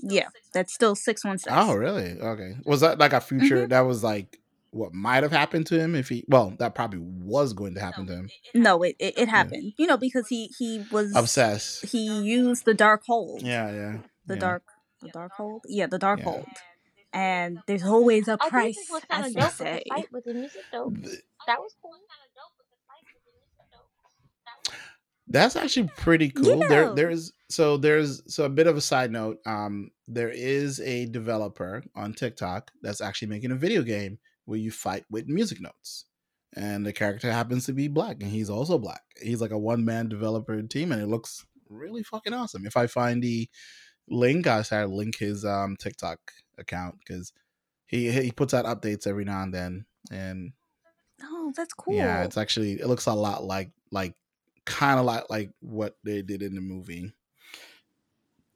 Yeah, 0.00 0.28
that's 0.54 0.72
still 0.72 0.94
six 0.94 1.24
one 1.24 1.38
six. 1.38 1.52
Oh, 1.54 1.74
really? 1.74 2.20
Okay. 2.20 2.54
Was 2.64 2.80
that 2.82 2.98
like 2.98 3.12
a 3.12 3.20
future 3.20 3.62
mm-hmm. 3.62 3.70
that 3.70 3.80
was 3.80 4.04
like 4.04 4.38
what 4.70 4.92
might 4.92 5.22
have 5.22 5.32
happened 5.32 5.66
to 5.66 5.78
him 5.78 5.94
if 5.94 6.08
he? 6.08 6.24
Well, 6.28 6.54
that 6.58 6.74
probably 6.74 7.00
was 7.00 7.52
going 7.52 7.74
to 7.74 7.80
happen 7.80 8.06
to 8.06 8.12
him. 8.12 8.30
No, 8.54 8.82
it 8.82 8.96
it, 8.98 9.18
it 9.18 9.28
happened. 9.28 9.64
Yeah. 9.64 9.72
You 9.78 9.86
know, 9.86 9.96
because 9.96 10.28
he 10.28 10.50
he 10.58 10.84
was 10.90 11.14
obsessed. 11.14 11.86
He 11.86 12.06
used 12.06 12.64
the 12.64 12.74
Darkhold. 12.74 13.42
Yeah, 13.42 13.70
yeah. 13.70 13.98
The 14.26 14.34
yeah. 14.34 14.40
dark, 14.40 14.62
the 15.00 15.08
Darkhold. 15.08 15.60
Yeah, 15.66 15.86
the 15.86 15.98
dark 15.98 16.20
yeah. 16.20 16.24
hold. 16.24 16.46
And 17.12 17.58
there's 17.66 17.84
always 17.84 18.28
a 18.28 18.36
price, 18.36 18.78
as 19.08 19.32
they 19.32 19.40
say. 19.48 19.82
That 19.90 20.04
was 21.58 21.74
cool. 21.80 21.92
That's 25.30 25.56
actually 25.56 25.90
pretty 25.96 26.30
cool. 26.30 26.60
Yeah. 26.60 26.68
There 26.68 26.94
there's 26.94 27.32
so 27.50 27.76
there's 27.76 28.22
so 28.32 28.44
a 28.44 28.48
bit 28.48 28.66
of 28.66 28.76
a 28.76 28.80
side 28.80 29.10
note. 29.10 29.38
Um, 29.46 29.90
there 30.06 30.30
is 30.30 30.80
a 30.80 31.06
developer 31.06 31.82
on 31.94 32.14
TikTok 32.14 32.70
that's 32.82 33.00
actually 33.00 33.28
making 33.28 33.50
a 33.50 33.56
video 33.56 33.82
game 33.82 34.18
where 34.48 34.58
you 34.58 34.70
fight 34.70 35.04
with 35.10 35.26
music 35.28 35.60
notes. 35.60 36.06
and 36.56 36.86
the 36.86 36.92
character 36.94 37.30
happens 37.30 37.66
to 37.66 37.74
be 37.74 37.88
black, 37.88 38.16
and 38.22 38.30
he's 38.32 38.48
also 38.50 38.78
black. 38.78 39.02
He's 39.22 39.40
like 39.42 39.50
a 39.50 39.58
one 39.58 39.84
man 39.84 40.08
developer 40.08 40.60
team, 40.62 40.92
and 40.92 41.02
it 41.02 41.06
looks 41.08 41.44
really 41.68 42.02
fucking 42.02 42.32
awesome. 42.32 42.64
If 42.66 42.76
I 42.76 42.86
find 42.86 43.22
the 43.22 43.48
link, 44.08 44.46
I 44.46 44.62
try 44.62 44.80
to 44.80 44.86
link 44.86 45.18
his 45.18 45.44
um 45.44 45.76
TikTok 45.76 46.18
account 46.58 46.96
because 46.98 47.32
he 47.86 48.10
he 48.10 48.32
puts 48.32 48.54
out 48.54 48.64
updates 48.64 49.06
every 49.06 49.24
now 49.26 49.42
and 49.42 49.52
then, 49.52 49.84
and 50.10 50.52
oh, 51.22 51.52
that's 51.54 51.74
cool. 51.74 51.94
Yeah, 51.94 52.24
it's 52.24 52.38
actually 52.38 52.72
it 52.80 52.86
looks 52.86 53.06
a 53.06 53.14
lot 53.14 53.44
like 53.44 53.70
like 53.92 54.14
kind 54.64 54.98
of 54.98 55.04
like 55.04 55.24
like 55.28 55.50
what 55.60 55.96
they 56.04 56.22
did 56.22 56.42
in 56.42 56.54
the 56.54 56.62
movie. 56.62 57.12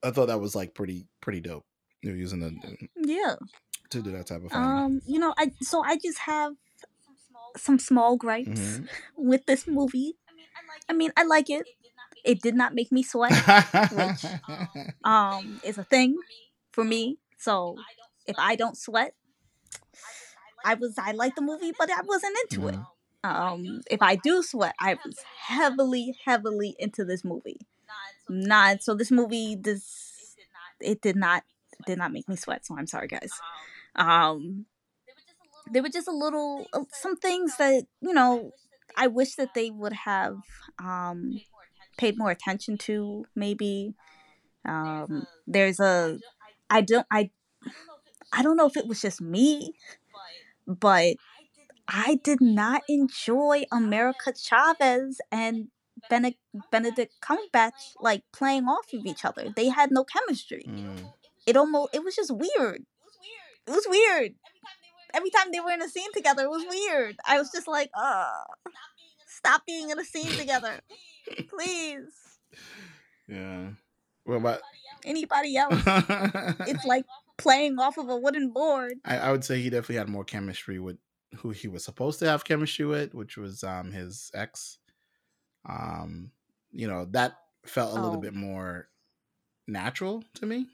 I 0.02 0.10
thought 0.10 0.26
that 0.28 0.40
was 0.40 0.54
like 0.54 0.74
pretty 0.74 1.06
pretty 1.20 1.40
dope. 1.40 1.66
They're 2.02 2.16
using 2.16 2.40
the 2.40 2.52
yeah 2.96 3.36
to 3.92 4.02
do 4.02 4.10
that 4.12 4.26
type 4.26 4.44
of 4.44 4.50
thing. 4.50 4.60
Um, 4.60 5.02
you 5.06 5.18
know, 5.18 5.34
I 5.38 5.52
so 5.60 5.82
I 5.84 5.96
just 5.96 6.18
have 6.18 6.54
some 7.56 7.78
small 7.78 8.16
gripes 8.16 8.48
mm-hmm. 8.48 8.84
with 9.16 9.46
this 9.46 9.66
movie. 9.66 10.14
I 10.88 10.92
mean, 10.92 11.12
I 11.16 11.24
like 11.24 11.50
it. 11.50 11.66
It 12.24 12.40
did 12.40 12.54
not 12.54 12.74
make 12.74 12.92
me 12.92 13.02
sweat, 13.02 13.32
which 13.92 14.24
um 15.04 15.60
is 15.64 15.78
a 15.78 15.84
thing 15.84 16.16
for 16.72 16.84
me. 16.84 17.18
So 17.38 17.76
if 18.26 18.36
I 18.38 18.56
don't 18.56 18.76
sweat, 18.76 19.14
I 20.64 20.74
was 20.74 20.98
I 20.98 21.12
like 21.12 21.34
the 21.34 21.42
movie, 21.42 21.72
but 21.78 21.90
I 21.90 22.02
wasn't 22.02 22.36
into 22.44 22.66
mm-hmm. 22.66 22.80
it. 22.80 22.86
Um, 23.24 23.82
if 23.88 24.02
I 24.02 24.16
do 24.16 24.42
sweat, 24.42 24.74
I 24.80 24.94
was 24.94 25.16
heavily, 25.46 26.16
heavily 26.24 26.74
into 26.78 27.04
this 27.04 27.24
movie. 27.24 27.60
Not 28.28 28.82
so. 28.82 28.94
This 28.94 29.10
movie, 29.10 29.54
this 29.54 30.34
it 30.80 31.00
did 31.02 31.16
not 31.16 31.44
did 31.86 31.98
not 31.98 32.12
make 32.12 32.28
me 32.28 32.36
sweat. 32.36 32.66
So 32.66 32.76
I'm 32.76 32.86
sorry, 32.86 33.08
guys. 33.08 33.32
Um, 33.96 34.66
there 35.70 35.82
were 35.82 35.88
just 35.88 36.08
a 36.08 36.12
little 36.12 36.66
uh, 36.72 36.84
some 36.92 37.16
things 37.16 37.56
that 37.58 37.84
you 38.00 38.12
know 38.12 38.52
I 38.96 39.06
wish 39.06 39.36
that 39.36 39.54
they 39.54 39.70
would 39.70 39.92
have 39.92 40.36
um 40.78 41.40
paid 41.96 42.18
more 42.18 42.30
attention 42.30 42.78
to. 42.78 43.24
Maybe 43.34 43.94
um, 44.66 45.26
there's 45.46 45.80
a 45.80 46.18
I 46.70 46.80
don't 46.80 47.06
I 47.10 47.30
I 48.32 48.42
don't 48.42 48.56
know 48.56 48.66
if 48.66 48.76
it 48.76 48.86
was 48.86 49.00
just 49.00 49.20
me, 49.20 49.74
but 50.66 51.16
I 51.88 52.20
did 52.22 52.40
not 52.40 52.82
enjoy 52.88 53.64
America 53.70 54.32
Chavez 54.34 55.20
and 55.30 55.68
Benedict, 56.08 56.40
Benedict 56.70 57.14
Cumberbatch 57.20 57.94
like 58.00 58.22
playing 58.32 58.64
off 58.64 58.92
of 58.92 59.04
each 59.04 59.24
other. 59.24 59.52
They 59.54 59.68
had 59.68 59.90
no 59.90 60.04
chemistry. 60.04 60.64
Mm. 60.66 61.12
It 61.46 61.56
almost 61.56 61.94
it 61.94 62.04
was 62.04 62.16
just 62.16 62.32
weird. 62.34 62.84
It 63.66 63.70
was 63.70 63.86
weird. 63.88 64.34
Every 65.14 65.30
time 65.30 65.52
they 65.52 65.60
were 65.60 65.70
in 65.70 65.82
a 65.82 65.88
scene 65.88 66.12
together, 66.12 66.44
it 66.44 66.50
was 66.50 66.64
weird. 66.68 67.16
I 67.26 67.38
was 67.38 67.50
just 67.52 67.68
like, 67.68 67.90
uh 67.94 68.30
stop 69.26 69.66
being 69.66 69.90
in 69.90 69.98
a 69.98 70.04
scene 70.04 70.30
together. 70.32 70.80
Please. 71.48 72.12
Yeah. 73.28 73.70
What 74.24 74.36
about 74.36 74.60
anybody 75.04 75.56
else? 75.56 75.82
it's 76.66 76.84
like 76.84 77.04
playing 77.38 77.78
off 77.78 77.98
of 77.98 78.08
a 78.08 78.16
wooden 78.16 78.50
board. 78.50 78.94
I, 79.04 79.18
I 79.18 79.32
would 79.32 79.44
say 79.44 79.60
he 79.60 79.70
definitely 79.70 79.96
had 79.96 80.08
more 80.08 80.24
chemistry 80.24 80.78
with 80.78 80.98
who 81.38 81.50
he 81.50 81.66
was 81.66 81.84
supposed 81.84 82.18
to 82.20 82.28
have 82.28 82.44
chemistry 82.44 82.84
with, 82.84 83.14
which 83.14 83.36
was 83.36 83.64
um 83.64 83.90
his 83.92 84.30
ex. 84.34 84.78
Um, 85.68 86.30
you 86.72 86.88
know, 86.88 87.06
that 87.10 87.36
felt 87.64 87.96
a 87.96 88.00
oh. 88.00 88.02
little 88.02 88.20
bit 88.20 88.34
more 88.34 88.88
natural 89.66 90.24
to 90.34 90.46
me. 90.46 90.66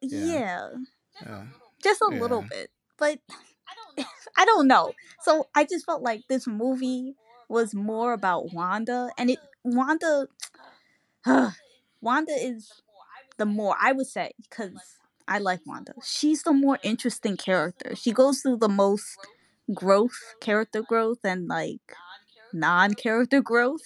Yeah. 0.00 0.18
Yeah. 0.24 0.68
yeah. 1.22 1.44
Just 1.82 2.00
a 2.02 2.08
yeah. 2.12 2.20
little 2.20 2.42
bit. 2.42 2.70
But 2.98 3.20
I 4.36 4.44
don't 4.44 4.66
know. 4.68 4.92
So 5.22 5.48
I 5.54 5.64
just 5.64 5.86
felt 5.86 6.02
like 6.02 6.22
this 6.28 6.46
movie 6.46 7.14
was 7.48 7.74
more 7.74 8.12
about 8.12 8.52
Wanda 8.52 9.10
and 9.16 9.30
it 9.30 9.38
Wanda 9.64 10.28
Wanda 12.00 12.32
is 12.38 12.72
the 13.36 13.46
more 13.46 13.76
I 13.80 13.92
would 13.92 14.06
say 14.06 14.32
cuz 14.50 14.72
I 15.26 15.38
like 15.38 15.60
Wanda. 15.66 15.94
She's 16.02 16.42
the 16.42 16.52
more 16.52 16.78
interesting 16.82 17.36
character. 17.36 17.94
She 17.94 18.12
goes 18.12 18.40
through 18.40 18.56
the 18.56 18.68
most 18.68 19.18
growth, 19.74 20.34
character 20.40 20.82
growth, 20.82 21.18
and 21.22 21.46
like 21.46 21.94
non-character 22.52 23.42
growth, 23.42 23.82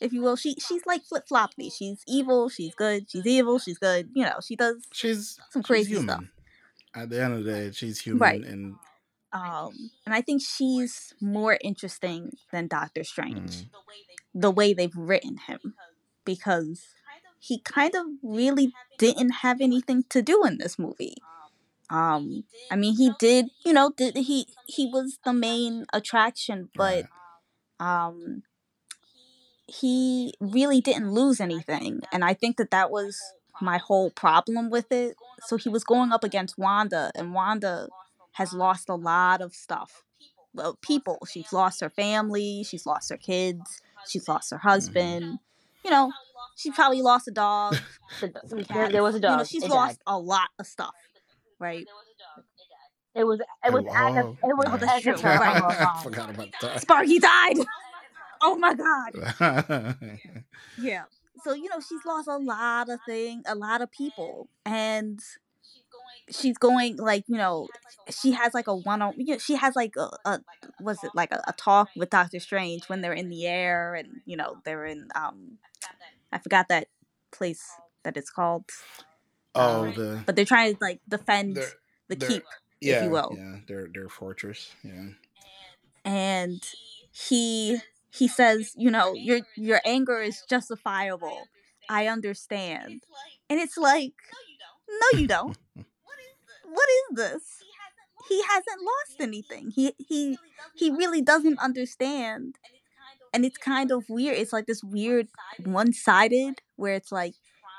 if 0.00 0.12
you 0.12 0.22
will. 0.22 0.34
She 0.34 0.56
she's 0.56 0.84
like 0.84 1.04
flip 1.04 1.28
floppy. 1.28 1.70
She's 1.70 2.02
evil. 2.08 2.48
She's 2.48 2.74
good. 2.74 3.08
She's 3.08 3.26
evil. 3.26 3.60
She's 3.60 3.78
good. 3.78 4.10
You 4.14 4.24
know, 4.24 4.38
she 4.44 4.56
does. 4.56 4.82
She's 4.92 5.38
some 5.50 5.62
crazy 5.62 5.94
she's 5.94 6.02
stuff. 6.02 6.24
At 6.94 7.08
the 7.10 7.22
end 7.22 7.34
of 7.34 7.44
the 7.44 7.52
day, 7.52 7.70
she's 7.72 8.00
human, 8.00 8.20
right. 8.20 8.44
and 8.44 8.76
um, 9.32 9.90
and 10.04 10.14
I 10.14 10.20
think 10.20 10.42
she's 10.42 11.14
more 11.20 11.58
interesting 11.62 12.36
than 12.50 12.66
Doctor 12.66 13.02
Strange. 13.02 13.50
Mm. 13.50 13.68
The 14.34 14.50
way 14.50 14.74
they've 14.74 14.94
written 14.94 15.38
him, 15.38 15.74
because 16.24 16.94
he 17.38 17.58
kind 17.60 17.94
of 17.94 18.06
really 18.22 18.72
didn't 18.98 19.30
have 19.30 19.60
anything 19.60 20.04
to 20.10 20.22
do 20.22 20.44
in 20.44 20.58
this 20.58 20.78
movie. 20.78 21.16
Um, 21.90 22.44
I 22.70 22.76
mean, 22.76 22.96
he 22.96 23.12
did, 23.18 23.46
you 23.64 23.72
know, 23.72 23.92
did 23.96 24.16
he 24.16 24.46
he 24.66 24.86
was 24.86 25.18
the 25.24 25.32
main 25.32 25.86
attraction, 25.92 26.68
but 26.74 27.06
um, 27.80 28.42
he 29.66 30.34
really 30.40 30.80
didn't 30.80 31.10
lose 31.12 31.40
anything, 31.40 32.00
and 32.12 32.24
I 32.24 32.34
think 32.34 32.58
that 32.58 32.70
that 32.70 32.90
was 32.90 33.18
my 33.60 33.78
whole 33.78 34.10
problem 34.10 34.70
with 34.70 34.90
it. 34.90 35.16
So 35.46 35.56
he 35.56 35.68
was 35.68 35.84
going 35.84 36.12
up 36.12 36.24
against 36.24 36.58
Wanda, 36.58 37.10
and 37.14 37.34
Wanda 37.34 37.88
has 38.32 38.52
lost 38.52 38.88
a 38.88 38.94
lot 38.94 39.40
of 39.40 39.54
stuff. 39.54 40.02
Well, 40.54 40.78
people. 40.82 41.18
She's 41.30 41.52
lost 41.52 41.80
her 41.80 41.90
family. 41.90 42.64
She's 42.64 42.86
lost 42.86 43.10
her 43.10 43.16
kids. 43.16 43.82
She's 44.08 44.28
lost 44.28 44.50
her 44.50 44.58
mm-hmm. 44.58 44.68
husband. 44.68 45.24
Mm-hmm. 45.24 45.36
You 45.84 45.90
know, 45.90 46.12
she 46.56 46.70
probably 46.70 47.02
lost 47.02 47.28
a 47.28 47.32
dog. 47.32 47.76
there, 48.20 48.88
there, 48.88 49.02
was 49.02 49.14
a 49.14 49.20
dog. 49.20 49.32
You 49.32 49.36
know, 49.38 49.44
she's 49.44 49.64
it 49.64 49.70
lost 49.70 49.98
died. 49.98 50.14
a 50.14 50.18
lot 50.18 50.48
of 50.58 50.66
stuff 50.66 50.94
right? 51.62 51.86
It 53.14 53.24
was 53.24 53.40
it 53.64 53.72
was 53.72 53.84
oh, 53.88 53.94
Agatha, 53.94 54.28
it 54.30 54.56
was 54.56 54.66
oh, 54.68 54.76
that's 54.76 55.02
true. 55.02 55.14
Right. 55.14 55.62
I 55.62 56.00
forgot 56.02 56.30
about 56.30 56.48
that. 56.60 56.82
Sparky 56.82 57.18
died. 57.18 57.56
Oh 58.44 58.56
my 58.56 58.74
god. 58.74 59.12
yeah. 60.76 61.04
So 61.42 61.54
you 61.54 61.68
know 61.68 61.80
she's 61.80 62.04
lost 62.04 62.28
a 62.28 62.36
lot 62.36 62.88
of 62.88 63.00
thing, 63.06 63.42
a 63.46 63.54
lot 63.54 63.80
of 63.80 63.90
people, 63.90 64.48
and 64.64 65.20
she's 66.30 66.58
going 66.58 66.96
like 66.96 67.24
you 67.26 67.36
know 67.36 67.68
she 68.10 68.32
has 68.32 68.54
like 68.54 68.66
a 68.66 68.74
one 68.74 69.02
on 69.02 69.14
you 69.16 69.34
know, 69.34 69.38
she 69.38 69.54
has 69.56 69.74
like 69.74 69.94
a, 69.96 70.10
a 70.24 70.40
was 70.80 71.02
it 71.04 71.10
like 71.14 71.32
a, 71.32 71.42
a, 71.48 71.52
talk 71.52 71.88
with 71.96 72.10
Doctor 72.10 72.40
Strange 72.40 72.88
when 72.88 73.00
they're 73.00 73.12
in 73.12 73.28
the 73.28 73.46
air 73.46 73.94
and 73.94 74.20
you 74.26 74.36
know 74.36 74.58
they're 74.64 74.86
in 74.86 75.08
um 75.14 75.58
I 76.32 76.38
forgot 76.38 76.68
that 76.68 76.88
place 77.30 77.62
that 78.04 78.16
it's 78.16 78.30
called 78.30 78.64
Oh, 79.54 79.84
um, 79.84 79.94
the 79.94 80.22
but 80.24 80.36
they're 80.36 80.44
trying 80.44 80.72
to 80.74 80.78
like 80.80 81.00
defend 81.08 81.58
the 82.08 82.16
keep, 82.16 82.44
yeah, 82.80 82.96
if 82.96 83.02
you 83.02 83.10
will. 83.10 83.36
Yeah, 83.36 83.56
their 83.66 83.88
their 83.92 84.08
fortress. 84.08 84.72
Yeah. 84.82 85.08
And 86.04 86.62
he 87.12 87.80
he 88.14 88.28
says, 88.28 88.72
you 88.76 88.90
know, 88.90 89.14
your 89.14 89.40
your 89.56 89.80
anger 89.84 90.20
is 90.20 90.42
justifiable. 90.48 91.48
I 91.88 92.06
understand. 92.06 93.02
And 93.48 93.58
it's 93.58 93.76
like, 93.76 94.14
no, 94.88 95.18
you 95.18 95.26
don't. 95.26 95.56
what 95.74 96.88
is 96.88 97.16
this? 97.16 97.42
He 98.28 98.42
hasn't 98.42 98.80
lost 98.82 99.20
anything. 99.20 99.70
He 99.70 99.94
he 99.98 100.38
he 100.74 100.90
really 100.90 101.22
doesn't 101.22 101.58
understand. 101.58 102.56
And 103.34 103.46
it's 103.46 103.58
kind 103.58 103.90
of 103.90 104.04
weird. 104.10 104.36
It's 104.36 104.52
like 104.52 104.66
this 104.66 104.84
weird 104.84 105.28
one 105.64 105.94
sided 105.94 106.60
where 106.76 106.94
it's 106.94 107.10
like 107.10 107.34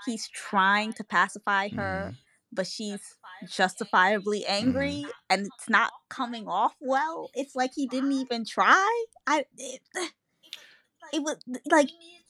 he's 0.06 0.28
trying 0.30 0.94
to 0.94 1.04
pacify 1.04 1.70
her, 1.70 2.14
mm. 2.14 2.18
but 2.52 2.66
she's 2.66 3.18
justifiably 3.48 4.46
angry 4.46 5.06
mm. 5.06 5.10
and 5.30 5.46
it's 5.46 5.70
not 5.70 5.92
coming 6.10 6.48
off 6.48 6.74
well. 6.80 7.30
It's 7.36 7.56
like 7.56 7.72
he 7.76 7.88
didn't 7.88 8.14
even 8.14 8.46
try. 8.46 9.06
I 9.28 9.46
it, 9.58 9.82
it 11.14 11.22
was 11.22 11.38
like 11.70 11.90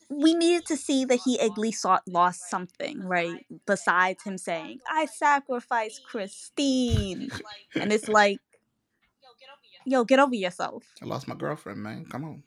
we 0.10 0.34
needed 0.34 0.66
to 0.68 0.78
see 0.78 1.06
that 1.06 1.20
he 1.26 1.40
at 1.40 1.58
least 1.58 1.86
lost 2.08 2.50
something, 2.50 3.02
right? 3.02 3.46
Besides 3.66 4.24
him 4.24 4.38
saying, 4.38 4.80
"I 4.88 5.06
sacrificed 5.06 6.04
Christine," 6.06 7.30
and 7.76 7.92
it's 7.92 8.08
like, 8.08 8.38
yo, 9.86 10.04
get 10.04 10.20
over 10.20 10.36
yourself. 10.36 10.84
I 11.02 11.06
lost 11.06 11.28
my 11.28 11.36
girlfriend, 11.36 11.82
man. 11.82 12.06
Come 12.06 12.24
on. 12.26 12.44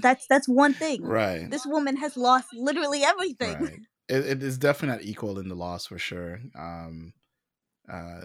that's 0.00 0.26
that's 0.28 0.48
one 0.48 0.74
thing. 0.74 1.02
Right. 1.02 1.50
This 1.50 1.66
woman 1.66 1.96
has 1.96 2.16
lost 2.16 2.48
literally 2.54 3.04
everything. 3.04 3.60
Right 3.60 3.80
it, 4.10 4.26
it 4.26 4.42
is 4.42 4.58
definitely 4.58 5.04
not 5.04 5.08
equal 5.08 5.38
in 5.38 5.48
the 5.48 5.54
loss 5.54 5.86
for 5.86 5.98
sure. 5.98 6.40
Um, 6.58 7.12
uh, 7.90 8.22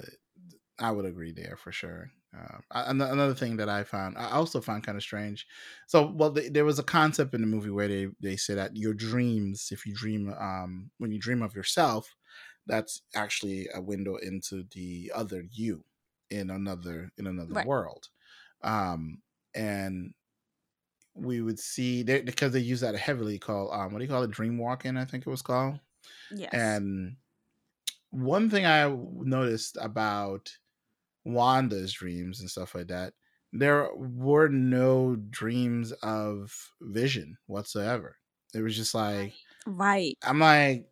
I 0.79 0.91
would 0.91 1.05
agree 1.05 1.31
there 1.31 1.57
for 1.57 1.71
sure. 1.71 2.09
Uh, 2.35 2.59
another 2.71 3.33
thing 3.35 3.57
that 3.57 3.69
I 3.69 3.83
found, 3.83 4.17
I 4.17 4.31
also 4.31 4.61
found 4.61 4.83
kind 4.83 4.97
of 4.97 5.03
strange. 5.03 5.47
So, 5.87 6.07
well, 6.11 6.31
the, 6.31 6.49
there 6.49 6.65
was 6.65 6.79
a 6.79 6.83
concept 6.83 7.33
in 7.33 7.41
the 7.41 7.47
movie 7.47 7.69
where 7.69 7.87
they 7.87 8.07
they 8.19 8.35
say 8.35 8.55
that 8.55 8.75
your 8.75 8.93
dreams, 8.93 9.69
if 9.71 9.85
you 9.85 9.93
dream, 9.93 10.33
um, 10.33 10.91
when 10.97 11.11
you 11.11 11.19
dream 11.19 11.41
of 11.41 11.55
yourself, 11.55 12.15
that's 12.65 13.01
actually 13.13 13.67
a 13.73 13.81
window 13.81 14.17
into 14.17 14.63
the 14.71 15.11
other 15.15 15.45
you 15.51 15.85
in 16.29 16.49
another 16.49 17.11
in 17.17 17.27
another 17.27 17.55
right. 17.55 17.65
world. 17.65 18.09
Um, 18.61 19.21
and 19.53 20.13
we 21.13 21.41
would 21.41 21.59
see 21.59 22.03
they, 22.03 22.21
because 22.21 22.51
they 22.51 22.59
use 22.59 22.81
that 22.81 22.95
heavily 22.95 23.39
called 23.39 23.71
um 23.73 23.91
what 23.93 23.99
do 23.99 24.05
you 24.05 24.09
call 24.09 24.23
it 24.23 24.31
dream 24.31 24.57
walking 24.57 24.97
i 24.97 25.05
think 25.05 25.25
it 25.25 25.29
was 25.29 25.41
called 25.41 25.79
Yes. 26.29 26.81
and 26.81 27.17
one 28.11 28.49
thing 28.49 28.65
i 28.65 28.87
noticed 28.89 29.77
about 29.81 30.57
wanda's 31.25 31.91
dreams 31.91 32.39
and 32.39 32.49
stuff 32.49 32.75
like 32.75 32.87
that 32.87 33.13
there 33.55 33.89
were 33.95 34.49
no 34.49 35.15
dreams 35.29 35.93
of 36.03 36.71
vision 36.81 37.37
whatsoever. 37.47 38.17
It 38.53 38.61
was 38.61 38.75
just 38.75 38.93
like 38.93 39.33
right. 39.65 40.17
i'm 40.23 40.39
like 40.39 40.87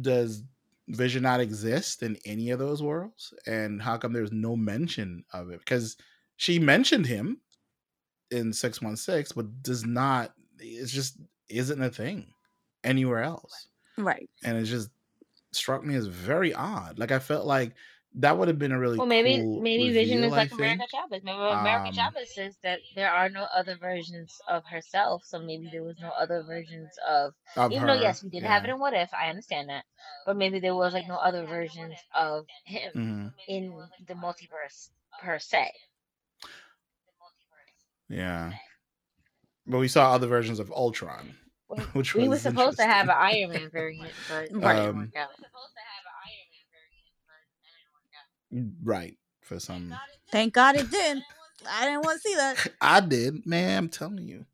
does 0.00 0.42
vision 0.88 1.22
not 1.22 1.40
exist 1.40 2.02
in 2.02 2.16
any 2.24 2.50
of 2.50 2.58
those 2.58 2.82
worlds? 2.82 3.34
And 3.46 3.80
how 3.80 3.96
come 3.96 4.12
there's 4.12 4.32
no 4.32 4.56
mention 4.56 5.24
of 5.32 5.50
it? 5.50 5.60
Because 5.60 5.96
she 6.36 6.58
mentioned 6.58 7.06
him 7.06 7.40
in 8.30 8.52
616 8.52 9.34
but 9.34 9.62
does 9.62 9.84
not 9.84 10.32
it's 10.58 10.92
just 10.92 11.18
isn't 11.48 11.82
a 11.82 11.90
thing 11.90 12.26
anywhere 12.84 13.22
else. 13.22 13.68
Right. 13.96 14.30
and 14.44 14.56
it 14.56 14.64
just 14.64 14.90
struck 15.52 15.84
me 15.84 15.96
as 15.96 16.06
very 16.06 16.54
odd. 16.54 16.98
Like 16.98 17.12
i 17.12 17.18
felt 17.18 17.46
like 17.46 17.74
that 18.18 18.36
would 18.36 18.48
have 18.48 18.58
been 18.58 18.72
a 18.72 18.78
really 18.78 18.98
Well, 18.98 19.06
maybe 19.06 19.38
cool 19.38 19.60
maybe 19.60 19.90
Vision 19.92 20.22
is 20.24 20.32
I 20.32 20.36
like 20.36 20.52
America. 20.52 20.84
Chavez. 20.90 21.22
Maybe 21.24 21.38
America 21.38 21.88
Um, 21.88 21.94
Chavez 21.94 22.34
says 22.34 22.56
that 22.62 22.80
there 22.94 23.10
are 23.10 23.28
no 23.28 23.46
other 23.54 23.76
versions 23.76 24.40
of 24.48 24.64
herself, 24.66 25.22
so 25.24 25.38
maybe 25.40 25.68
there 25.72 25.84
was 25.84 25.96
no 26.00 26.10
other 26.10 26.42
versions 26.42 26.90
of. 27.08 27.32
of 27.56 27.72
Even 27.72 27.88
her 27.88 27.94
though 27.94 28.02
yes, 28.02 28.22
we 28.22 28.30
did 28.30 28.42
have 28.42 28.64
it 28.64 28.70
in 28.70 28.78
What 28.78 28.92
If, 28.94 29.12
I 29.14 29.28
understand 29.30 29.68
that, 29.70 29.84
but 30.26 30.36
maybe 30.36 30.58
there 30.60 30.74
was 30.74 30.92
like 30.92 31.08
no 31.08 31.16
other 31.16 31.46
versions 31.46 31.94
of 32.14 32.46
him 32.64 32.92
Mhm. 32.94 33.32
in 33.48 33.72
the 34.06 34.14
multiverse 34.14 34.90
per 35.20 35.38
se. 35.38 35.72
yeah 38.08 38.52
but 39.66 39.78
we 39.78 39.88
saw 39.88 40.12
other 40.12 40.26
versions 40.26 40.58
of 40.58 40.72
ultron 40.72 41.36
Well, 41.68 41.80
which 41.92 42.14
we 42.14 42.26
were 42.28 42.38
supposed 42.38 42.78
to 42.78 42.84
have 42.86 43.08
an. 43.08 43.16
Iron 43.16 43.50
Man 43.50 43.68
variant, 43.70 44.14
but 44.28 44.34
it 44.44 44.52
Right. 44.54 44.76
didn't 44.76 44.88
Um, 44.88 44.96
work 44.96 45.16
out. 45.16 45.30
Right 48.82 49.16
for 49.42 49.58
some 49.60 49.94
Thank 50.30 50.54
God 50.54 50.76
it 50.76 50.90
didn't. 50.90 51.24
I 51.68 51.84
didn't 51.86 52.04
want 52.04 52.20
to 52.22 52.28
see 52.28 52.34
that. 52.36 52.66
I 52.80 53.00
did, 53.00 53.46
man. 53.46 53.78
I'm 53.78 53.88
telling 53.88 54.28
you, 54.28 54.44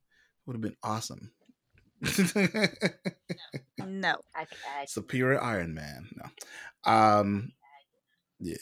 would 0.46 0.54
have 0.54 0.61
been 0.62 0.76
awesome. 0.83 1.33
No. 3.78 4.16
I, 4.35 4.42
I, 4.42 4.85
Superior 4.87 5.42
Iron 5.42 5.74
Man. 5.74 6.09
No, 6.16 6.92
um, 6.92 7.52
yeah. 8.40 8.57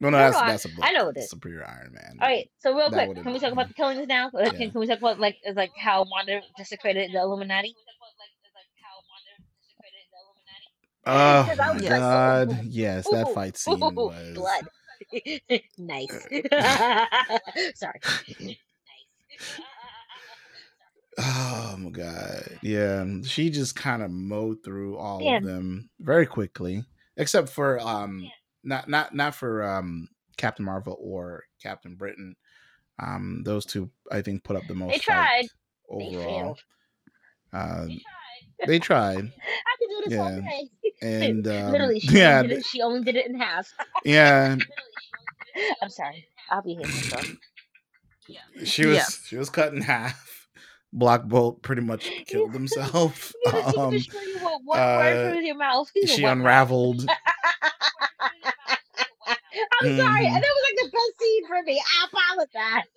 No, 0.00 0.10
no, 0.10 0.18
No, 0.18 0.24
that's 0.24 0.36
I- 0.36 0.50
that's 0.50 0.64
a 0.64 0.68
book. 0.68 0.80
I 0.82 0.92
know 0.92 1.08
it 1.10 1.16
is. 1.16 1.30
Superior 1.30 1.64
Iron 1.66 1.92
Man. 1.94 2.16
All 2.20 2.28
right, 2.28 2.50
so 2.58 2.76
real 2.76 2.90
That 2.90 3.06
quick, 3.06 3.22
can 3.22 3.26
we 3.26 3.32
been- 3.32 3.40
talk 3.40 3.52
about 3.52 3.68
the 3.68 3.74
killings 3.74 4.06
now? 4.08 4.30
Yeah. 4.34 4.48
Can, 4.50 4.70
can 4.72 4.80
we 4.80 4.86
talk 4.86 4.98
about 4.98 5.20
like 5.20 5.36
like 5.54 5.70
how 5.78 6.04
Wanda 6.10 6.40
desecrated 6.58 7.12
the 7.12 7.20
Illuminati? 7.20 7.74
Oh 11.04 11.54
my 11.58 11.72
like, 11.72 11.80
god! 11.80 12.50
ooh, 12.52 12.58
yes, 12.68 13.08
that 13.10 13.28
ooh, 13.28 13.34
fight 13.34 13.56
scene 13.56 13.82
ooh, 13.82 13.90
was. 13.90 14.34
blood. 14.34 14.68
nice. 15.78 16.28
Sorry. 17.74 18.00
Oh 21.18 21.76
my 21.78 21.90
god! 21.90 22.58
Yeah, 22.62 23.04
she 23.24 23.50
just 23.50 23.74
kind 23.74 24.02
of 24.02 24.10
mowed 24.10 24.58
through 24.64 24.96
all 24.96 25.18
Damn. 25.18 25.42
of 25.42 25.48
them 25.48 25.90
very 26.00 26.26
quickly, 26.26 26.84
except 27.16 27.48
for 27.48 27.80
um, 27.80 28.30
not 28.62 28.88
not 28.88 29.14
not 29.14 29.34
for 29.34 29.64
um 29.64 30.08
Captain 30.36 30.64
Marvel 30.64 30.96
or 31.00 31.44
Captain 31.60 31.96
Britain. 31.96 32.36
Um, 33.00 33.42
those 33.44 33.66
two 33.66 33.90
I 34.10 34.22
think 34.22 34.44
put 34.44 34.56
up 34.56 34.62
the 34.68 34.74
most. 34.74 34.92
They 34.92 34.98
tried. 34.98 35.26
fight 35.26 35.50
They 35.98 36.16
overall. 36.16 36.24
failed. 36.24 36.58
Uh, 37.52 37.86
they 38.66 38.78
tried, 38.78 39.18
I 39.18 39.76
could 39.78 39.88
do 39.88 40.08
this 40.08 40.18
all 40.18 40.30
day. 40.30 40.68
And 41.02 41.46
um, 41.46 41.72
Literally, 41.72 42.00
she, 42.00 42.18
yeah, 42.18 42.38
only 42.38 42.48
did 42.48 42.58
it, 42.58 42.64
she 42.66 42.80
only 42.82 43.02
did 43.02 43.16
it 43.16 43.26
in 43.26 43.38
half. 43.38 43.68
yeah. 44.04 44.56
I'm 45.82 45.90
sorry. 45.90 46.26
I'll 46.50 46.62
be 46.62 46.74
here 46.74 46.86
myself. 46.86 47.26
She 48.64 48.86
was 48.86 48.96
Yes. 48.96 49.24
she 49.26 49.36
was 49.36 49.50
cut 49.50 49.74
in 49.74 49.82
half. 49.82 50.48
Black 50.94 51.24
Bolt 51.24 51.62
pretty 51.62 51.82
much 51.82 52.10
killed 52.26 52.52
himself. 52.54 53.32
Um, 53.46 53.52
think 53.62 53.76
of 53.76 53.94
you 53.94 54.02
what 54.64 54.78
uh, 54.78 54.96
word 54.98 55.32
through 55.32 55.42
your 55.42 55.56
mouth. 55.56 55.90
You 55.94 56.06
she 56.06 56.24
unraveled. 56.24 57.06
I'm 59.80 59.96
sorry, 59.96 60.26
and 60.26 60.34
that 60.36 60.42
was 60.42 60.64
like 60.68 60.76
the 60.84 60.90
best 60.92 61.20
scene 61.20 61.46
for 61.46 61.62
me. 61.62 61.80
I 61.82 62.06
apologize. 62.06 62.88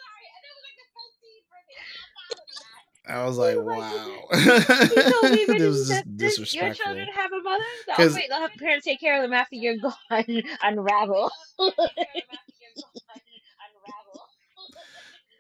I 3.08 3.24
was 3.26 3.38
like, 3.38 3.56
Oh 3.56 3.62
wow. 3.64 4.28
You 4.34 4.40
told 4.42 5.24
me 5.32 5.42
it 5.42 5.48
that 5.48 5.60
was 5.68 5.88
that- 5.90 6.06
just 6.18 6.38
that 6.40 6.54
your 6.54 6.74
children 6.74 7.08
have 7.16 7.32
a 7.32 7.42
mother. 7.42 7.64
Oh 7.90 7.94
'Cause- 7.96 8.16
wait, 8.16 8.26
they'll 8.30 8.40
have 8.42 8.54
parents 8.56 8.86
take 8.86 9.00
care 9.00 9.16
of 9.18 9.22
them 9.22 9.34
after 9.34 9.56
you're 9.56 9.78
gone. 10.10 10.44
Unravel. 10.64 11.32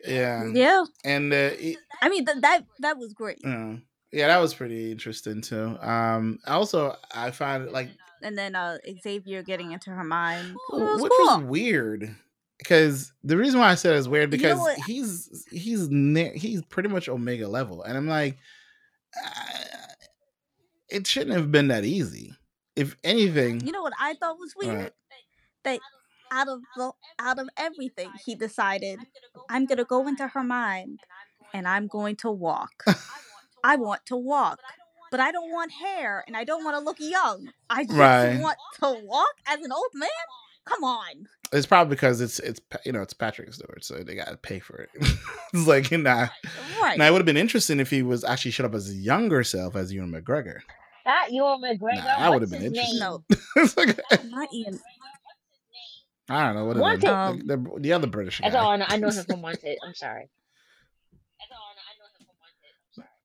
Yeah, 0.08 0.46
Yeah. 0.54 0.84
and 1.04 1.34
uh, 1.34 1.50
it, 1.58 1.78
I 2.02 2.10
mean 2.10 2.26
th- 2.26 2.38
that 2.42 2.62
that 2.80 2.98
was 2.98 3.14
great. 3.14 3.40
uh, 3.44 3.78
yeah, 4.12 4.28
that 4.28 4.38
was 4.38 4.54
pretty 4.54 4.92
interesting 4.92 5.42
too. 5.42 5.78
Um, 5.82 6.38
also, 6.46 6.96
I 7.14 7.32
found 7.32 7.64
it 7.68 7.72
like 7.74 7.90
And 8.22 8.38
then 8.38 8.56
uh 8.56 8.78
Xavier 9.02 9.42
getting 9.42 9.72
into 9.72 9.90
her 9.90 10.04
mind. 10.04 10.56
It 10.74 10.76
was 10.76 11.02
which 11.02 11.12
cool. 11.18 11.26
was 11.40 11.44
weird 11.46 12.16
because 12.58 13.12
the 13.24 13.38
reason 13.38 13.60
why 13.60 13.70
I 13.70 13.76
said 13.76 13.96
it's 13.96 14.08
weird 14.08 14.32
You 14.34 14.38
know 14.40 14.66
because 14.66 14.84
he's 14.86 15.46
he's 15.52 15.90
ne- 15.90 16.38
he's 16.38 16.62
pretty 16.64 16.90
much 16.90 17.10
Omega 17.10 17.48
level, 17.48 17.84
and 17.84 17.98
I'm 17.98 18.08
like, 18.08 18.38
uh, 19.24 19.30
it 20.90 21.08
shouldn't 21.08 21.36
have 21.36 21.52
been 21.52 21.68
that 21.70 21.86
easy. 21.86 22.36
If 22.76 22.96
anything, 23.04 23.66
You 23.66 23.72
know 23.72 23.82
what 23.82 23.94
I 24.00 24.16
thought 24.16 24.38
was 24.38 24.54
weird? 24.56 24.76
Right. 24.76 24.92
That 25.64 25.80
out 26.32 26.48
of 26.48 26.62
the 26.76 26.92
out 27.20 27.40
of 27.40 27.50
everything, 27.58 28.12
he 28.26 28.36
decided 28.36 29.00
I'm 29.50 29.66
gonna 29.66 29.86
go 29.86 30.08
into 30.08 30.28
her 30.28 30.44
mind 30.44 31.00
and 31.54 31.68
I'm 31.68 31.88
going 31.88 32.16
to 32.18 32.30
walk. 32.32 32.84
I 33.64 33.78
want 33.78 34.06
to 34.08 34.16
walk. 34.16 34.60
But 35.12 35.20
I 35.20 35.32
don't 35.32 35.52
want 35.52 35.72
hair 35.72 36.24
and 36.28 36.36
I 36.36 36.44
don't 36.44 36.64
want 36.64 36.76
to 36.78 36.84
look 36.84 36.98
young. 37.00 37.50
I 37.70 37.86
just 37.86 37.96
Right. 37.98 38.40
want 38.40 38.58
to 38.82 39.00
walk 39.06 39.34
as 39.48 39.62
an 39.62 39.72
old 39.72 39.92
man? 39.94 40.10
Come 40.66 40.84
on. 40.84 41.28
It's 41.52 41.66
probably 41.66 41.96
because 41.96 42.22
it's 42.22 42.40
it's 42.40 42.60
you 42.86 42.92
know 42.92 43.02
it's 43.02 43.14
Patrick 43.14 43.54
Stewart, 43.54 43.84
so 43.84 43.96
they 43.96 44.16
got 44.16 44.28
to 44.28 44.38
pay 44.38 44.60
for 44.60 44.78
it. 44.78 44.90
it's 45.54 45.68
like 45.68 45.92
nah. 45.92 46.28
Right. 46.82 46.98
Now 46.98 47.08
it 47.08 47.12
would 47.12 47.20
have 47.20 47.26
been 47.26 47.38
interesting 47.38 47.80
if 47.80 47.90
he 47.90 48.04
was 48.04 48.24
actually 48.24 48.52
showed 48.52 48.66
up 48.66 48.76
as 48.76 48.88
his 48.88 48.98
younger 48.98 49.44
self 49.44 49.76
as 49.76 49.94
Ewan 49.94 50.12
McGregor. 50.12 50.60
Not 51.06 51.32
Ewan 51.32 51.62
McGregor. 51.62 51.98
Nah, 51.98 52.20
that 52.20 52.32
would've 52.34 52.50
been 52.50 52.64
interesting. 52.64 53.00
name? 53.00 53.00
no, 53.00 53.24
it's 53.58 53.78
like 53.78 54.00
not 54.26 54.54
Ian. 54.54 54.80
I 56.28 56.46
don't 56.48 56.56
know 56.56 56.66
what 56.66 56.78
Wanted. 56.78 57.02
the, 57.02 57.58
the, 57.58 57.80
the 57.80 57.94
other 57.94 58.08
British 58.08 58.42
That's 58.42 58.56
all 58.56 58.66
guy. 58.66 58.74
I 58.74 58.78
know. 58.78 58.86
I 58.90 58.98
know 58.98 59.10
him 59.10 59.26
from 59.26 59.42
Wanted. 59.44 59.78
I'm 59.86 59.94
sorry. 59.94 60.30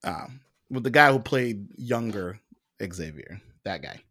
um, 0.03 0.41
with 0.69 0.83
the 0.83 0.91
guy 0.91 1.11
who 1.11 1.19
played 1.19 1.67
younger 1.77 2.39
Xavier, 2.81 3.41
that 3.65 3.81
guy. 3.81 4.01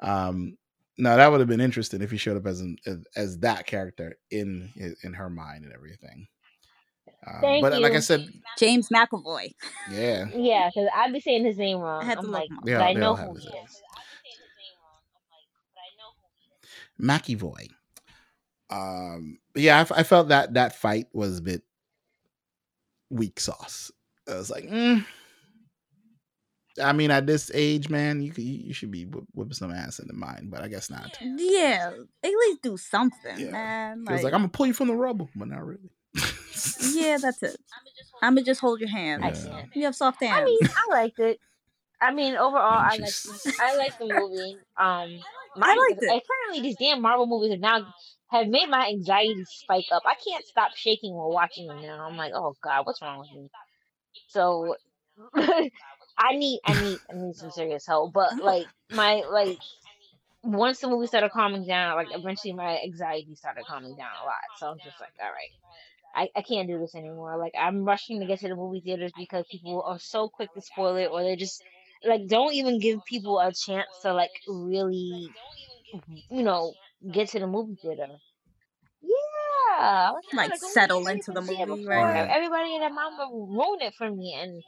Um, 0.00 0.56
no, 0.98 1.16
that 1.16 1.30
would 1.30 1.40
have 1.40 1.48
been 1.48 1.60
interesting 1.60 2.02
if 2.02 2.10
he 2.10 2.16
showed 2.16 2.36
up 2.36 2.46
as 2.46 2.60
an, 2.60 2.76
as, 2.86 2.98
as 3.16 3.38
that 3.40 3.66
character 3.66 4.16
in 4.30 4.70
his, 4.74 4.96
in 5.02 5.14
her 5.14 5.30
mind 5.30 5.64
and 5.64 5.72
everything. 5.72 6.26
Uh, 7.26 7.40
Thank 7.40 7.62
but 7.62 7.80
like 7.80 7.92
I 7.92 8.00
said, 8.00 8.28
James 8.58 8.88
McAvoy. 8.88 9.52
yeah, 9.90 10.26
Yeah, 10.34 10.68
because 10.74 10.88
I'd 10.94 11.12
be 11.12 11.20
saying 11.20 11.44
his 11.44 11.56
name 11.56 11.78
wrong. 11.78 12.02
I 12.02 12.06
had 12.06 12.18
to 12.18 12.24
I'm 12.26 12.30
like, 12.32 12.50
him 12.50 12.58
up. 12.58 12.64
Yeah, 12.68 12.78
but 12.78 12.84
I 12.84 12.92
know 12.94 13.14
who 13.14 13.34
he 13.34 13.44
his- 13.46 13.46
is. 13.70 13.82
McEvoy. 17.00 17.68
Um, 18.70 19.38
yeah, 19.54 19.78
I, 19.78 19.80
f- 19.82 19.92
I 19.92 20.02
felt 20.02 20.28
that 20.28 20.54
that 20.54 20.74
fight 20.76 21.06
was 21.12 21.38
a 21.38 21.42
bit 21.42 21.62
weak 23.10 23.38
sauce. 23.38 23.90
I 24.30 24.34
was 24.36 24.50
like, 24.50 24.64
mm. 24.64 25.04
I 26.82 26.92
mean, 26.92 27.10
at 27.10 27.26
this 27.26 27.50
age, 27.54 27.88
man, 27.88 28.22
you 28.22 28.32
could, 28.32 28.44
you 28.44 28.54
you 28.68 28.72
should 28.74 28.90
be 28.90 29.04
whipping 29.34 29.52
some 29.54 29.72
ass 29.72 29.98
in 29.98 30.06
the 30.06 30.14
mind, 30.14 30.50
but 30.50 30.62
I 30.62 30.68
guess 30.68 30.88
not. 30.90 31.18
Yeah. 31.20 31.90
At 32.22 32.30
least 32.30 32.62
do 32.62 32.76
something, 32.76 33.38
Yeah. 33.38 33.50
man. 33.50 34.04
He 34.06 34.12
was 34.12 34.22
like, 34.22 34.32
I'm 34.32 34.40
gonna 34.40 34.48
pull 34.48 34.66
you 34.66 34.72
from 34.72 34.88
the 34.88 34.94
rubble, 34.96 35.28
but 35.36 35.48
not 35.48 35.64
really. 35.66 35.90
yeah, 36.94 37.18
that's 37.20 37.42
it. 37.42 37.56
I'ma 38.22 38.42
just 38.42 38.60
hold 38.60 38.80
your 38.80 38.88
hand. 38.90 39.22
Yeah. 39.24 39.64
You 39.74 39.84
have 39.84 39.96
soft 39.96 40.22
hands. 40.22 40.40
I 40.40 40.44
mean, 40.44 40.58
I 40.62 40.92
liked 40.92 41.18
it. 41.18 41.40
I 42.00 42.12
mean, 42.12 42.34
overall, 42.36 42.62
I 42.62 42.96
like. 42.96 43.12
I 43.60 43.76
liked 43.76 43.98
the 43.98 44.06
movie. 44.06 44.56
Um, 44.76 45.20
my 45.56 45.66
I 45.68 45.88
liked 45.88 46.02
it. 46.02 46.06
apparently 46.06 46.62
these 46.68 46.76
damn 46.76 47.00
Marvel 47.02 47.26
movies 47.26 47.50
have 47.52 47.60
now 47.60 47.86
have 48.28 48.48
made 48.48 48.68
my 48.68 48.88
anxiety 48.88 49.44
spike 49.44 49.84
up. 49.92 50.02
I 50.06 50.14
can't 50.14 50.44
stop 50.46 50.74
shaking 50.74 51.14
while 51.14 51.30
watching 51.30 51.66
them 51.66 51.82
now. 51.82 52.06
I'm 52.08 52.16
like, 52.16 52.32
oh 52.34 52.54
god, 52.62 52.86
what's 52.86 53.02
wrong 53.02 53.18
with 53.20 53.28
me? 53.34 53.50
So, 54.28 54.74
I 56.18 56.36
need 56.36 56.60
I 56.64 56.74
need 56.74 56.98
I 57.10 57.14
need 57.16 57.34
some 57.36 57.50
serious 57.52 57.86
help. 57.86 58.12
But 58.12 58.42
like 58.42 58.66
my 58.90 59.22
like 59.30 59.58
once 60.44 60.80
the 60.80 60.88
movie 60.88 61.06
started 61.06 61.30
calming 61.30 61.66
down, 61.66 61.96
like 61.96 62.08
eventually 62.10 62.52
my 62.52 62.78
anxiety 62.84 63.34
started 63.34 63.64
calming 63.66 63.96
down 63.96 64.10
a 64.22 64.24
lot. 64.24 64.34
So 64.58 64.68
I'm 64.68 64.78
just 64.78 65.00
like, 65.00 65.12
all 65.20 65.30
right. 65.30 65.50
I, 66.14 66.28
I 66.36 66.42
can't 66.42 66.68
do 66.68 66.78
this 66.78 66.94
anymore. 66.94 67.38
Like 67.38 67.52
I'm 67.58 67.84
rushing 67.84 68.20
to 68.20 68.26
get 68.26 68.40
to 68.40 68.48
the 68.48 68.56
movie 68.56 68.80
theaters 68.80 69.12
because 69.16 69.46
people 69.50 69.82
are 69.86 69.98
so 69.98 70.28
quick 70.28 70.52
to 70.54 70.60
spoil 70.60 70.96
it, 70.96 71.08
or 71.10 71.22
they 71.22 71.36
just 71.36 71.62
like 72.04 72.26
don't 72.26 72.52
even 72.54 72.80
give 72.80 73.04
people 73.06 73.38
a 73.38 73.52
chance 73.52 73.86
to 74.02 74.12
like 74.12 74.30
really, 74.46 75.30
you 76.30 76.42
know, 76.42 76.74
get 77.10 77.30
to 77.30 77.38
the 77.40 77.46
movie 77.46 77.78
theater. 77.80 78.08
Yeah, 79.02 80.10
like, 80.10 80.50
like 80.50 80.60
oh, 80.62 80.68
settle 80.72 81.06
into 81.06 81.32
the 81.32 81.40
movie, 81.40 81.86
right? 81.86 82.28
Everybody 82.30 82.74
and 82.74 82.82
their 82.82 82.92
mama 82.92 83.28
ruin 83.32 83.80
it 83.80 83.94
for 83.94 84.10
me, 84.10 84.34
and 84.38 84.62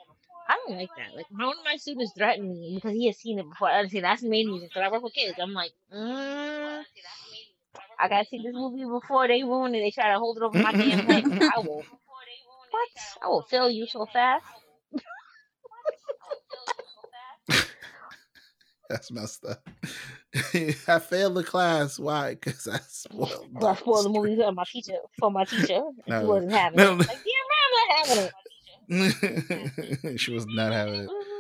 I 0.48 0.59
don't 0.66 0.76
like 0.78 0.90
that. 0.96 1.16
Like 1.16 1.26
one 1.30 1.48
of 1.48 1.64
my 1.64 1.76
students 1.76 2.12
threatened 2.16 2.50
me 2.50 2.72
because 2.74 2.92
he 2.92 3.07
has 3.07 3.16
seen 3.16 3.38
it 3.38 3.48
before. 3.48 3.68
I 3.68 3.87
see 3.87 4.00
that's 4.00 4.22
the 4.22 4.28
main 4.28 4.48
reason 4.48 4.68
because 4.68 4.83
I 4.83 4.90
work 4.90 5.02
with 5.02 5.14
kids. 5.14 5.38
I'm 5.40 5.54
like, 5.54 5.72
mm, 5.92 6.83
I 7.98 8.09
gotta 8.09 8.26
see 8.26 8.38
this 8.38 8.54
movie 8.54 8.85
before 8.85 9.26
they 9.26 9.42
ruin 9.42 9.74
it. 9.74 9.80
They 9.80 9.90
try 9.90 10.12
to 10.12 10.18
hold 10.18 10.37
it 10.37 10.42
over 10.42 10.59
my 10.59 10.72
damn 10.72 11.07
head. 11.07 11.24
I 11.57 11.61
will. 11.61 11.85
What? 12.70 12.88
I 13.22 13.28
will 13.28 13.42
fail 13.42 13.70
you 13.70 13.87
so 13.87 14.07
fast. 14.07 14.44
That's 18.90 19.11
messed 19.11 19.44
up. 19.46 19.66
I 20.88 20.98
failed 20.98 21.37
the 21.37 21.44
class. 21.44 21.98
Why? 21.98 22.35
Because 22.35 22.68
I 22.68 22.80
spoiled. 22.87 23.48
I 23.62 23.74
spoiled 23.76 24.04
the 24.04 24.11
movie 24.11 24.37
for 24.37 24.52
my 24.52 24.64
teacher. 24.70 24.98
For 25.18 25.30
my 25.30 25.44
teacher, 25.44 25.80
no, 26.07 26.20
she 26.20 26.26
wasn't 26.26 26.52
having 26.52 26.76
no, 26.78 26.92
it. 26.92 26.98
Like, 26.98 27.09
yeah, 27.09 27.33
I'm 27.54 27.72
not 27.72 28.09
having 28.09 28.24
it. 28.24 28.33
she 30.16 30.33
was 30.33 30.47
not 30.47 30.73
having 30.73 30.94
it. 30.94 31.09
Mm-hmm. 31.09 31.35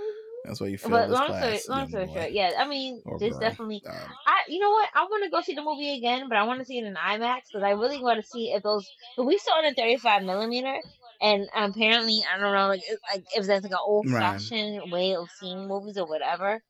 That's 0.44 0.60
why 0.60 0.66
you 0.66 0.76
feel. 0.76 0.90
But 0.90 1.08
long 1.08 1.26
story, 1.26 1.58
long 1.68 1.88
story 1.88 2.06
short, 2.12 2.32
yeah. 2.32 2.50
I 2.58 2.68
mean, 2.68 3.02
there's 3.18 3.38
definitely. 3.38 3.82
Um, 3.86 3.96
I, 4.26 4.42
you 4.46 4.60
know 4.60 4.70
what? 4.70 4.90
I 4.94 5.04
want 5.04 5.24
to 5.24 5.30
go 5.30 5.40
see 5.40 5.54
the 5.54 5.62
movie 5.62 5.96
again, 5.96 6.28
but 6.28 6.36
I 6.36 6.42
want 6.42 6.60
to 6.60 6.66
see 6.66 6.78
it 6.78 6.84
in 6.84 6.94
IMAX 6.94 7.42
because 7.50 7.64
I 7.64 7.70
really 7.70 7.98
want 7.98 8.20
to 8.20 8.26
see 8.26 8.52
if 8.52 8.62
those. 8.62 8.86
But 9.16 9.24
we 9.24 9.38
saw 9.38 9.60
it 9.60 9.64
in 9.64 9.74
35 9.74 10.22
millimeter, 10.22 10.76
and 11.22 11.48
apparently, 11.56 12.22
I 12.30 12.38
don't 12.38 12.52
know, 12.52 12.68
like, 12.68 12.82
like 13.10 13.24
if 13.34 13.46
there's 13.46 13.62
like 13.62 13.72
an 13.72 13.78
old 13.82 14.06
fashioned 14.10 14.80
right. 14.80 14.92
way 14.92 15.16
of 15.16 15.30
seeing 15.40 15.66
movies 15.66 15.96
or 15.96 16.06
whatever. 16.06 16.62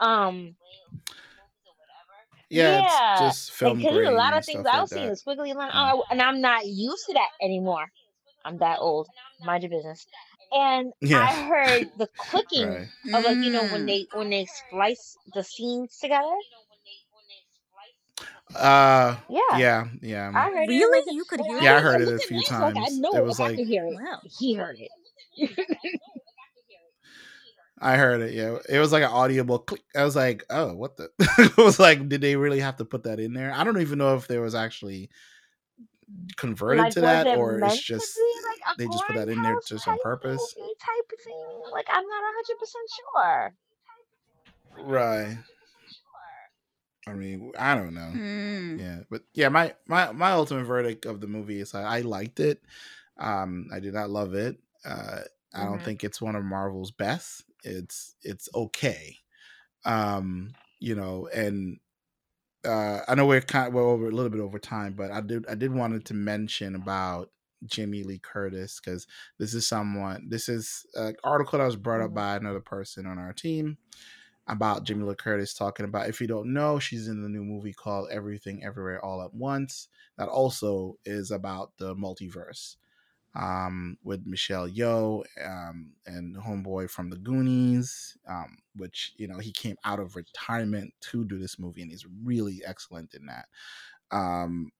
Um. 0.00 0.56
Yeah, 2.50 2.80
yeah. 2.80 3.16
just 3.20 3.52
film 3.52 3.78
because 3.78 4.06
a 4.06 4.10
lot 4.10 4.36
of 4.36 4.44
things 4.44 4.66
I 4.66 4.80
was 4.80 4.90
see 4.90 5.06
the 5.06 5.12
squiggly 5.12 5.54
line, 5.54 5.70
oh, 5.72 6.04
and 6.10 6.20
I'm 6.20 6.40
not 6.40 6.66
used 6.66 7.06
to 7.06 7.14
that 7.14 7.30
anymore. 7.40 7.86
I'm 8.44 8.58
that 8.58 8.78
old. 8.80 9.08
Mind 9.44 9.62
your 9.62 9.70
business 9.70 10.06
and 10.54 10.92
yeah. 11.00 11.20
I 11.20 11.32
heard 11.42 11.90
the 11.98 12.08
clicking 12.16 12.68
right. 12.68 12.88
of 13.12 13.24
like 13.24 13.36
you 13.38 13.50
know 13.50 13.64
when 13.64 13.82
mm. 13.82 13.86
they 13.86 14.06
when 14.16 14.30
they 14.30 14.46
splice 14.46 15.16
the 15.34 15.42
scenes 15.42 15.98
together. 15.98 16.36
Uh 18.54 19.16
yeah 19.28 19.56
yeah 19.56 19.84
yeah. 20.00 20.32
I 20.34 20.50
heard 20.50 20.68
really 20.68 20.98
it. 20.98 21.14
you 21.14 21.24
could 21.24 21.40
hear 21.40 21.56
it. 21.56 21.62
yeah, 21.62 21.74
it. 21.74 21.78
I 21.78 21.80
heard 21.80 22.00
it 22.02 22.08
a 22.08 22.18
few 22.18 22.42
times. 22.42 22.76
Like, 22.76 22.92
I 22.92 22.94
know 22.94 23.12
it 23.14 23.24
was 23.24 23.40
I 23.40 23.48
like 23.48 23.56
could 23.56 23.66
hear 23.66 23.86
it. 23.86 23.94
Wow. 23.94 24.20
He 24.38 24.54
heard 24.54 24.76
it. 24.78 25.50
I 27.80 27.96
heard 27.96 28.22
it. 28.22 28.32
Yeah, 28.32 28.58
it 28.68 28.78
was 28.78 28.92
like 28.92 29.02
an 29.02 29.10
audible 29.10 29.58
click. 29.58 29.82
I 29.94 30.04
was 30.04 30.16
like, 30.16 30.44
"Oh, 30.48 30.72
what 30.74 30.96
the?" 30.96 31.10
it 31.38 31.56
was 31.56 31.78
like, 31.78 32.08
did 32.08 32.20
they 32.22 32.36
really 32.36 32.60
have 32.60 32.76
to 32.76 32.84
put 32.84 33.02
that 33.02 33.20
in 33.20 33.34
there? 33.34 33.52
I 33.52 33.64
don't 33.64 33.80
even 33.80 33.98
know 33.98 34.16
if 34.16 34.26
there 34.26 34.40
was 34.40 34.54
actually 34.54 35.10
converted 36.36 36.84
like, 36.84 36.92
to 36.94 37.00
that, 37.02 37.26
or 37.38 37.60
it's 37.60 37.82
just 37.82 38.18
like 38.66 38.76
they 38.78 38.86
just 38.86 39.06
put 39.06 39.16
that 39.16 39.28
in 39.28 39.42
there 39.42 39.56
just 39.66 39.86
on 39.88 39.98
purpose. 40.02 40.54
Type 40.54 41.20
thing. 41.24 41.34
Like 41.72 41.86
I'm 41.88 42.04
not 42.06 42.22
hundred 42.34 42.58
percent 42.58 42.88
sure. 42.96 43.54
Right. 44.84 45.38
I 47.06 47.12
mean, 47.12 47.52
I 47.58 47.74
don't 47.74 47.94
know. 47.94 48.12
Mm. 48.14 48.80
Yeah, 48.80 49.00
but 49.10 49.22
yeah, 49.34 49.48
my 49.48 49.74
my 49.86 50.12
my 50.12 50.32
ultimate 50.32 50.64
verdict 50.64 51.04
of 51.04 51.20
the 51.20 51.26
movie 51.26 51.60
is 51.60 51.74
I, 51.74 51.98
I 51.98 52.00
liked 52.00 52.40
it. 52.40 52.62
Um, 53.18 53.68
I 53.72 53.80
did 53.80 53.94
not 53.94 54.10
love 54.10 54.34
it. 54.34 54.58
Uh, 54.84 55.20
I 55.52 55.64
don't 55.64 55.74
mm-hmm. 55.74 55.84
think 55.84 56.04
it's 56.04 56.20
one 56.20 56.34
of 56.34 56.44
Marvel's 56.44 56.90
best. 56.90 57.44
It's 57.62 58.14
it's 58.22 58.48
okay. 58.54 59.18
Um, 59.84 60.54
you 60.80 60.94
know, 60.94 61.28
and 61.32 61.78
uh, 62.64 63.00
I 63.06 63.14
know 63.14 63.26
we're 63.26 63.40
kind 63.40 63.68
of, 63.68 63.74
we're 63.74 63.82
over 63.82 64.08
a 64.08 64.12
little 64.12 64.30
bit 64.30 64.40
over 64.40 64.58
time, 64.58 64.94
but 64.94 65.10
I 65.10 65.20
did 65.20 65.46
I 65.48 65.54
did 65.54 65.72
wanted 65.72 66.04
to 66.06 66.14
mention 66.14 66.74
about 66.74 67.30
Jamie 67.66 68.02
Lee 68.02 68.18
Curtis 68.18 68.80
because 68.82 69.06
this 69.38 69.54
is 69.54 69.66
someone 69.66 70.28
this 70.28 70.48
is 70.48 70.86
an 70.94 71.16
article 71.24 71.58
that 71.58 71.64
was 71.64 71.76
brought 71.76 72.00
up 72.00 72.08
mm-hmm. 72.08 72.16
by 72.16 72.36
another 72.36 72.60
person 72.60 73.06
on 73.06 73.18
our 73.18 73.32
team 73.32 73.78
about 74.46 74.84
Jamie 74.84 75.04
Lee 75.04 75.14
Curtis 75.14 75.54
talking 75.54 75.84
about 75.84 76.08
if 76.08 76.20
you 76.20 76.26
don't 76.26 76.52
know 76.52 76.78
she's 76.78 77.08
in 77.08 77.22
the 77.22 77.28
new 77.28 77.42
movie 77.42 77.72
called 77.72 78.08
Everything 78.10 78.62
Everywhere 78.64 79.02
All 79.04 79.22
at 79.22 79.34
Once 79.34 79.88
that 80.18 80.28
also 80.28 80.98
is 81.04 81.30
about 81.30 81.72
the 81.78 81.94
multiverse 81.94 82.76
um, 83.34 83.98
with 84.04 84.26
Michelle 84.26 84.68
Yeoh 84.68 85.24
um, 85.44 85.92
and 86.06 86.36
Homeboy 86.36 86.88
from 86.88 87.10
the 87.10 87.16
Goonies, 87.16 88.16
um, 88.28 88.58
which 88.76 89.12
you 89.16 89.26
know 89.26 89.38
he 89.38 89.52
came 89.52 89.76
out 89.84 90.00
of 90.00 90.16
retirement 90.16 90.94
to 91.02 91.24
do 91.24 91.38
this 91.38 91.58
movie, 91.58 91.82
and 91.82 91.90
he's 91.90 92.06
really 92.22 92.62
excellent 92.64 93.14
in 93.14 93.26
that. 93.26 93.46
Um, 94.10 94.70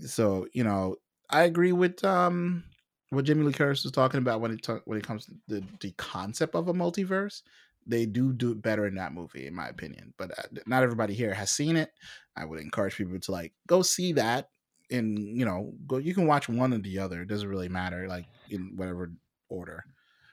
so 0.00 0.46
you 0.52 0.64
know, 0.64 0.96
I 1.30 1.44
agree 1.44 1.72
with 1.72 2.04
um, 2.04 2.64
what 3.10 3.24
Jamie 3.24 3.44
Lee 3.44 3.52
Curtis 3.52 3.84
was 3.84 3.92
talking 3.92 4.18
about 4.18 4.40
when 4.40 4.52
it 4.52 4.62
ta- 4.62 4.80
when 4.84 4.98
it 4.98 5.04
comes 5.06 5.26
to 5.26 5.32
the, 5.48 5.64
the 5.80 5.92
concept 5.92 6.54
of 6.54 6.68
a 6.68 6.74
multiverse. 6.74 7.42
They 7.86 8.06
do 8.06 8.32
do 8.32 8.52
it 8.52 8.62
better 8.62 8.86
in 8.86 8.94
that 8.94 9.12
movie, 9.12 9.46
in 9.46 9.54
my 9.54 9.68
opinion. 9.68 10.14
But 10.16 10.30
uh, 10.38 10.42
not 10.66 10.82
everybody 10.82 11.12
here 11.12 11.34
has 11.34 11.50
seen 11.50 11.76
it. 11.76 11.90
I 12.34 12.46
would 12.46 12.58
encourage 12.58 12.96
people 12.96 13.20
to 13.20 13.30
like 13.32 13.52
go 13.66 13.82
see 13.82 14.12
that 14.14 14.48
in 14.94 15.16
you 15.16 15.44
know 15.44 15.72
go 15.86 15.98
you 15.98 16.14
can 16.14 16.26
watch 16.26 16.48
one 16.48 16.72
or 16.72 16.78
the 16.78 16.98
other 16.98 17.22
it 17.22 17.28
doesn't 17.28 17.48
really 17.48 17.68
matter 17.68 18.06
like 18.08 18.26
in 18.50 18.72
whatever 18.76 19.10
order. 19.48 19.84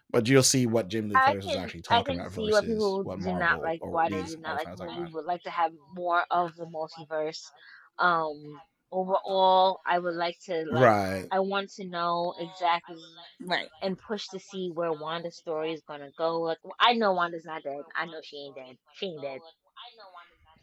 But 0.10 0.28
you'll 0.28 0.44
see 0.44 0.66
what 0.66 0.90
Jim 0.90 1.08
Lee 1.08 1.16
Curtis 1.16 1.46
is 1.46 1.56
actually 1.56 1.84
talking 1.84 2.20
about 2.20 2.32
versus 2.32 2.52
what 2.52 2.66
people 2.66 3.04
what 3.04 3.22
do 3.22 3.34
not 3.34 3.62
like 3.62 3.80
why 3.86 4.10
they 4.10 4.22
do 4.24 4.38
not 4.38 4.66
like 4.66 4.98
we 4.98 5.14
would 5.14 5.26
like 5.26 5.42
to 5.44 5.50
have 5.50 5.72
more 5.96 6.24
of 6.30 6.56
the 6.58 6.66
multiverse. 6.66 7.50
Um 7.98 8.60
overall 8.92 9.80
i 9.86 9.98
would 9.98 10.16
like 10.16 10.38
to 10.46 10.66
like, 10.70 10.84
right. 10.84 11.26
I 11.32 11.40
want 11.40 11.70
to 11.76 11.86
know 11.86 12.34
exactly 12.40 12.98
right 13.40 13.70
and 13.82 13.98
push 13.98 14.28
to 14.30 14.40
see 14.40 14.70
where 14.74 14.92
wanda's 14.92 15.38
story 15.38 15.72
is 15.74 15.82
gonna 15.88 16.10
go 16.18 16.42
like 16.42 16.58
i 16.80 16.94
know 16.94 17.14
wanda's 17.14 17.46
not 17.46 17.64
dead 17.64 17.82
i 17.96 18.06
know 18.06 18.20
she 18.24 18.38
ain't 18.38 18.56
dead 18.56 18.78
she 18.96 19.08
ain't 19.08 19.22
dead 19.22 19.40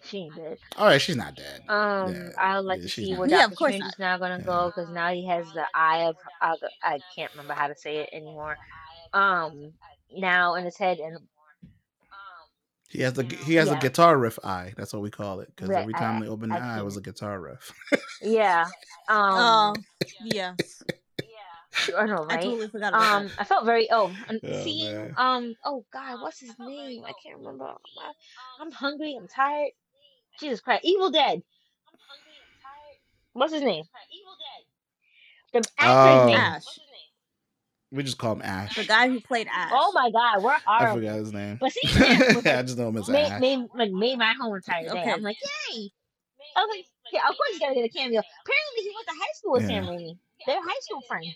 she 0.05 0.19
ain't 0.19 0.37
dead. 0.37 0.59
All 0.77 0.87
right, 0.87 1.01
she's 1.01 1.17
not 1.17 1.35
dead. 1.35 1.63
Um, 1.69 2.15
yeah, 2.15 2.29
I 2.39 2.57
would 2.57 2.67
like 2.67 2.79
yeah, 2.79 2.85
to 2.85 2.89
see 2.89 3.15
where 3.15 3.29
Doctor 3.29 3.55
Strange 3.55 3.85
is 3.85 3.99
now 3.99 4.19
gonna 4.19 4.39
yeah. 4.39 4.45
go 4.45 4.67
because 4.67 4.91
now 4.91 5.13
he 5.13 5.27
has 5.27 5.51
the 5.53 5.65
eye 5.75 6.05
of 6.05 6.17
uh, 6.41 6.55
I 6.83 7.01
can't 7.15 7.31
remember 7.33 7.55
how 7.55 7.69
to 7.69 7.77
say 7.77 7.99
it 7.99 8.11
anymore. 8.13 8.57
Um, 9.13 9.73
now 10.17 10.55
in 10.55 10.65
his 10.65 10.77
head 10.77 10.99
and 10.99 11.19
he 12.89 13.03
has 13.03 13.13
the 13.13 13.25
he 13.45 13.55
has 13.57 13.71
a 13.71 13.77
guitar 13.77 14.17
riff 14.17 14.39
eye. 14.43 14.73
That's 14.77 14.95
what 14.95 15.03
we 15.03 15.11
call 15.11 15.41
it 15.41 15.53
because 15.55 15.69
every 15.71 15.93
time 15.93 16.17
I, 16.17 16.21
they 16.25 16.29
open 16.29 16.49
the 16.49 16.57
eye, 16.57 16.79
it 16.79 16.85
was 16.85 16.97
a 16.97 17.03
guitar 17.03 17.39
riff. 17.39 17.73
yeah. 18.23 18.65
Um. 19.09 19.19
Oh, 19.37 19.75
yes. 20.25 20.83
I 21.97 22.07
know, 22.07 22.25
right? 22.25 22.39
I 22.39 22.43
totally 22.43 22.69
forgot 22.69 22.95
about 22.95 23.23
um, 23.23 23.29
that. 23.29 23.33
I 23.39 23.45
felt 23.45 23.67
very 23.67 23.89
oh, 23.91 24.11
oh 24.31 24.63
seeing 24.63 25.13
um 25.17 25.55
oh 25.65 25.85
god, 25.93 26.21
what's 26.23 26.41
his 26.41 26.59
name? 26.59 27.05
I 27.05 27.13
can't 27.23 27.39
remember. 27.39 27.73
I'm 28.59 28.73
hungry. 28.73 29.17
I'm 29.21 29.29
tired. 29.29 29.73
Jesus 30.41 30.61
Christ, 30.61 30.85
Evil 30.85 31.11
Dead. 31.11 31.43
What's 33.33 33.53
his 33.53 33.63
name? 33.63 33.85
Evil 34.13 34.33
Dead. 34.39 35.63
The 35.63 35.69
actor's 35.79 36.23
oh. 36.23 36.27
name. 36.27 36.37
Ash. 36.37 36.65
We 37.91 38.03
just 38.03 38.19
call 38.19 38.33
him 38.33 38.43
Ash. 38.43 38.77
The 38.77 38.85
guy 38.85 39.09
who 39.09 39.21
played 39.21 39.49
Ash. 39.51 39.71
Oh 39.73 39.93
my 39.95 40.11
god, 40.11 40.43
we're 40.43 40.57
I 40.67 40.93
forgot 40.93 41.17
his 41.17 41.33
name. 41.33 41.57
But 41.59 41.73
see, 41.73 41.89
I 41.89 42.63
just 42.63 42.77
know 42.77 42.89
him 42.89 42.99
as 42.99 43.09
made, 43.09 43.27
Ash. 43.27 43.41
Made, 43.41 43.67
like, 43.75 43.91
made 43.91 44.19
my 44.19 44.35
whole 44.39 44.55
entire 44.55 44.85
day. 44.85 44.91
Okay. 44.91 45.11
I'm 45.11 45.23
like, 45.23 45.39
yay! 45.73 45.91
I 46.55 46.61
was 46.61 46.77
like, 46.77 46.85
yeah, 47.13 47.21
of 47.21 47.37
course 47.37 47.51
he's 47.53 47.61
gotta 47.61 47.75
get 47.75 47.85
a 47.85 47.89
cameo. 47.89 48.21
Apparently, 48.21 48.83
he 48.83 48.93
went 48.95 49.07
to 49.07 49.15
high 49.15 49.33
school 49.35 49.53
with 49.53 49.63
yeah. 49.63 49.69
Sam 49.69 49.85
Raimi. 49.85 50.19
They're 50.47 50.61
high 50.61 50.81
school 50.81 51.01
friends. 51.09 51.35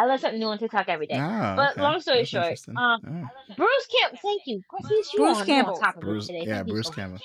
I 0.00 0.06
learn 0.06 0.18
something 0.18 0.40
new 0.40 0.46
on 0.46 0.56
TikTok 0.56 0.88
every 0.88 1.06
day. 1.06 1.16
Oh, 1.18 1.52
but 1.56 1.72
okay. 1.72 1.82
long 1.82 2.00
story 2.00 2.18
That's 2.20 2.30
short, 2.30 2.58
um, 2.74 3.00
oh. 3.06 3.54
Bruce 3.54 3.86
Campbell. 4.00 4.18
Thank 4.22 4.42
you. 4.46 4.62
Bruce 5.14 5.42
Campbell. 5.42 5.74
On 5.74 5.80
top 5.80 5.96
of 5.96 6.00
Bruce, 6.00 6.26
today. 6.26 6.44
Yeah, 6.46 6.56
thank 6.56 6.68
Bruce 6.68 6.88
Campbell. 6.88 7.18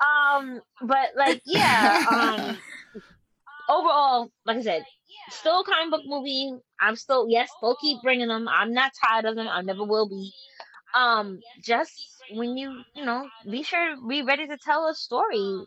Um, 0.00 0.62
but 0.80 1.10
like, 1.14 1.42
yeah. 1.46 2.06
Um, 2.10 2.58
overall, 3.68 4.32
like 4.46 4.56
I 4.56 4.62
said, 4.62 4.86
still 5.28 5.60
a 5.60 5.64
comic 5.64 5.90
book 5.90 6.02
movie. 6.06 6.54
I'm 6.80 6.96
still 6.96 7.26
yes, 7.28 7.50
still 7.58 7.76
keep 7.78 8.00
bringing 8.00 8.28
them. 8.28 8.48
I'm 8.48 8.72
not 8.72 8.92
tired 9.04 9.26
of 9.26 9.36
them. 9.36 9.46
I 9.46 9.60
never 9.60 9.84
will 9.84 10.08
be. 10.08 10.32
Um, 10.94 11.40
just 11.62 11.92
when 12.32 12.56
you 12.56 12.80
you 12.94 13.04
know, 13.04 13.28
be 13.50 13.62
sure 13.62 13.94
be 14.08 14.22
ready 14.22 14.46
to 14.46 14.56
tell 14.56 14.88
a 14.88 14.94
story. 14.94 15.66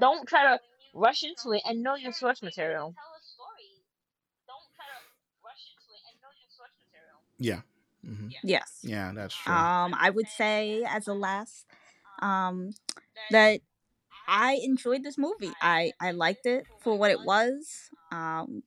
Don't 0.00 0.28
try 0.28 0.42
to 0.42 0.60
rush 0.92 1.22
into 1.22 1.56
it 1.56 1.62
and 1.64 1.82
know 1.82 1.94
your 1.94 2.12
source 2.12 2.42
material. 2.42 2.94
Yeah. 7.40 7.60
Mm-hmm. 8.06 8.28
Yes. 8.44 8.78
Yeah, 8.82 9.12
that's 9.14 9.34
true. 9.34 9.52
Um, 9.52 9.94
I 9.98 10.10
would 10.10 10.28
say 10.28 10.84
as 10.88 11.08
a 11.08 11.14
last, 11.14 11.66
um, 12.22 12.70
that 13.30 13.60
I 14.28 14.60
enjoyed 14.62 15.02
this 15.02 15.18
movie. 15.18 15.52
I 15.60 15.92
I 16.00 16.12
liked 16.12 16.46
it 16.46 16.64
for 16.80 16.96
what 16.96 17.10
it 17.10 17.24
was. 17.24 17.90
Um, 18.12 18.62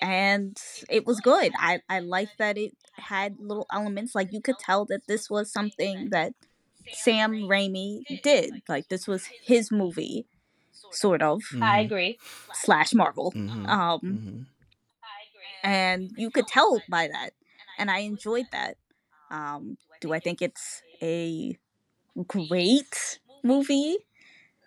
and 0.00 0.56
it 0.88 1.06
was 1.06 1.20
good. 1.20 1.52
I 1.58 1.80
I 1.88 2.00
liked 2.00 2.38
that 2.38 2.58
it 2.58 2.72
had 2.96 3.36
little 3.38 3.66
elements 3.72 4.14
like 4.14 4.32
you 4.32 4.40
could 4.40 4.58
tell 4.58 4.84
that 4.86 5.06
this 5.06 5.30
was 5.30 5.52
something 5.52 6.10
that 6.10 6.34
Sam 6.92 7.32
Raimi 7.42 8.22
did. 8.22 8.62
Like 8.68 8.88
this 8.88 9.06
was 9.06 9.26
his 9.42 9.70
movie, 9.70 10.26
sort 10.90 11.22
of. 11.22 11.42
Mm-hmm. 11.52 11.62
I 11.62 11.80
agree. 11.80 12.18
Slash 12.52 12.94
Marvel. 12.94 13.32
Mm-hmm. 13.32 13.66
Um, 13.66 14.00
mm-hmm. 14.00 14.42
and 15.62 16.10
you 16.16 16.30
could 16.30 16.46
tell 16.46 16.80
by 16.88 17.08
that, 17.08 17.30
and 17.82 17.90
I 17.90 17.98
enjoyed 17.98 18.46
that. 18.52 18.76
Um, 19.30 19.76
do 20.00 20.12
I 20.12 20.20
think 20.20 20.40
it's 20.40 20.82
a 21.02 21.58
great 22.28 23.18
movie? 23.42 23.96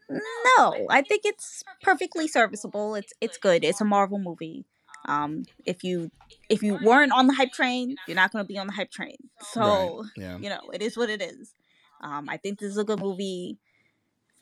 No, 0.10 0.88
I 0.90 1.02
think 1.02 1.22
it's 1.24 1.64
perfectly 1.82 2.28
serviceable. 2.28 2.96
It's 2.96 3.14
it's 3.22 3.38
good. 3.38 3.64
It's 3.64 3.80
a 3.80 3.86
Marvel 3.86 4.20
movie. 4.20 4.66
Um, 5.06 5.46
if 5.66 5.84
you 5.84 6.12
if 6.50 6.62
you 6.62 6.78
weren't 6.84 7.14
on 7.14 7.28
the 7.28 7.34
hype 7.34 7.54
train, 7.54 7.96
you're 8.06 8.16
not 8.16 8.34
going 8.34 8.44
to 8.44 8.48
be 8.48 8.58
on 8.58 8.68
the 8.68 8.74
hype 8.74 8.92
train. 8.92 9.18
So 9.40 10.02
right. 10.02 10.10
yeah. 10.18 10.38
you 10.38 10.50
know, 10.50 10.62
it 10.74 10.82
is 10.82 10.98
what 10.98 11.10
it 11.10 11.22
is. 11.22 11.54
Um, 12.02 12.28
I 12.28 12.38
think 12.38 12.60
this 12.60 12.72
is 12.72 12.78
a 12.78 12.84
good 12.84 13.00
movie. 13.00 13.58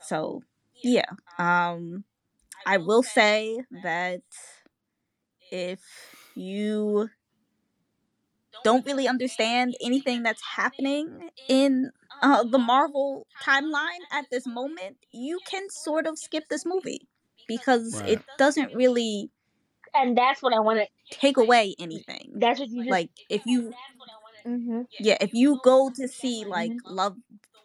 So 0.01 0.41
yeah, 0.84 1.11
um, 1.38 2.05
I 2.65 2.78
will 2.78 3.03
say 3.03 3.61
that 3.84 4.24
if 5.51 5.80
you 6.36 7.09
don't 8.64 8.86
really 8.86 9.07
understand 9.07 9.76
anything 9.82 10.24
that's 10.24 10.41
happening 10.55 11.30
in 11.47 11.91
uh, 12.22 12.43
the 12.43 12.57
Marvel 12.57 13.28
timeline 13.43 14.03
at 14.11 14.26
this 14.32 14.47
moment, 14.47 14.97
you 15.11 15.39
can 15.45 15.70
sort 15.70 16.07
of 16.07 16.18
skip 16.18 16.49
this 16.49 16.66
movie 16.66 17.07
because 17.47 18.01
right. 18.01 18.11
it 18.11 18.22
doesn't 18.38 18.74
really. 18.74 19.30
And 19.95 20.18
that's 20.18 20.41
what 20.41 20.53
I 20.53 20.59
want 20.59 20.80
to 20.80 21.18
take 21.18 21.38
away 21.38 21.76
anything. 21.78 22.34
That's 22.36 22.59
what 22.59 22.70
you 22.70 22.84
just, 22.84 22.91
like. 22.91 23.11
If 23.30 23.45
you, 23.45 23.74
mm-hmm. 24.45 24.82
yeah, 24.99 25.18
if 25.22 25.34
you 25.34 25.59
go 25.64 25.91
to 25.95 26.07
see 26.07 26.45
like. 26.45 26.72
Love 26.86 27.16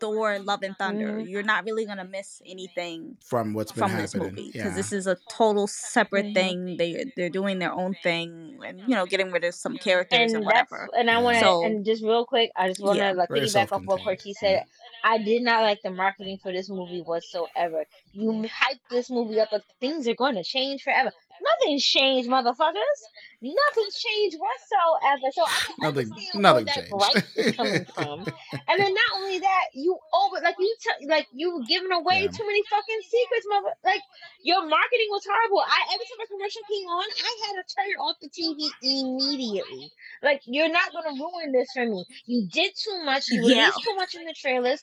Thor: 0.00 0.38
Love 0.38 0.62
and 0.62 0.76
Thunder, 0.76 1.18
mm-hmm. 1.18 1.28
you're 1.28 1.42
not 1.42 1.64
really 1.64 1.86
gonna 1.86 2.04
miss 2.04 2.42
anything 2.46 3.16
from 3.24 3.54
what's 3.54 3.72
from 3.72 3.92
this 3.96 4.14
movie 4.14 4.50
because 4.52 4.70
yeah. 4.72 4.74
this 4.74 4.92
is 4.92 5.06
a 5.06 5.16
total 5.30 5.66
separate 5.66 6.34
thing. 6.34 6.76
They 6.76 7.12
they're 7.16 7.30
doing 7.30 7.58
their 7.58 7.72
own 7.72 7.94
thing 8.02 8.58
and 8.64 8.80
you 8.80 8.94
know 8.94 9.06
getting 9.06 9.30
rid 9.30 9.44
of 9.44 9.54
some 9.54 9.76
characters 9.76 10.32
and, 10.32 10.36
and 10.36 10.44
whatever. 10.44 10.88
And 10.96 11.10
I 11.10 11.18
want 11.18 11.38
to 11.38 11.44
so, 11.44 11.64
and 11.64 11.84
just 11.84 12.02
real 12.02 12.24
quick, 12.24 12.50
I 12.56 12.68
just 12.68 12.80
want 12.80 12.98
to 12.98 13.04
yeah. 13.04 13.12
like 13.12 13.28
piggyback 13.28 13.72
off 13.72 13.82
what 13.84 14.02
Cortez 14.02 14.38
said. 14.38 14.64
I 15.04 15.18
did 15.18 15.42
not 15.42 15.62
like 15.62 15.80
the 15.82 15.90
marketing 15.90 16.38
for 16.42 16.52
this 16.52 16.68
movie 16.68 17.02
whatsoever. 17.02 17.84
You 18.12 18.48
hype 18.52 18.78
this 18.90 19.10
movie 19.10 19.40
up 19.40 19.52
like 19.52 19.62
things 19.80 20.08
are 20.08 20.14
going 20.14 20.34
to 20.34 20.42
change 20.42 20.82
forever. 20.82 21.12
Nothing's 21.42 21.84
changed, 21.84 22.28
motherfuckers. 22.28 23.00
Nothing's 23.40 23.94
changed 23.94 24.36
whatsoever. 24.38 25.30
So 25.32 25.42
I 25.44 25.58
can 25.66 25.74
nothing, 25.80 26.10
nothing 26.34 26.66
where 26.66 26.74
changed. 26.74 26.90
that 26.90 27.24
is 27.36 27.56
coming 27.56 27.84
from. 27.94 28.26
and 28.68 28.76
then 28.80 28.92
not 28.94 29.10
only 29.16 29.38
that, 29.38 29.64
you 29.74 29.96
over 30.12 30.42
like 30.42 30.56
you 30.58 30.76
t- 30.80 31.06
like 31.06 31.26
you 31.32 31.62
giving 31.68 31.92
away 31.92 32.22
yeah. 32.22 32.34
too 32.34 32.46
many 32.46 32.62
fucking 32.68 33.02
secrets, 33.02 33.46
mother. 33.48 33.70
Like 33.84 34.02
your 34.42 34.66
marketing 34.66 35.08
was 35.10 35.22
horrible. 35.24 35.60
I 35.60 35.94
every 35.94 36.06
time 36.06 36.24
a 36.24 36.26
commercial 36.26 36.62
came 36.68 36.86
on, 36.88 37.06
I 37.14 37.32
had 37.46 37.52
to 37.62 37.64
turn 37.74 37.94
off 38.02 38.16
the 38.20 38.28
TV 38.28 38.68
immediately. 38.82 39.90
Like 40.22 40.42
you're 40.46 40.72
not 40.72 40.92
gonna 40.92 41.14
ruin 41.14 41.52
this 41.52 41.68
for 41.72 41.86
me. 41.86 42.04
You 42.26 42.48
did 42.50 42.72
too 42.74 43.04
much. 43.04 43.28
You 43.28 43.42
yeah. 43.42 43.70
released 43.70 43.84
too 43.84 43.94
much 43.94 44.14
in 44.16 44.24
the 44.24 44.34
trailers. 44.34 44.82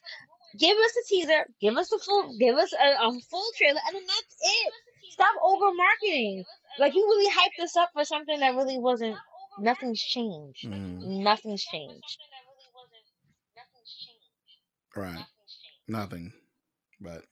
Give 0.57 0.77
us 0.77 0.91
a 0.95 1.07
teaser. 1.09 1.45
Give 1.59 1.75
us 1.75 1.91
a 1.91 1.99
full. 1.99 2.37
Give 2.37 2.55
us 2.55 2.71
a, 2.73 3.07
a 3.07 3.19
full 3.29 3.49
trailer, 3.57 3.79
and 3.87 3.95
then 3.95 4.03
that's 4.07 4.35
it. 4.41 4.73
Stop 5.15 5.35
over 5.41 5.73
marketing. 5.73 6.43
Like 6.77 6.93
you 6.93 7.01
really 7.01 7.31
hyped 7.31 7.57
this 7.57 7.77
up 7.77 7.89
for 7.93 8.03
something 8.03 8.37
that 8.41 8.53
really 8.53 8.77
wasn't. 8.77 9.15
Nothing's 9.57 10.01
changed. 10.01 10.67
Mm. 10.67 11.23
Nothing's 11.23 11.63
changed. 11.63 12.19
Right. 14.93 15.23
Nothing. 15.87 16.33
But 16.99 17.23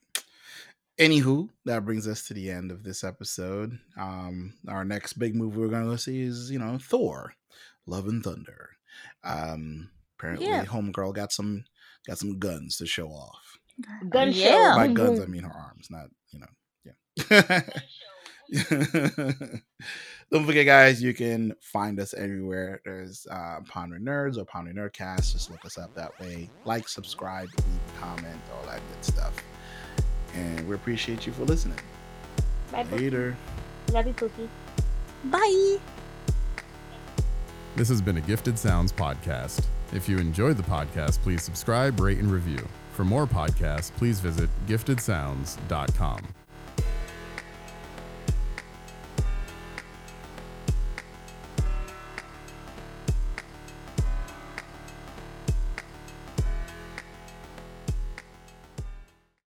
anywho, 0.98 1.50
that 1.66 1.84
brings 1.84 2.08
us 2.08 2.26
to 2.28 2.34
the 2.34 2.50
end 2.50 2.70
of 2.70 2.84
this 2.84 3.04
episode. 3.04 3.78
Um, 3.98 4.54
our 4.66 4.86
next 4.86 5.18
big 5.18 5.36
movie 5.36 5.58
we're 5.58 5.68
gonna 5.68 5.84
go 5.84 5.96
see 5.96 6.22
is, 6.22 6.50
you 6.50 6.58
know, 6.58 6.78
Thor, 6.80 7.34
Love 7.84 8.08
and 8.08 8.24
Thunder. 8.24 8.70
Um, 9.22 9.90
apparently, 10.18 10.46
yeah. 10.46 10.64
Homegirl 10.64 11.12
got 11.12 11.32
some 11.32 11.64
got 12.06 12.16
some 12.16 12.38
guns 12.38 12.78
to 12.78 12.86
show 12.86 13.08
off. 13.08 13.58
Gun 14.08 14.32
show. 14.32 14.72
By 14.74 14.88
guns, 14.88 15.20
I 15.20 15.26
mean 15.26 15.42
her 15.42 15.52
arms, 15.52 15.88
not 15.90 16.06
you 16.30 16.38
know 16.38 16.46
Don't 20.30 20.46
forget, 20.46 20.66
guys, 20.66 21.02
you 21.02 21.14
can 21.14 21.54
find 21.60 22.00
us 22.00 22.14
everywhere. 22.14 22.80
There's 22.84 23.26
uh, 23.30 23.60
Pondering 23.68 24.02
Nerds 24.04 24.36
or 24.38 24.44
Pondering 24.44 24.76
Nerdcast. 24.76 25.32
Just 25.32 25.50
look 25.50 25.64
us 25.64 25.78
up 25.78 25.94
that 25.94 26.18
way. 26.20 26.50
Like, 26.64 26.88
subscribe, 26.88 27.48
leave 27.56 28.00
comment, 28.00 28.40
all 28.52 28.66
that 28.66 28.80
good 28.92 29.04
stuff. 29.04 29.34
And 30.34 30.66
we 30.68 30.74
appreciate 30.74 31.26
you 31.26 31.32
for 31.32 31.44
listening. 31.44 31.78
Bye. 32.72 32.82
Later. 32.90 33.36
Love 33.92 34.06
you, 34.06 34.14
Pookie. 34.14 34.48
Bye. 35.24 35.78
This 37.76 37.88
has 37.88 38.00
been 38.00 38.16
a 38.16 38.20
Gifted 38.20 38.58
Sounds 38.58 38.92
podcast. 38.92 39.64
If 39.92 40.08
you 40.08 40.18
enjoyed 40.18 40.56
the 40.56 40.62
podcast, 40.62 41.20
please 41.22 41.42
subscribe, 41.42 42.00
rate, 42.00 42.18
and 42.18 42.30
review. 42.30 42.66
For 42.92 43.04
more 43.04 43.26
podcasts, 43.26 43.92
please 43.92 44.20
visit 44.20 44.48
giftedsounds.com. 44.66 46.43